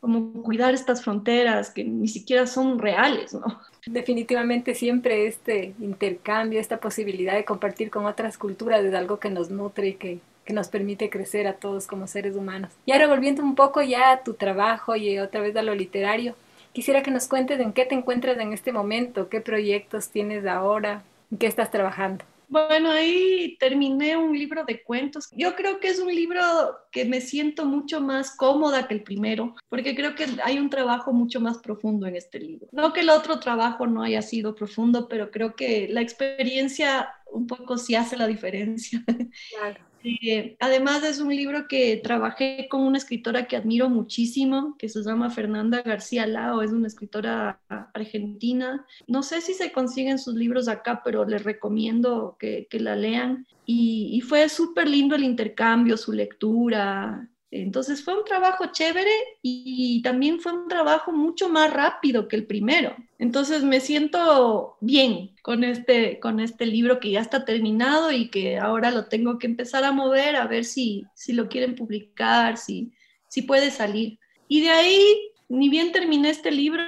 como 0.00 0.42
cuidar 0.42 0.74
estas 0.74 1.04
fronteras 1.04 1.70
que 1.70 1.84
ni 1.84 2.08
siquiera 2.08 2.46
son 2.46 2.80
reales, 2.80 3.34
¿no? 3.34 3.60
Definitivamente 3.86 4.74
siempre 4.74 5.26
este 5.26 5.74
intercambio, 5.80 6.60
esta 6.60 6.78
posibilidad 6.78 7.34
de 7.34 7.44
compartir 7.44 7.90
con 7.90 8.06
otras 8.06 8.36
culturas 8.36 8.84
es 8.84 8.94
algo 8.94 9.18
que 9.20 9.30
nos 9.30 9.50
nutre 9.50 9.88
y 9.88 9.94
que, 9.94 10.18
que 10.44 10.52
nos 10.52 10.68
permite 10.68 11.08
crecer 11.08 11.46
a 11.46 11.54
todos 11.54 11.86
como 11.86 12.08
seres 12.08 12.34
humanos. 12.34 12.72
Y 12.84 12.92
ahora 12.92 13.06
volviendo 13.06 13.42
un 13.42 13.54
poco 13.54 13.80
ya 13.80 14.10
a 14.10 14.22
tu 14.24 14.34
trabajo 14.34 14.96
y 14.96 15.18
otra 15.20 15.40
vez 15.40 15.54
a 15.56 15.62
lo 15.62 15.74
literario, 15.74 16.34
quisiera 16.72 17.02
que 17.02 17.12
nos 17.12 17.28
cuentes 17.28 17.60
en 17.60 17.72
qué 17.72 17.84
te 17.84 17.94
encuentras 17.94 18.38
en 18.38 18.52
este 18.52 18.72
momento, 18.72 19.28
qué 19.28 19.40
proyectos 19.40 20.08
tienes 20.08 20.46
ahora, 20.46 21.04
en 21.30 21.38
qué 21.38 21.46
estás 21.46 21.70
trabajando. 21.70 22.24
Bueno, 22.52 22.90
ahí 22.90 23.56
terminé 23.58 24.14
un 24.14 24.38
libro 24.38 24.62
de 24.66 24.82
cuentos. 24.82 25.30
Yo 25.34 25.56
creo 25.56 25.80
que 25.80 25.88
es 25.88 25.98
un 25.98 26.14
libro 26.14 26.42
que 26.90 27.06
me 27.06 27.22
siento 27.22 27.64
mucho 27.64 28.02
más 28.02 28.36
cómoda 28.36 28.86
que 28.86 28.92
el 28.92 29.02
primero, 29.02 29.54
porque 29.70 29.94
creo 29.94 30.14
que 30.14 30.26
hay 30.44 30.58
un 30.58 30.68
trabajo 30.68 31.14
mucho 31.14 31.40
más 31.40 31.56
profundo 31.56 32.06
en 32.06 32.14
este 32.14 32.38
libro. 32.38 32.68
No 32.70 32.92
que 32.92 33.00
el 33.00 33.08
otro 33.08 33.40
trabajo 33.40 33.86
no 33.86 34.02
haya 34.02 34.20
sido 34.20 34.54
profundo, 34.54 35.08
pero 35.08 35.30
creo 35.30 35.56
que 35.56 35.88
la 35.88 36.02
experiencia 36.02 37.08
un 37.32 37.46
poco 37.46 37.78
sí 37.78 37.94
hace 37.94 38.16
la 38.16 38.26
diferencia. 38.26 39.02
Claro. 39.58 39.92
Eh, 40.04 40.56
además 40.58 41.04
es 41.04 41.20
un 41.20 41.34
libro 41.34 41.68
que 41.68 42.00
trabajé 42.02 42.66
con 42.68 42.82
una 42.82 42.98
escritora 42.98 43.46
que 43.46 43.56
admiro 43.56 43.88
muchísimo, 43.88 44.76
que 44.76 44.88
se 44.88 45.02
llama 45.02 45.30
Fernanda 45.30 45.82
García 45.82 46.26
Lao, 46.26 46.62
es 46.62 46.72
una 46.72 46.88
escritora 46.88 47.60
argentina. 47.94 48.84
No 49.06 49.22
sé 49.22 49.40
si 49.40 49.54
se 49.54 49.70
consiguen 49.72 50.18
sus 50.18 50.34
libros 50.34 50.68
acá, 50.68 51.02
pero 51.04 51.24
les 51.24 51.44
recomiendo 51.44 52.36
que, 52.38 52.66
que 52.68 52.80
la 52.80 52.96
lean. 52.96 53.46
Y, 53.64 54.10
y 54.12 54.20
fue 54.22 54.48
súper 54.48 54.88
lindo 54.88 55.14
el 55.14 55.24
intercambio, 55.24 55.96
su 55.96 56.12
lectura, 56.12 57.28
entonces 57.52 58.02
fue 58.02 58.16
un 58.16 58.24
trabajo 58.24 58.64
chévere 58.72 59.12
y 59.42 60.00
también 60.00 60.40
fue 60.40 60.54
un 60.54 60.68
trabajo 60.68 61.12
mucho 61.12 61.50
más 61.50 61.70
rápido 61.70 62.26
que 62.26 62.36
el 62.36 62.46
primero. 62.46 62.96
Entonces 63.18 63.62
me 63.62 63.80
siento 63.80 64.78
bien 64.80 65.32
con 65.42 65.62
este, 65.62 66.18
con 66.18 66.40
este 66.40 66.64
libro 66.64 66.98
que 66.98 67.10
ya 67.10 67.20
está 67.20 67.44
terminado 67.44 68.10
y 68.10 68.30
que 68.30 68.58
ahora 68.58 68.90
lo 68.90 69.04
tengo 69.04 69.38
que 69.38 69.46
empezar 69.46 69.84
a 69.84 69.92
mover 69.92 70.34
a 70.36 70.46
ver 70.46 70.64
si, 70.64 71.04
si 71.14 71.34
lo 71.34 71.50
quieren 71.50 71.74
publicar, 71.74 72.56
si, 72.56 72.90
si 73.28 73.42
puede 73.42 73.70
salir. 73.70 74.18
Y 74.48 74.62
de 74.62 74.70
ahí, 74.70 75.04
ni 75.50 75.68
bien 75.68 75.92
terminé 75.92 76.30
este 76.30 76.50
libro, 76.50 76.82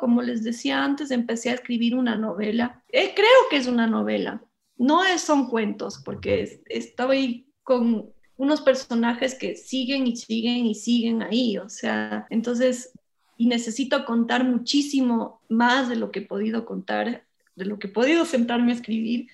como 0.00 0.20
les 0.20 0.44
decía 0.44 0.84
antes, 0.84 1.10
empecé 1.10 1.48
a 1.48 1.54
escribir 1.54 1.94
una 1.94 2.16
novela. 2.16 2.84
Eh, 2.90 3.14
creo 3.16 3.48
que 3.48 3.56
es 3.56 3.66
una 3.66 3.86
novela. 3.86 4.44
No 4.76 5.02
es, 5.02 5.22
son 5.22 5.48
cuentos, 5.48 6.02
porque 6.04 6.62
estoy 6.66 7.46
con 7.62 8.12
unos 8.40 8.62
personajes 8.62 9.34
que 9.34 9.54
siguen 9.54 10.06
y 10.06 10.16
siguen 10.16 10.64
y 10.64 10.74
siguen 10.74 11.22
ahí, 11.22 11.58
o 11.58 11.68
sea, 11.68 12.26
entonces, 12.30 12.90
y 13.36 13.46
necesito 13.46 14.06
contar 14.06 14.44
muchísimo 14.44 15.42
más 15.50 15.90
de 15.90 15.96
lo 15.96 16.10
que 16.10 16.20
he 16.20 16.26
podido 16.26 16.64
contar, 16.64 17.26
de 17.54 17.64
lo 17.66 17.78
que 17.78 17.88
he 17.88 17.90
podido 17.90 18.24
sentarme 18.24 18.72
a 18.72 18.76
escribir, 18.76 19.28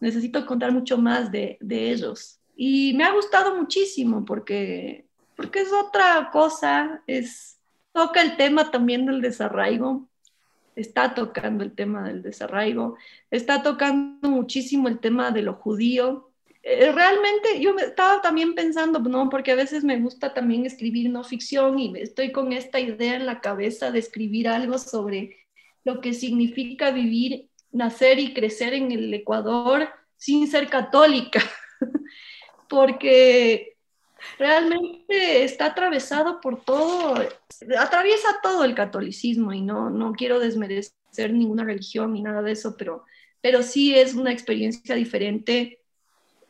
necesito 0.00 0.46
contar 0.46 0.72
mucho 0.72 0.96
más 0.96 1.30
de, 1.30 1.58
de 1.60 1.90
ellos. 1.90 2.40
Y 2.56 2.94
me 2.94 3.04
ha 3.04 3.12
gustado 3.12 3.54
muchísimo 3.54 4.24
porque, 4.24 5.04
porque 5.36 5.60
es 5.60 5.68
otra 5.70 6.30
cosa, 6.32 7.02
es, 7.06 7.58
toca 7.92 8.22
el 8.22 8.38
tema 8.38 8.70
también 8.70 9.04
del 9.04 9.20
desarraigo, 9.20 10.08
está 10.76 11.12
tocando 11.12 11.62
el 11.62 11.72
tema 11.72 12.08
del 12.08 12.22
desarraigo, 12.22 12.96
está 13.30 13.62
tocando 13.62 14.30
muchísimo 14.30 14.88
el 14.88 14.98
tema 14.98 15.30
de 15.30 15.42
lo 15.42 15.52
judío, 15.52 16.30
realmente 16.66 17.60
yo 17.60 17.76
estaba 17.78 18.20
también 18.20 18.54
pensando, 18.54 18.98
¿no? 18.98 19.30
Porque 19.30 19.52
a 19.52 19.56
veces 19.56 19.84
me 19.84 20.00
gusta 20.00 20.34
también 20.34 20.66
escribir 20.66 21.10
no 21.10 21.22
ficción 21.22 21.78
y 21.78 21.96
estoy 21.96 22.32
con 22.32 22.52
esta 22.52 22.80
idea 22.80 23.14
en 23.14 23.26
la 23.26 23.40
cabeza 23.40 23.92
de 23.92 24.00
escribir 24.00 24.48
algo 24.48 24.76
sobre 24.78 25.46
lo 25.84 26.00
que 26.00 26.12
significa 26.12 26.90
vivir, 26.90 27.48
nacer 27.70 28.18
y 28.18 28.34
crecer 28.34 28.74
en 28.74 28.90
el 28.90 29.14
Ecuador 29.14 29.88
sin 30.16 30.48
ser 30.48 30.68
católica, 30.68 31.40
porque 32.68 33.76
realmente 34.36 35.44
está 35.44 35.66
atravesado 35.66 36.40
por 36.40 36.64
todo, 36.64 37.14
atraviesa 37.78 38.40
todo 38.42 38.64
el 38.64 38.74
catolicismo 38.74 39.52
y 39.52 39.60
no, 39.60 39.88
no 39.88 40.14
quiero 40.14 40.40
desmerecer 40.40 41.32
ninguna 41.32 41.62
religión 41.62 42.12
ni 42.14 42.22
nada 42.22 42.42
de 42.42 42.52
eso, 42.52 42.76
pero, 42.76 43.04
pero 43.40 43.62
sí 43.62 43.94
es 43.94 44.14
una 44.14 44.32
experiencia 44.32 44.96
diferente 44.96 45.78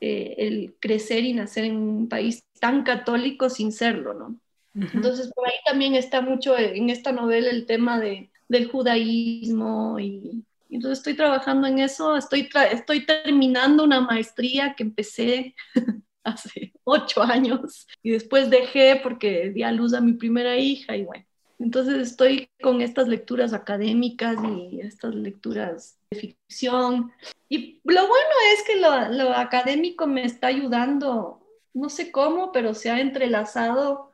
eh, 0.00 0.34
el 0.38 0.74
crecer 0.80 1.24
y 1.24 1.32
nacer 1.32 1.64
en 1.64 1.76
un 1.76 2.08
país 2.08 2.44
tan 2.60 2.82
católico 2.82 3.50
sin 3.50 3.72
serlo, 3.72 4.14
¿no? 4.14 4.40
Entonces, 4.74 5.32
por 5.32 5.48
ahí 5.48 5.54
también 5.64 5.94
está 5.94 6.20
mucho 6.20 6.56
en 6.58 6.90
esta 6.90 7.10
novela 7.10 7.48
el 7.48 7.64
tema 7.64 7.98
de, 7.98 8.30
del 8.46 8.68
judaísmo 8.70 9.98
y, 9.98 10.44
entonces 10.68 10.98
estoy 10.98 11.14
trabajando 11.14 11.66
en 11.66 11.78
eso, 11.78 12.16
estoy, 12.16 12.48
estoy 12.72 13.06
terminando 13.06 13.84
una 13.84 14.00
maestría 14.00 14.74
que 14.76 14.82
empecé 14.82 15.54
hace 16.24 16.72
ocho 16.84 17.22
años 17.22 17.86
y 18.02 18.10
después 18.10 18.50
dejé 18.50 19.00
porque 19.02 19.50
di 19.50 19.62
a 19.62 19.70
luz 19.70 19.94
a 19.94 20.00
mi 20.00 20.14
primera 20.14 20.58
hija 20.58 20.96
y 20.96 21.04
bueno, 21.04 21.24
entonces 21.58 21.96
estoy 22.08 22.50
con 22.60 22.82
estas 22.82 23.08
lecturas 23.08 23.52
académicas 23.52 24.36
y 24.44 24.80
estas 24.80 25.14
lecturas 25.14 25.95
ficción. 26.14 27.12
Y 27.48 27.80
lo 27.84 28.06
bueno 28.06 28.34
es 28.54 28.62
que 28.64 28.76
lo, 28.76 29.32
académico 29.32 30.06
me 30.06 30.24
está 30.24 30.48
ayudando, 30.48 31.40
no 31.74 31.88
sé 31.88 32.10
cómo, 32.10 32.52
pero 32.52 32.74
se 32.74 32.90
ha 32.90 33.00
entrelazado, 33.00 34.12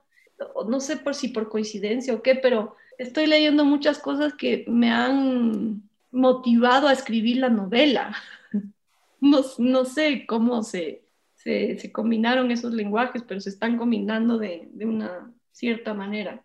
no 0.69 0.81
sé 0.81 0.97
por 0.97 1.15
si 1.15 1.29
por 1.29 1.49
coincidencia 1.49 2.15
o 2.15 2.23
qué, 2.23 2.35
pero 2.35 2.77
estoy 2.99 3.27
leyendo 3.27 3.65
muchas 3.65 3.99
cosas 3.99 4.35
que 4.35 4.65
me 4.69 4.91
han 4.91 5.83
motivado 6.11 6.89
a 6.89 6.93
escribir 6.93 7.39
la 7.39 7.49
novela. 7.49 8.17
No, 9.25 9.85
sé 9.85 10.27
cómo 10.27 10.65
se, 10.65 11.05
se, 11.37 11.93
combinaron 11.93 12.51
esos 12.51 12.73
lenguajes, 12.73 13.23
pero 13.23 13.41
se 13.41 13.51
están 13.51 13.79
combinando 13.79 14.37
de, 14.37 14.69
de 14.73 14.85
una 14.85 15.33
cierta 15.53 15.95
manera 15.95 16.43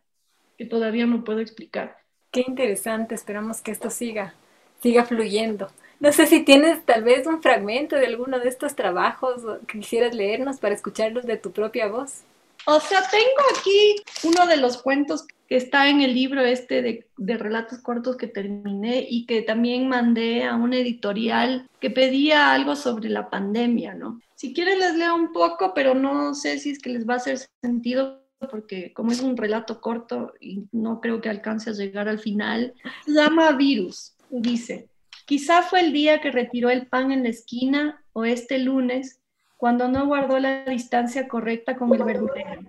que 0.59 0.65
todavía 0.65 1.07
no 1.07 1.23
puedo 1.23 1.39
explicar. 1.39 1.97
Qué 2.29 2.45
interesante, 2.47 3.15
esperamos 3.15 3.61
que 3.61 3.71
esto 3.71 3.89
siga, 3.89 4.35
siga 4.81 5.05
fluyendo. 5.05 5.69
No 5.99 6.11
sé 6.11 6.27
si 6.27 6.43
tienes 6.43 6.85
tal 6.85 7.03
vez 7.03 7.25
un 7.25 7.41
fragmento 7.41 7.95
de 7.95 8.05
alguno 8.05 8.39
de 8.39 8.49
estos 8.49 8.75
trabajos 8.75 9.41
que 9.67 9.79
quisieras 9.79 10.13
leernos 10.13 10.59
para 10.59 10.75
escucharlos 10.75 11.25
de 11.25 11.37
tu 11.37 11.51
propia 11.51 11.87
voz. 11.87 12.21
O 12.67 12.79
sea, 12.79 13.01
tengo 13.09 13.57
aquí 13.57 13.95
uno 14.23 14.45
de 14.45 14.57
los 14.57 14.81
cuentos 14.81 15.25
que 15.47 15.55
está 15.55 15.89
en 15.89 16.01
el 16.01 16.13
libro 16.13 16.41
este 16.41 16.81
de, 16.81 17.07
de, 17.17 17.37
relatos 17.37 17.79
cortos 17.79 18.17
que 18.17 18.27
terminé 18.27 19.07
y 19.09 19.25
que 19.25 19.41
también 19.41 19.87
mandé 19.87 20.43
a 20.43 20.55
una 20.55 20.77
editorial 20.77 21.69
que 21.79 21.89
pedía 21.89 22.51
algo 22.51 22.75
sobre 22.75 23.09
la 23.09 23.29
pandemia, 23.29 23.93
¿no? 23.93 24.19
Si 24.35 24.53
quieren 24.53 24.79
les 24.79 24.95
leo 24.95 25.15
un 25.15 25.31
poco, 25.31 25.73
pero 25.73 25.95
no 25.95 26.35
sé 26.35 26.59
si 26.59 26.71
es 26.71 26.79
que 26.79 26.89
les 26.89 27.07
va 27.07 27.13
a 27.13 27.17
hacer 27.17 27.39
sentido 27.61 28.27
porque 28.51 28.93
como 28.93 29.11
es 29.11 29.21
un 29.21 29.35
relato 29.35 29.81
corto 29.81 30.33
y 30.39 30.67
no 30.71 31.01
creo 31.01 31.21
que 31.21 31.29
alcance 31.29 31.69
a 31.69 31.73
llegar 31.73 32.07
al 32.07 32.19
final, 32.19 32.73
se 33.05 33.13
llama 33.13 33.51
Virus. 33.53 34.16
Dice, 34.29 34.89
quizá 35.25 35.61
fue 35.61 35.79
el 35.79 35.93
día 35.93 36.21
que 36.21 36.31
retiró 36.31 36.69
el 36.69 36.87
pan 36.87 37.11
en 37.11 37.23
la 37.23 37.29
esquina 37.29 38.03
o 38.13 38.25
este 38.25 38.59
lunes 38.59 39.21
cuando 39.55 39.87
no 39.87 40.05
guardó 40.05 40.39
la 40.39 40.65
distancia 40.65 41.27
correcta 41.27 41.75
con 41.77 41.93
el 41.93 42.03
verdulero. 42.03 42.61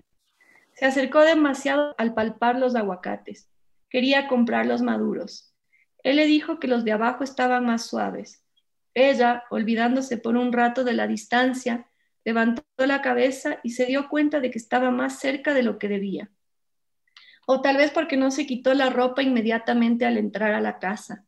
Se 0.75 0.87
acercó 0.87 1.21
demasiado 1.21 1.95
al 1.99 2.15
palpar 2.15 2.59
los 2.59 2.77
aguacates. 2.77 3.49
Quería 3.91 4.29
comprarlos 4.29 4.83
maduros. 4.83 5.53
Él 6.05 6.17
le 6.17 6.27
dijo 6.27 6.61
que 6.61 6.69
los 6.69 6.85
de 6.85 6.93
abajo 6.93 7.25
estaban 7.25 7.67
más 7.67 7.87
suaves. 7.87 8.45
Ella, 8.95 9.45
olvidándose 9.51 10.19
por 10.19 10.37
un 10.37 10.53
rato 10.53 10.85
de 10.85 10.93
la 10.93 11.07
distancia, 11.07 11.89
levantó 12.25 12.63
la 12.79 13.03
cabeza 13.03 13.59
y 13.63 13.71
se 13.71 13.87
dio 13.87 14.09
cuenta 14.09 14.41
de 14.41 14.51
que 14.51 14.59
estaba 14.59 14.91
más 14.91 15.19
cerca 15.19 15.55
de 15.55 15.63
lo 15.63 15.79
que 15.79 15.89
debía. 15.89 16.31
O 17.47 17.61
tal 17.61 17.77
vez 17.77 17.91
porque 17.91 18.17
no 18.17 18.31
se 18.31 18.47
quitó 18.47 18.75
la 18.75 18.91
ropa 18.91 19.23
inmediatamente 19.23 20.07
al 20.07 20.19
entrar 20.19 20.53
a 20.53 20.61
la 20.61 20.79
casa. 20.79 21.25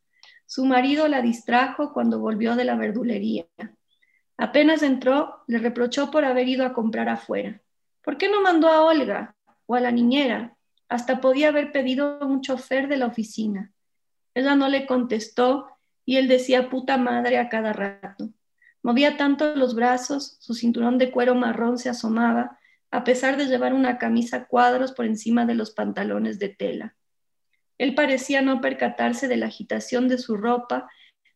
Su 0.51 0.65
marido 0.65 1.07
la 1.07 1.21
distrajo 1.21 1.93
cuando 1.93 2.19
volvió 2.19 2.57
de 2.57 2.65
la 2.65 2.75
verdulería. 2.75 3.45
Apenas 4.35 4.83
entró, 4.83 5.45
le 5.47 5.59
reprochó 5.59 6.11
por 6.11 6.25
haber 6.25 6.49
ido 6.49 6.65
a 6.65 6.73
comprar 6.73 7.07
afuera. 7.07 7.61
¿Por 8.03 8.17
qué 8.17 8.27
no 8.27 8.41
mandó 8.41 8.67
a 8.67 8.83
Olga 8.83 9.33
o 9.65 9.75
a 9.75 9.79
la 9.79 9.91
niñera? 9.91 10.57
Hasta 10.89 11.21
podía 11.21 11.47
haber 11.47 11.71
pedido 11.71 12.19
un 12.19 12.41
chofer 12.41 12.89
de 12.89 12.97
la 12.97 13.05
oficina. 13.05 13.71
Ella 14.33 14.55
no 14.55 14.67
le 14.67 14.85
contestó 14.85 15.69
y 16.03 16.17
él 16.17 16.27
decía 16.27 16.69
puta 16.69 16.97
madre 16.97 17.37
a 17.37 17.47
cada 17.47 17.71
rato. 17.71 18.27
Movía 18.83 19.15
tanto 19.15 19.55
los 19.55 19.73
brazos, 19.73 20.35
su 20.41 20.53
cinturón 20.53 20.97
de 20.97 21.11
cuero 21.11 21.33
marrón 21.33 21.77
se 21.77 21.87
asomaba, 21.87 22.59
a 22.91 23.05
pesar 23.05 23.37
de 23.37 23.45
llevar 23.45 23.73
una 23.73 23.97
camisa 23.97 24.47
cuadros 24.47 24.91
por 24.91 25.05
encima 25.05 25.45
de 25.45 25.55
los 25.55 25.71
pantalones 25.71 26.39
de 26.39 26.49
tela. 26.49 26.97
Él 27.81 27.95
parecía 27.95 28.43
no 28.43 28.61
percatarse 28.61 29.27
de 29.27 29.37
la 29.37 29.47
agitación 29.47 30.07
de 30.07 30.19
su 30.19 30.37
ropa 30.37 30.87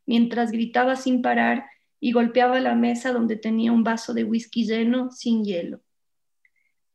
mientras 0.05 0.51
gritaba 0.51 0.95
sin 0.95 1.23
parar 1.23 1.65
y 1.99 2.11
golpeaba 2.11 2.59
la 2.59 2.75
mesa 2.75 3.11
donde 3.11 3.35
tenía 3.35 3.71
un 3.71 3.83
vaso 3.83 4.13
de 4.13 4.25
whisky 4.25 4.63
lleno 4.63 5.09
sin 5.09 5.43
hielo. 5.43 5.81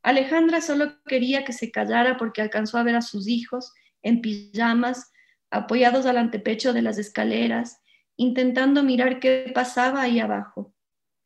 Alejandra 0.04 0.60
solo 0.60 1.02
quería 1.04 1.44
que 1.44 1.52
se 1.52 1.72
callara 1.72 2.16
porque 2.16 2.42
alcanzó 2.42 2.78
a 2.78 2.84
ver 2.84 2.94
a 2.94 3.02
sus 3.02 3.26
hijos 3.26 3.74
en 4.02 4.20
pijamas, 4.20 5.10
apoyados 5.50 6.06
al 6.06 6.18
antepecho 6.18 6.72
de 6.72 6.82
las 6.82 6.98
escaleras, 6.98 7.82
intentando 8.14 8.84
mirar 8.84 9.18
qué 9.18 9.50
pasaba 9.52 10.02
ahí 10.02 10.20
abajo. 10.20 10.72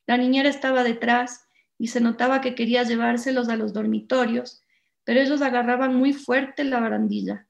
La 0.07 0.17
niñera 0.17 0.49
estaba 0.49 0.83
detrás 0.83 1.47
y 1.77 1.89
se 1.89 2.01
notaba 2.01 2.41
que 2.41 2.55
quería 2.55 2.85
llevárselos 2.85 3.51
a 3.51 3.57
los 3.57 3.75
dormitorios, 3.75 4.63
pero 5.05 5.21
ellos 5.21 5.43
agarraban 5.43 5.95
muy 5.95 6.15
fuerte 6.15 6.65
la 6.65 6.81
barandilla. 6.81 7.47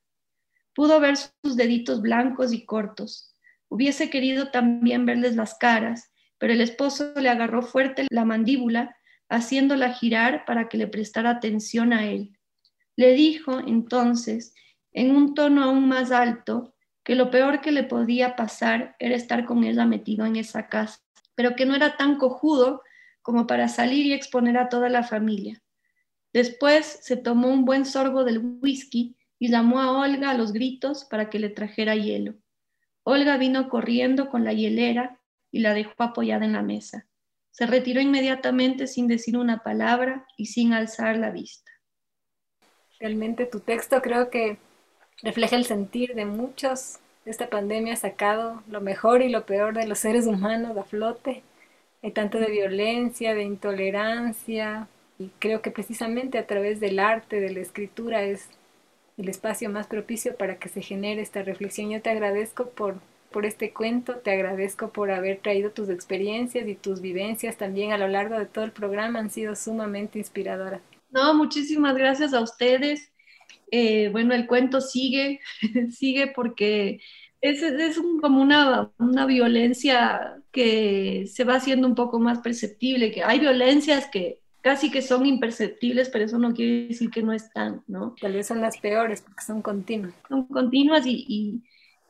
Pudo 0.74 1.00
ver 1.00 1.16
sus 1.16 1.56
deditos 1.56 2.02
blancos 2.02 2.52
y 2.52 2.64
cortos. 2.64 3.34
Hubiese 3.68 4.10
querido 4.10 4.50
también 4.50 5.06
verles 5.06 5.36
las 5.36 5.54
caras, 5.54 6.12
pero 6.38 6.52
el 6.52 6.60
esposo 6.60 7.12
le 7.16 7.28
agarró 7.28 7.62
fuerte 7.62 8.06
la 8.10 8.24
mandíbula, 8.24 8.96
haciéndola 9.28 9.92
girar 9.92 10.44
para 10.44 10.68
que 10.68 10.76
le 10.76 10.86
prestara 10.86 11.30
atención 11.30 11.92
a 11.92 12.06
él. 12.06 12.36
Le 12.96 13.12
dijo 13.14 13.60
entonces, 13.60 14.54
en 14.92 15.14
un 15.14 15.34
tono 15.34 15.64
aún 15.64 15.88
más 15.88 16.12
alto, 16.12 16.74
que 17.04 17.14
lo 17.14 17.30
peor 17.30 17.60
que 17.60 17.72
le 17.72 17.84
podía 17.84 18.36
pasar 18.36 18.96
era 18.98 19.14
estar 19.14 19.44
con 19.44 19.64
ella 19.64 19.84
metido 19.84 20.24
en 20.24 20.36
esa 20.36 20.68
casa, 20.68 21.00
pero 21.34 21.54
que 21.54 21.66
no 21.66 21.74
era 21.74 21.96
tan 21.96 22.16
cojudo 22.16 22.82
como 23.22 23.46
para 23.46 23.68
salir 23.68 24.06
y 24.06 24.12
exponer 24.12 24.56
a 24.56 24.68
toda 24.68 24.88
la 24.88 25.02
familia. 25.02 25.62
Después 26.32 26.98
se 27.02 27.16
tomó 27.16 27.48
un 27.48 27.64
buen 27.64 27.84
sorbo 27.84 28.24
del 28.24 28.38
whisky 28.60 29.16
y 29.44 29.48
llamó 29.48 29.78
a 29.78 29.92
Olga 29.92 30.30
a 30.30 30.38
los 30.38 30.54
gritos 30.54 31.04
para 31.04 31.28
que 31.28 31.38
le 31.38 31.50
trajera 31.50 31.94
hielo. 31.94 32.32
Olga 33.02 33.36
vino 33.36 33.68
corriendo 33.68 34.30
con 34.30 34.42
la 34.42 34.54
hielera 34.54 35.20
y 35.50 35.60
la 35.60 35.74
dejó 35.74 35.92
apoyada 35.98 36.46
en 36.46 36.54
la 36.54 36.62
mesa. 36.62 37.06
Se 37.50 37.66
retiró 37.66 38.00
inmediatamente 38.00 38.86
sin 38.86 39.06
decir 39.06 39.36
una 39.36 39.58
palabra 39.58 40.26
y 40.38 40.46
sin 40.46 40.72
alzar 40.72 41.18
la 41.18 41.30
vista. 41.30 41.70
Realmente 42.98 43.44
tu 43.44 43.60
texto 43.60 44.00
creo 44.00 44.30
que 44.30 44.56
refleja 45.22 45.56
el 45.56 45.66
sentir 45.66 46.14
de 46.14 46.24
muchos. 46.24 47.00
Esta 47.26 47.50
pandemia 47.50 47.92
ha 47.92 47.96
sacado 47.96 48.62
lo 48.66 48.80
mejor 48.80 49.20
y 49.20 49.28
lo 49.28 49.44
peor 49.44 49.74
de 49.74 49.86
los 49.86 49.98
seres 49.98 50.26
humanos 50.26 50.74
a 50.78 50.84
flote. 50.84 51.42
Hay 52.02 52.12
tanto 52.12 52.38
de 52.38 52.50
violencia, 52.50 53.34
de 53.34 53.42
intolerancia, 53.42 54.88
y 55.18 55.28
creo 55.38 55.60
que 55.60 55.70
precisamente 55.70 56.38
a 56.38 56.46
través 56.46 56.80
del 56.80 56.98
arte, 56.98 57.40
de 57.40 57.52
la 57.52 57.60
escritura, 57.60 58.22
es 58.22 58.48
el 59.16 59.28
espacio 59.28 59.70
más 59.70 59.86
propicio 59.86 60.36
para 60.36 60.58
que 60.58 60.68
se 60.68 60.82
genere 60.82 61.22
esta 61.22 61.42
reflexión. 61.42 61.90
Yo 61.90 62.02
te 62.02 62.10
agradezco 62.10 62.70
por, 62.70 63.00
por 63.30 63.46
este 63.46 63.72
cuento, 63.72 64.16
te 64.16 64.32
agradezco 64.32 64.90
por 64.90 65.10
haber 65.10 65.38
traído 65.38 65.70
tus 65.70 65.88
experiencias 65.88 66.66
y 66.68 66.74
tus 66.74 67.00
vivencias 67.00 67.56
también 67.56 67.92
a 67.92 67.98
lo 67.98 68.08
largo 68.08 68.38
de 68.38 68.46
todo 68.46 68.64
el 68.64 68.72
programa, 68.72 69.18
han 69.18 69.30
sido 69.30 69.54
sumamente 69.56 70.18
inspiradoras. 70.18 70.80
No, 71.10 71.34
muchísimas 71.34 71.94
gracias 71.96 72.34
a 72.34 72.40
ustedes. 72.40 73.12
Eh, 73.70 74.08
bueno, 74.10 74.34
el 74.34 74.46
cuento 74.46 74.80
sigue, 74.80 75.40
sigue 75.90 76.28
porque 76.28 77.00
es, 77.40 77.62
es 77.62 78.00
como 78.20 78.40
una, 78.40 78.90
una 78.98 79.26
violencia 79.26 80.36
que 80.50 81.26
se 81.26 81.44
va 81.44 81.56
haciendo 81.56 81.86
un 81.86 81.94
poco 81.94 82.18
más 82.18 82.38
perceptible, 82.38 83.12
que 83.12 83.22
hay 83.22 83.38
violencias 83.38 84.08
que 84.10 84.43
casi 84.64 84.90
que 84.90 85.02
son 85.02 85.26
imperceptibles, 85.26 86.08
pero 86.08 86.24
eso 86.24 86.38
no 86.38 86.54
quiere 86.54 86.88
decir 86.88 87.10
que 87.10 87.22
no 87.22 87.34
están, 87.34 87.84
¿no? 87.86 88.14
Tal 88.18 88.32
vez 88.32 88.46
son 88.46 88.62
las 88.62 88.78
peores 88.78 89.20
porque 89.20 89.44
son 89.44 89.60
continuas. 89.60 90.14
Son 90.26 90.46
continuas 90.46 91.04
y, 91.04 91.26
y, 91.28 91.62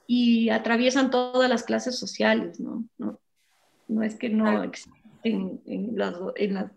y 0.07 0.51
atraviesan 0.51 1.11
todas 1.11 1.51
las 1.51 1.65
clases 1.65 1.99
sociales, 1.99 2.61
¿no? 2.61 2.85
No, 2.97 3.19
no 3.89 4.03
es 4.05 4.15
que 4.15 4.29
no 4.29 4.63
existen 4.63 5.61
en 5.65 5.99
las, 5.99 6.15
en 6.37 6.55
las 6.55 6.71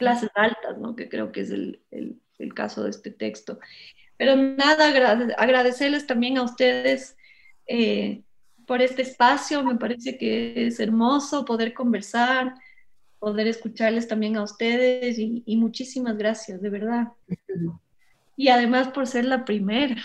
clases 0.00 0.30
altas, 0.34 0.78
¿no? 0.78 0.96
Que 0.96 1.08
creo 1.08 1.30
que 1.30 1.42
es 1.42 1.50
el, 1.50 1.80
el, 1.92 2.20
el 2.40 2.52
caso 2.52 2.82
de 2.82 2.90
este 2.90 3.12
texto. 3.12 3.60
Pero 4.16 4.34
nada, 4.34 4.88
agradecerles 5.38 6.08
también 6.08 6.38
a 6.38 6.42
ustedes 6.42 7.16
eh, 7.68 8.24
por 8.66 8.82
este 8.82 9.02
espacio, 9.02 9.62
me 9.62 9.76
parece 9.76 10.18
que 10.18 10.66
es 10.66 10.80
hermoso 10.80 11.44
poder 11.44 11.72
conversar, 11.72 12.54
poder 13.24 13.46
escucharles 13.46 14.06
también 14.06 14.36
a 14.36 14.42
ustedes 14.42 15.18
y, 15.18 15.56
muchísimas 15.56 16.18
gracias, 16.18 16.60
de 16.60 16.68
verdad. 16.68 17.08
Y 18.36 18.48
además 18.48 18.88
por 18.88 19.06
ser 19.06 19.24
la 19.24 19.46
primera. 19.46 19.96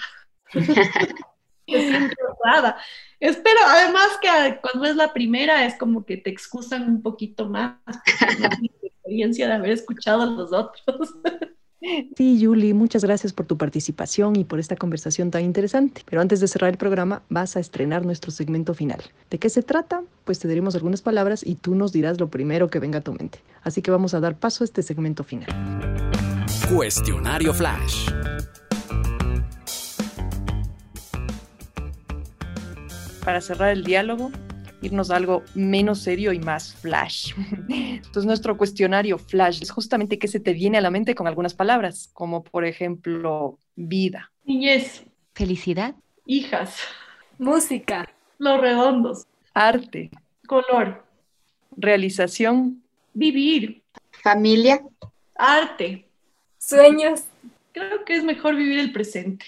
Espero 3.19 3.59
además 3.67 4.07
que 4.21 4.59
cuando 4.61 4.87
es 4.87 4.95
la 4.95 5.11
primera 5.11 5.65
es 5.65 5.75
como 5.75 6.05
que 6.05 6.15
te 6.15 6.29
excusan 6.29 6.87
un 6.87 7.01
poquito 7.01 7.49
más 7.49 7.75
la 8.39 8.49
experiencia 8.81 9.47
de 9.47 9.53
haber 9.53 9.71
escuchado 9.71 10.21
a 10.21 10.25
los 10.25 10.53
otros. 10.53 11.13
Sí, 11.81 12.43
Julie, 12.43 12.73
muchas 12.73 13.03
gracias 13.03 13.31
por 13.31 13.45
tu 13.45 13.57
participación 13.57 14.35
y 14.35 14.43
por 14.43 14.59
esta 14.59 14.75
conversación 14.75 15.31
tan 15.31 15.43
interesante. 15.43 16.01
Pero 16.05 16.21
antes 16.21 16.41
de 16.41 16.47
cerrar 16.47 16.71
el 16.71 16.77
programa, 16.77 17.21
vas 17.29 17.55
a 17.55 17.59
estrenar 17.59 18.05
nuestro 18.05 18.31
segmento 18.31 18.73
final. 18.73 19.01
¿De 19.29 19.37
qué 19.37 19.49
se 19.49 19.63
trata? 19.63 20.01
Pues 20.25 20.39
te 20.39 20.47
daremos 20.47 20.75
algunas 20.75 21.01
palabras 21.01 21.45
y 21.45 21.55
tú 21.55 21.75
nos 21.75 21.93
dirás 21.93 22.19
lo 22.19 22.29
primero 22.29 22.69
que 22.69 22.79
venga 22.79 22.99
a 22.99 23.01
tu 23.01 23.13
mente. 23.13 23.39
Así 23.63 23.81
que 23.81 23.91
vamos 23.91 24.13
a 24.13 24.19
dar 24.19 24.37
paso 24.37 24.63
a 24.63 24.65
este 24.65 24.83
segmento 24.83 25.23
final. 25.23 25.49
Cuestionario 26.73 27.53
Flash. 27.53 28.09
Para 33.23 33.41
cerrar 33.41 33.69
el 33.69 33.83
diálogo, 33.83 34.31
irnos 34.81 35.11
a 35.11 35.17
algo 35.17 35.43
menos 35.55 35.99
serio 35.99 36.33
y 36.33 36.39
más 36.39 36.73
flash. 36.75 37.33
Entonces, 37.69 38.25
nuestro 38.25 38.57
cuestionario 38.57 39.17
flash 39.17 39.61
es 39.61 39.71
justamente 39.71 40.19
qué 40.19 40.27
se 40.27 40.39
te 40.39 40.53
viene 40.53 40.77
a 40.77 40.81
la 40.81 40.91
mente 40.91 41.15
con 41.15 41.27
algunas 41.27 41.53
palabras, 41.53 42.09
como 42.13 42.43
por 42.43 42.65
ejemplo, 42.65 43.57
vida. 43.75 44.31
Niñez. 44.45 45.03
Felicidad. 45.33 45.95
Hijas. 46.25 46.77
Música. 47.37 48.09
Los 48.37 48.59
redondos. 48.59 49.25
Arte. 49.53 50.11
Color. 50.47 51.03
Realización. 51.75 52.81
Vivir. 53.13 53.83
Familia. 54.23 54.81
Arte. 55.35 56.05
Sueños. 56.57 57.23
Creo 57.71 58.03
que 58.05 58.15
es 58.15 58.23
mejor 58.23 58.55
vivir 58.55 58.79
el 58.79 58.91
presente. 58.91 59.45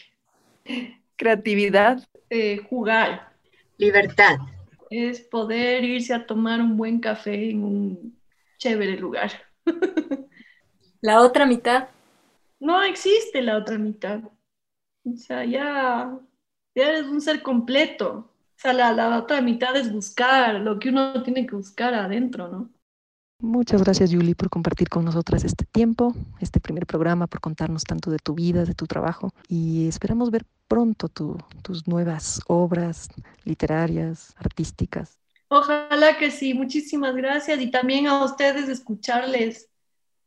Creatividad. 1.16 2.08
Eh, 2.30 2.62
jugar. 2.70 3.34
Libertad 3.78 4.38
es 4.92 5.22
poder 5.22 5.84
irse 5.86 6.14
a 6.14 6.26
tomar 6.26 6.62
un 6.62 6.78
buen 6.78 7.00
café 7.00 7.50
en 7.50 7.64
un 7.64 8.22
chévere 8.60 8.98
lugar. 8.98 9.32
La 11.02 11.22
otra 11.22 11.46
mitad. 11.46 11.88
No 12.60 12.84
existe 12.84 13.42
la 13.42 13.58
otra 13.58 13.80
mitad. 13.80 14.22
O 15.04 15.16
sea, 15.18 15.44
ya, 15.46 16.16
ya 16.76 16.90
eres 16.90 17.08
un 17.08 17.20
ser 17.22 17.42
completo. 17.42 18.32
O 18.56 18.60
sea, 18.62 18.74
la, 18.74 18.92
la 18.92 19.18
otra 19.18 19.42
mitad 19.42 19.76
es 19.76 19.92
buscar 19.92 20.60
lo 20.62 20.78
que 20.78 20.90
uno 20.90 21.24
tiene 21.24 21.48
que 21.48 21.56
buscar 21.56 21.96
adentro, 21.96 22.48
¿no? 22.50 22.70
Muchas 23.40 23.82
gracias, 23.82 24.14
Julie, 24.14 24.36
por 24.36 24.52
compartir 24.52 24.88
con 24.90 25.04
nosotras 25.04 25.44
este 25.44 25.66
tiempo, 25.66 26.14
este 26.40 26.60
primer 26.60 26.86
programa, 26.86 27.26
por 27.26 27.42
contarnos 27.42 27.84
tanto 27.84 28.12
de 28.12 28.20
tu 28.20 28.36
vida, 28.36 28.66
de 28.66 28.76
tu 28.76 28.86
trabajo. 28.86 29.34
Y 29.48 29.88
esperamos 29.88 30.30
ver 30.30 30.46
pronto 30.72 31.10
tus 31.10 31.86
nuevas 31.86 32.40
obras 32.48 33.10
literarias, 33.44 34.34
artísticas. 34.38 35.20
Ojalá 35.50 36.18
que 36.18 36.32
sí, 36.32 36.54
muchísimas 36.54 37.14
gracias. 37.14 37.60
Y 37.60 37.70
también 37.70 38.08
a 38.08 38.24
ustedes 38.24 38.70
escucharles 38.70 39.70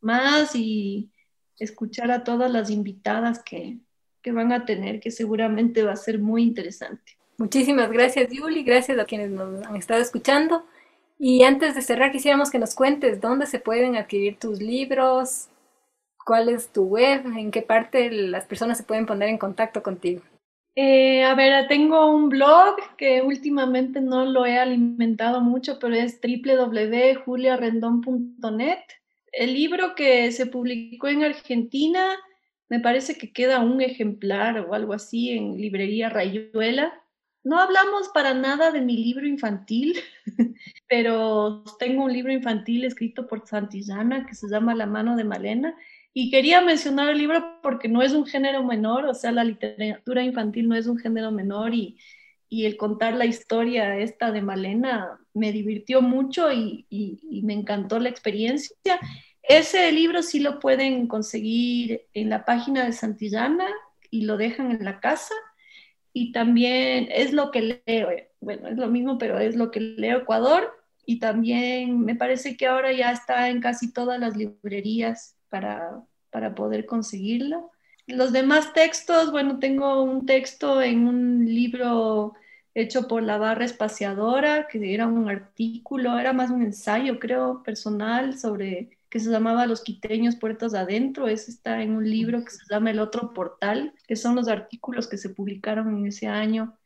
más 0.03 0.55
y 0.55 1.11
escuchar 1.59 2.11
a 2.11 2.25
todas 2.25 2.51
las 2.51 2.69
invitadas 2.69 3.43
que, 3.43 3.79
que 4.21 4.33
van 4.33 4.53
a 4.53 4.67
tener, 4.67 5.01
que 5.01 5.11
seguramente 5.11 5.83
va 5.83 5.93
a 5.93 5.97
ser 5.97 6.19
muy 6.19 6.43
interesante. 6.43 7.17
Muchísimas 7.39 7.91
gracias, 7.91 8.29
Julie. 8.31 8.65
Gracias 8.65 8.99
a 8.99 9.07
quienes 9.07 9.31
nos 9.31 9.65
han 9.65 9.77
estado 9.77 10.03
escuchando. 10.03 10.67
Y 11.19 11.43
antes 11.45 11.75
de 11.75 11.81
cerrar, 11.81 12.13
quisiéramos 12.13 12.51
que 12.51 12.59
nos 12.59 12.75
cuentes 12.75 13.19
dónde 13.19 13.47
se 13.47 13.61
pueden 13.61 13.97
adquirir 13.97 14.39
tus 14.39 14.61
libros, 14.61 15.49
cuál 16.23 16.51
es 16.51 16.69
tu 16.69 16.85
web, 16.85 17.25
en 17.35 17.51
qué 17.51 17.63
parte 17.63 18.11
las 18.11 18.45
personas 18.45 18.77
se 18.77 18.85
pueden 18.85 19.07
poner 19.07 19.31
en 19.31 19.39
contacto 19.39 19.83
contigo. 19.83 20.21
Eh, 20.77 21.23
a 21.23 21.37
ver, 21.37 21.69
tengo 21.69 22.11
un 22.11 22.29
blog 22.29 22.75
que 22.99 23.23
últimamente 23.23 24.01
no 24.01 24.25
lo 24.25 24.45
he 24.45 24.59
alimentado 24.59 25.41
mucho, 25.41 25.79
pero 25.79 25.95
es 25.95 26.21
www.juliarendon.net. 26.21 28.79
El 29.31 29.55
libro 29.55 29.95
que 29.95 30.33
se 30.33 30.47
publicó 30.47 31.07
en 31.09 31.23
Argentina, 31.23 32.17
me 32.69 32.81
parece 32.81 33.17
que 33.17 33.33
queda 33.33 33.61
un 33.61 33.81
ejemplar 33.83 34.59
o 34.61 34.75
algo 34.75 34.95
así 34.95 35.31
en 35.31 35.61
librería 35.61 36.09
Rayuela. 36.09 36.93
No 37.45 37.59
hablamos 37.59 38.09
para 38.09 38.35
nada 38.35 38.73
de 38.73 38.81
mi 38.81 38.97
libro 38.97 39.27
infantil, 39.27 39.95
pero 40.89 41.63
tengo 41.79 42.05
un 42.05 42.13
libro 42.13 42.33
infantil 42.33 42.85
escrito 42.85 43.29
por 43.29 43.47
Santillana 43.47 44.27
que 44.27 44.35
se 44.35 44.49
llama 44.49 44.75
La 44.75 44.87
mano 44.87 45.15
de 45.15 45.25
Malena. 45.25 45.77
Y 46.17 46.31
quería 46.31 46.61
mencionar 46.61 47.09
el 47.09 47.19
libro 47.19 47.59
porque 47.61 47.89
no 47.89 48.01
es 48.01 48.13
un 48.13 48.25
género 48.25 48.63
menor, 48.63 49.05
o 49.07 49.15
sea, 49.15 49.33
la 49.33 49.43
literatura 49.43 50.23
infantil 50.23 50.69
no 50.69 50.77
es 50.77 50.87
un 50.87 50.97
género 50.97 51.33
menor 51.33 51.75
y, 51.75 51.99
y 52.49 52.67
el 52.67 52.77
contar 52.77 53.15
la 53.15 53.27
historia 53.27 53.99
esta 53.99 54.31
de 54.31 54.41
Malena 54.41 55.19
me 55.33 55.51
divirtió 55.51 56.01
mucho 56.03 56.53
y, 56.53 56.87
y, 56.89 57.43
me 57.43 57.53
encantó 57.53 57.99
la 57.99 58.11
experiencia. 58.11 59.01
Ese 59.43 59.91
libro 59.91 60.23
sí 60.23 60.39
lo 60.39 60.61
pueden 60.61 61.09
conseguir 61.09 62.03
en 62.15 62.31
la 62.31 62.45
página 62.45 62.85
de 62.85 62.93
Santillana 62.93 63.67
y 64.09 64.23
lo 64.23 64.37
dejan 64.37 64.71
en 64.71 64.85
la 64.85 65.01
casa. 65.01 65.35
Y 66.13 66.31
también 66.31 67.09
es 67.11 67.33
lo 67.33 67.51
que 67.51 67.83
leo, 67.87 68.11
eh, 68.11 68.31
bueno, 68.41 68.69
es 68.69 68.77
lo 68.77 68.87
mismo, 68.87 69.19
pero 69.19 69.41
es 69.41 69.57
lo 69.57 69.73
que 69.73 69.81
leo 69.81 70.19
Ecuador. 70.19 70.73
Y 71.05 71.19
también 71.19 72.01
me 72.05 72.15
parece 72.15 72.57
que 72.57 72.67
ahora 72.67 72.93
ya 72.93 73.11
está 73.11 73.49
en 73.49 73.61
casi 73.61 73.93
todas 73.93 74.21
las 74.21 74.37
librerías 74.37 75.37
para, 75.55 76.03
para 76.31 76.53
poder 76.57 76.85
conseguirlo. 76.85 77.71
Los 78.09 78.33
demás 78.33 78.73
textos, 78.73 79.31
bueno, 79.31 79.61
tengo 79.61 80.03
un 80.03 80.27
texto 80.27 80.83
en 80.83 81.07
un 81.07 81.45
libro 81.45 82.35
hecho 82.75 83.07
por 83.07 83.23
la 83.23 83.39
barra 83.39 83.65
espaciadora, 83.65 84.67
que 84.67 84.93
era 84.93 85.07
un 85.07 85.29
artículo, 85.29 86.19
era 86.19 86.33
más 86.33 86.51
un 86.51 86.63
ensayo, 86.63 87.21
creo, 87.21 87.63
personal 87.63 88.37
sobre 88.37 88.99
que 89.09 89.21
se 89.21 89.31
llamaba 89.31 89.69
Los 89.69 89.83
quiteños 89.83 90.35
puertos 90.35 90.75
adentro. 90.75 91.29
Ese 91.29 91.53
está 91.53 91.83
en 91.83 91.95
un 91.95 92.11
libro 92.11 92.45
que 92.45 92.51
se 92.51 92.65
llama 92.69 92.91
El 92.91 92.99
otro 92.99 93.33
portal, 93.33 93.95
que 94.09 94.17
son 94.17 94.35
los 94.35 94.49
artículos 94.49 95.07
que 95.07 95.19
se 95.19 95.31
publicaron 95.31 95.97
en 95.97 96.07
ese 96.09 96.27
año. 96.27 96.77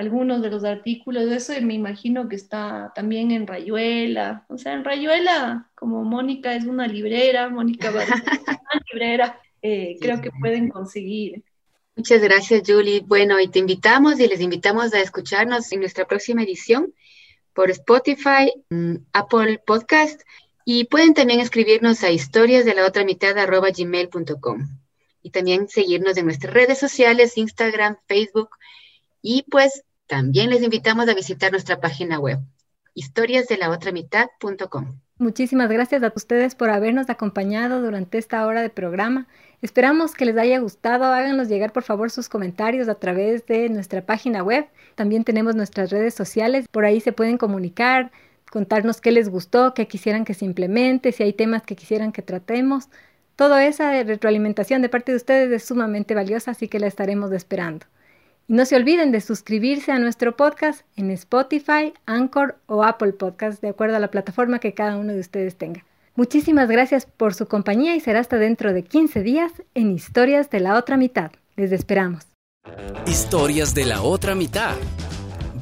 Algunos 0.00 0.40
de 0.40 0.48
los 0.48 0.64
artículos 0.64 1.28
de 1.28 1.36
eso 1.36 1.52
me 1.60 1.74
imagino 1.74 2.26
que 2.26 2.34
está 2.34 2.90
también 2.94 3.32
en 3.32 3.46
Rayuela. 3.46 4.46
O 4.48 4.56
sea, 4.56 4.72
en 4.72 4.82
Rayuela, 4.82 5.70
como 5.74 6.04
Mónica 6.04 6.54
es 6.54 6.64
una 6.64 6.86
librera, 6.86 7.50
Mónica 7.50 7.90
va 7.94 8.04
es 8.04 8.10
una 8.10 8.82
librera, 8.90 9.38
eh, 9.60 9.98
creo 10.00 10.22
que 10.22 10.30
pueden 10.30 10.70
conseguir. 10.70 11.44
Muchas 11.96 12.22
gracias, 12.22 12.62
Julie. 12.66 13.00
Bueno, 13.00 13.38
y 13.40 13.48
te 13.48 13.58
invitamos 13.58 14.18
y 14.20 14.26
les 14.26 14.40
invitamos 14.40 14.94
a 14.94 15.00
escucharnos 15.00 15.70
en 15.70 15.80
nuestra 15.80 16.06
próxima 16.06 16.44
edición 16.44 16.94
por 17.52 17.70
Spotify, 17.70 18.50
mm, 18.70 18.94
Apple 19.12 19.60
Podcast 19.66 20.22
y 20.64 20.84
pueden 20.84 21.12
también 21.12 21.40
escribirnos 21.40 22.02
a 22.04 22.10
historias 22.10 22.64
de 22.64 22.74
la 22.74 22.86
otra 22.86 23.04
mitad 23.04 23.34
gmail.com 23.36 24.66
y 25.22 25.30
también 25.30 25.68
seguirnos 25.68 26.16
en 26.16 26.24
nuestras 26.24 26.54
redes 26.54 26.78
sociales, 26.78 27.36
Instagram, 27.36 27.98
Facebook 28.06 28.48
y 29.20 29.44
pues 29.50 29.84
también 30.10 30.50
les 30.50 30.64
invitamos 30.64 31.08
a 31.08 31.14
visitar 31.14 31.52
nuestra 31.52 31.80
página 31.80 32.18
web, 32.18 32.40
historiasdelaotramitad.com. 32.94 34.98
Muchísimas 35.18 35.70
gracias 35.70 36.02
a 36.02 36.12
ustedes 36.12 36.56
por 36.56 36.68
habernos 36.68 37.08
acompañado 37.08 37.80
durante 37.80 38.18
esta 38.18 38.44
hora 38.44 38.60
de 38.60 38.70
programa. 38.70 39.28
Esperamos 39.62 40.14
que 40.14 40.24
les 40.24 40.36
haya 40.36 40.58
gustado. 40.58 41.04
Háganos 41.04 41.46
llegar 41.46 41.72
por 41.72 41.84
favor 41.84 42.10
sus 42.10 42.28
comentarios 42.28 42.88
a 42.88 42.96
través 42.96 43.46
de 43.46 43.68
nuestra 43.68 44.04
página 44.04 44.42
web. 44.42 44.66
También 44.96 45.22
tenemos 45.22 45.54
nuestras 45.54 45.90
redes 45.90 46.14
sociales. 46.14 46.66
Por 46.72 46.84
ahí 46.84 47.00
se 47.00 47.12
pueden 47.12 47.38
comunicar, 47.38 48.10
contarnos 48.50 49.00
qué 49.00 49.12
les 49.12 49.28
gustó, 49.28 49.74
qué 49.74 49.86
quisieran 49.86 50.24
que 50.24 50.34
se 50.34 50.44
si 51.12 51.22
hay 51.22 51.34
temas 51.34 51.62
que 51.62 51.76
quisieran 51.76 52.10
que 52.10 52.22
tratemos. 52.22 52.88
Toda 53.36 53.64
esa 53.64 54.02
retroalimentación 54.02 54.82
de 54.82 54.88
parte 54.88 55.12
de 55.12 55.18
ustedes 55.18 55.52
es 55.52 55.68
sumamente 55.68 56.16
valiosa, 56.16 56.50
así 56.50 56.66
que 56.66 56.80
la 56.80 56.88
estaremos 56.88 57.30
esperando. 57.30 57.86
Y 58.50 58.54
no 58.54 58.66
se 58.66 58.74
olviden 58.74 59.12
de 59.12 59.20
suscribirse 59.20 59.92
a 59.92 60.00
nuestro 60.00 60.36
podcast 60.36 60.80
en 60.96 61.12
Spotify, 61.12 61.94
Anchor 62.04 62.58
o 62.66 62.82
Apple 62.82 63.12
Podcast, 63.12 63.62
de 63.62 63.68
acuerdo 63.68 63.94
a 63.94 64.00
la 64.00 64.10
plataforma 64.10 64.58
que 64.58 64.74
cada 64.74 64.96
uno 64.96 65.12
de 65.12 65.20
ustedes 65.20 65.54
tenga. 65.54 65.84
Muchísimas 66.16 66.68
gracias 66.68 67.06
por 67.06 67.32
su 67.32 67.46
compañía 67.46 67.94
y 67.94 68.00
será 68.00 68.18
hasta 68.18 68.38
dentro 68.38 68.72
de 68.72 68.82
15 68.82 69.22
días 69.22 69.52
en 69.74 69.92
Historias 69.92 70.50
de 70.50 70.58
la 70.58 70.76
otra 70.76 70.96
mitad. 70.96 71.30
Les 71.54 71.70
esperamos. 71.70 72.24
Historias 73.06 73.72
de 73.72 73.84
la 73.84 74.02
otra 74.02 74.34
mitad. 74.34 74.74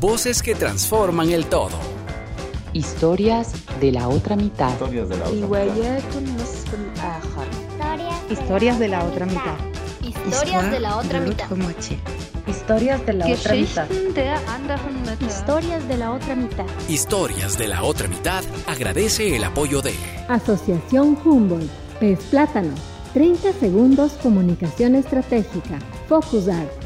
Voces 0.01 0.43
que 0.43 0.55
transforman 0.55 1.29
el 1.29 1.45
todo. 1.45 1.79
Historias 2.73 3.53
de 3.81 3.93
la 3.93 4.09
otra 4.09 4.35
mitad. 4.35 4.73
Historias 4.73 5.11
de 5.11 5.17
la 5.19 5.27
otra 5.27 5.37
mitad. 5.37 5.99
Historias 8.31 8.79
de 8.79 8.89
la 8.89 9.05
otra 9.05 9.27
mitad. 9.27 9.78
Historias 10.29 10.71
de 10.71 10.81
la 10.81 10.97
otra 10.99 11.21
mitad. 11.21 11.47
Historias 12.47 13.07
de 13.07 13.13
la 13.15 13.27
otra 13.27 13.55
mitad. 13.55 13.89
Historias 15.27 15.89
de 15.89 15.97
la 15.97 16.13
otra 16.13 16.37
mitad. 16.37 16.67
Historias 16.87 17.57
de 17.57 17.69
la 17.69 17.83
otra 17.83 18.09
mitad 18.09 18.45
agradece 18.67 19.37
el 19.37 19.45
apoyo 19.45 19.81
de 19.81 19.95
Asociación 20.29 21.19
Humboldt, 21.25 21.71
Pez 21.99 22.23
Plátano, 22.25 22.75
30 23.15 23.55
segundos 23.55 24.13
comunicación 24.23 24.97
estratégica, 24.97 25.79
Focus 26.09 26.49
Art, 26.49 26.78